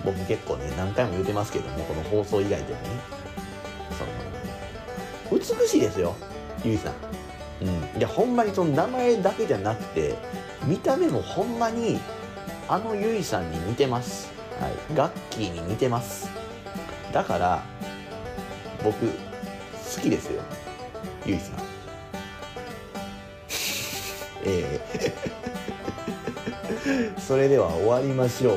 [0.04, 2.88] 僕結構ね何回も言うてますけどもこの放送以外でもね。
[5.28, 6.16] その美しいですよ
[6.64, 6.94] ゆいさん。
[7.62, 7.64] う
[7.96, 7.98] ん。
[7.98, 10.16] いやほんまにその名前だけじゃなくて
[10.64, 12.00] 見た目もほんまに
[12.68, 14.32] あのゆいさんに似てます。
[14.60, 14.72] はい。
[14.94, 16.28] ガッキーに似てます。
[17.12, 17.62] だから
[18.82, 19.12] 僕好
[20.00, 20.42] きですよ
[21.24, 21.69] ゆいさん。
[24.44, 25.12] ええ。
[27.20, 28.56] それでは終わりましょう。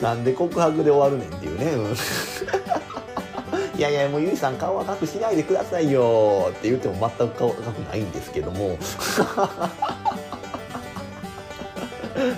[0.02, 1.72] なんで告白で終わるねんっていうね、
[3.76, 6.46] いやいやもうゆいさん顔赤くしないでくださいよ。
[6.50, 8.78] って言っても全く顔赤くないんですけども。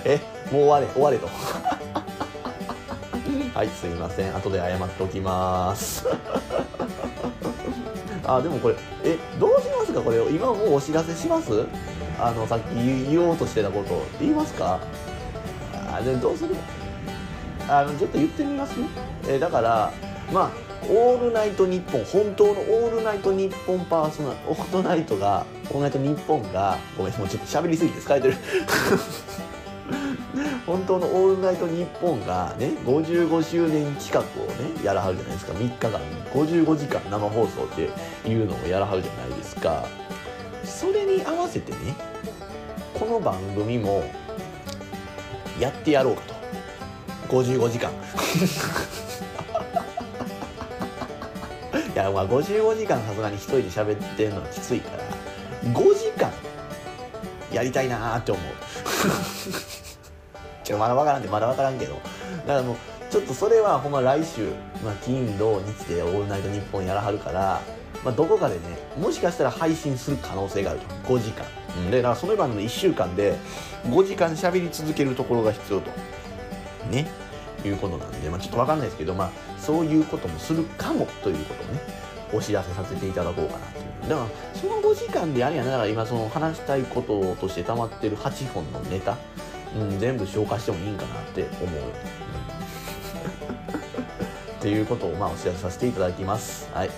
[0.05, 0.19] え
[0.51, 1.27] もう終われ終われと。
[3.53, 4.35] はいすいません。
[4.35, 6.05] 後で謝っておきます。
[8.25, 10.01] あでもこれえどうしますか？
[10.01, 11.65] これ今もうお知らせします？
[12.19, 12.75] あのさっき
[13.09, 14.05] 言おうとしてたこと。
[14.19, 14.79] 言いますか？
[15.91, 16.55] あでどうする？
[17.67, 18.75] あのちょっと言ってみます？
[19.27, 19.93] えだから
[20.31, 20.51] まあ
[20.89, 28.35] オールナイトニッポン本当のオールナイトニッポンパーソナルオールナイトがオールナイトニッポンがごめんもうちょっと喋りすぎて疲れてる。
[30.65, 34.23] 本当のオールナイトニッポンがね55周年企画を
[34.75, 35.53] ねやらはるじゃないですか。
[35.53, 35.99] 3日間。
[36.33, 37.89] 55時間生放送って
[38.29, 39.85] いうのをやらはるじゃないですか。
[40.63, 41.77] それに合わせてね
[42.93, 44.03] この番組も
[45.59, 46.33] やってやろうかと
[47.43, 47.91] 55時間。
[51.93, 55.03] いやまあ55時間さすがに一人で喋ってるのはきついから。
[55.71, 56.31] 5時間
[57.51, 59.82] やりたいなーって思う。
[60.63, 61.93] ちょまだ分からんけどまだ分からんけど。
[61.93, 62.75] だからもう
[63.09, 64.49] ちょっとそれはほんま来週、
[64.83, 67.61] まあ、金土日で「オールナイトニッポン」やらはるから、
[68.03, 68.61] まあ、どこかでね
[68.99, 70.85] もしかしたら配信する可能性があると。
[71.13, 71.45] 5時間、
[71.77, 73.35] うん、でだからその番組1週間で
[73.87, 75.91] 5時間喋り続けるところが必要と。
[76.89, 77.07] ね。
[77.67, 81.81] いうことなんで、まあ、ちょっと分かんないですけど、まあ、そういうこともするかもということをね
[82.33, 84.09] お知らせさせていただこうかなという。
[84.09, 89.17] だからその5時間でやるやなだから今その話したいこととして溜まってる8本のネタ、
[89.75, 91.81] うん、全部消化してもいいんかなって思う、
[94.59, 96.69] っていうことをまあお知らせさせていただきます。
[96.73, 96.89] はい。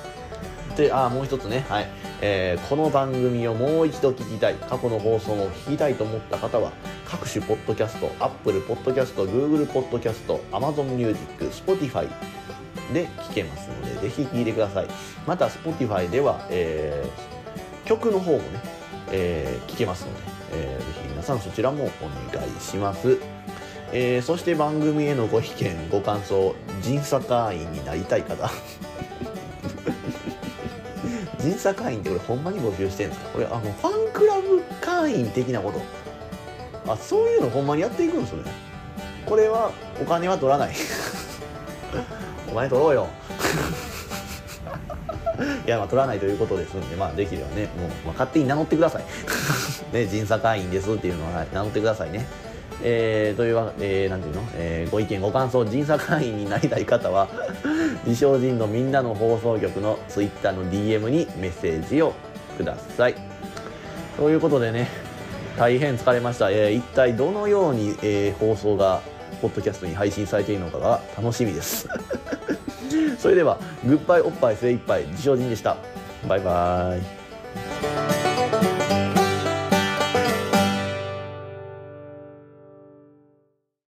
[0.76, 1.88] であもう一つね、はい。
[2.22, 4.56] えー、この番組をもう一度聞きたい。
[4.56, 6.72] 過去の放送を聞きたいと思った方は
[7.06, 12.08] 各種ポッドキャスト Apple ポッドキャスト Google ポッドキャスト Amazon Music Spotify
[12.94, 14.88] で聞けますのでぜひ聞いてください。
[15.26, 18.62] また Spotify では、えー、曲の方もね、
[19.12, 21.88] えー、聞けますので、えー、ぜひ皆さんそちらもお
[22.38, 23.18] 願いします。
[23.92, 28.50] えー、そして番組へのご意見ご感想審査会員になりたい方。
[31.40, 33.30] 審査会員ってこれほんまに募集してるんですか？
[33.32, 35.82] これあのファンクラブ会員的なこと。
[36.92, 38.44] あそういうのほんまにやっていくんですね。
[39.26, 40.74] これはお金は取らない。
[42.52, 43.08] お金取ろうよ。
[45.66, 49.04] いやまあ取らないということですんでまあできればねもう、まあ、勝手に名乗ってください。
[49.94, 52.26] ね審査会員ですっていうのは、はい、名乗ってくださいね。
[52.84, 57.28] えー、というわ、えー、なんていうの、えー、ご意見ご感想審査会員になりたい方は
[58.06, 62.14] 自称人のみんなの放送局のツイッターの DM にメッセージを
[62.58, 63.16] ください。
[64.18, 64.90] ということでね
[65.58, 69.02] 大変疲れました、えー、一体どのように、えー、放送が
[69.42, 71.88] ポッドキャストに配信されているのかが楽しみです。
[73.18, 75.78] それではグッバイおっぱい精一杯自称人でした。
[76.28, 76.96] バイバ
[78.32, 78.35] イ。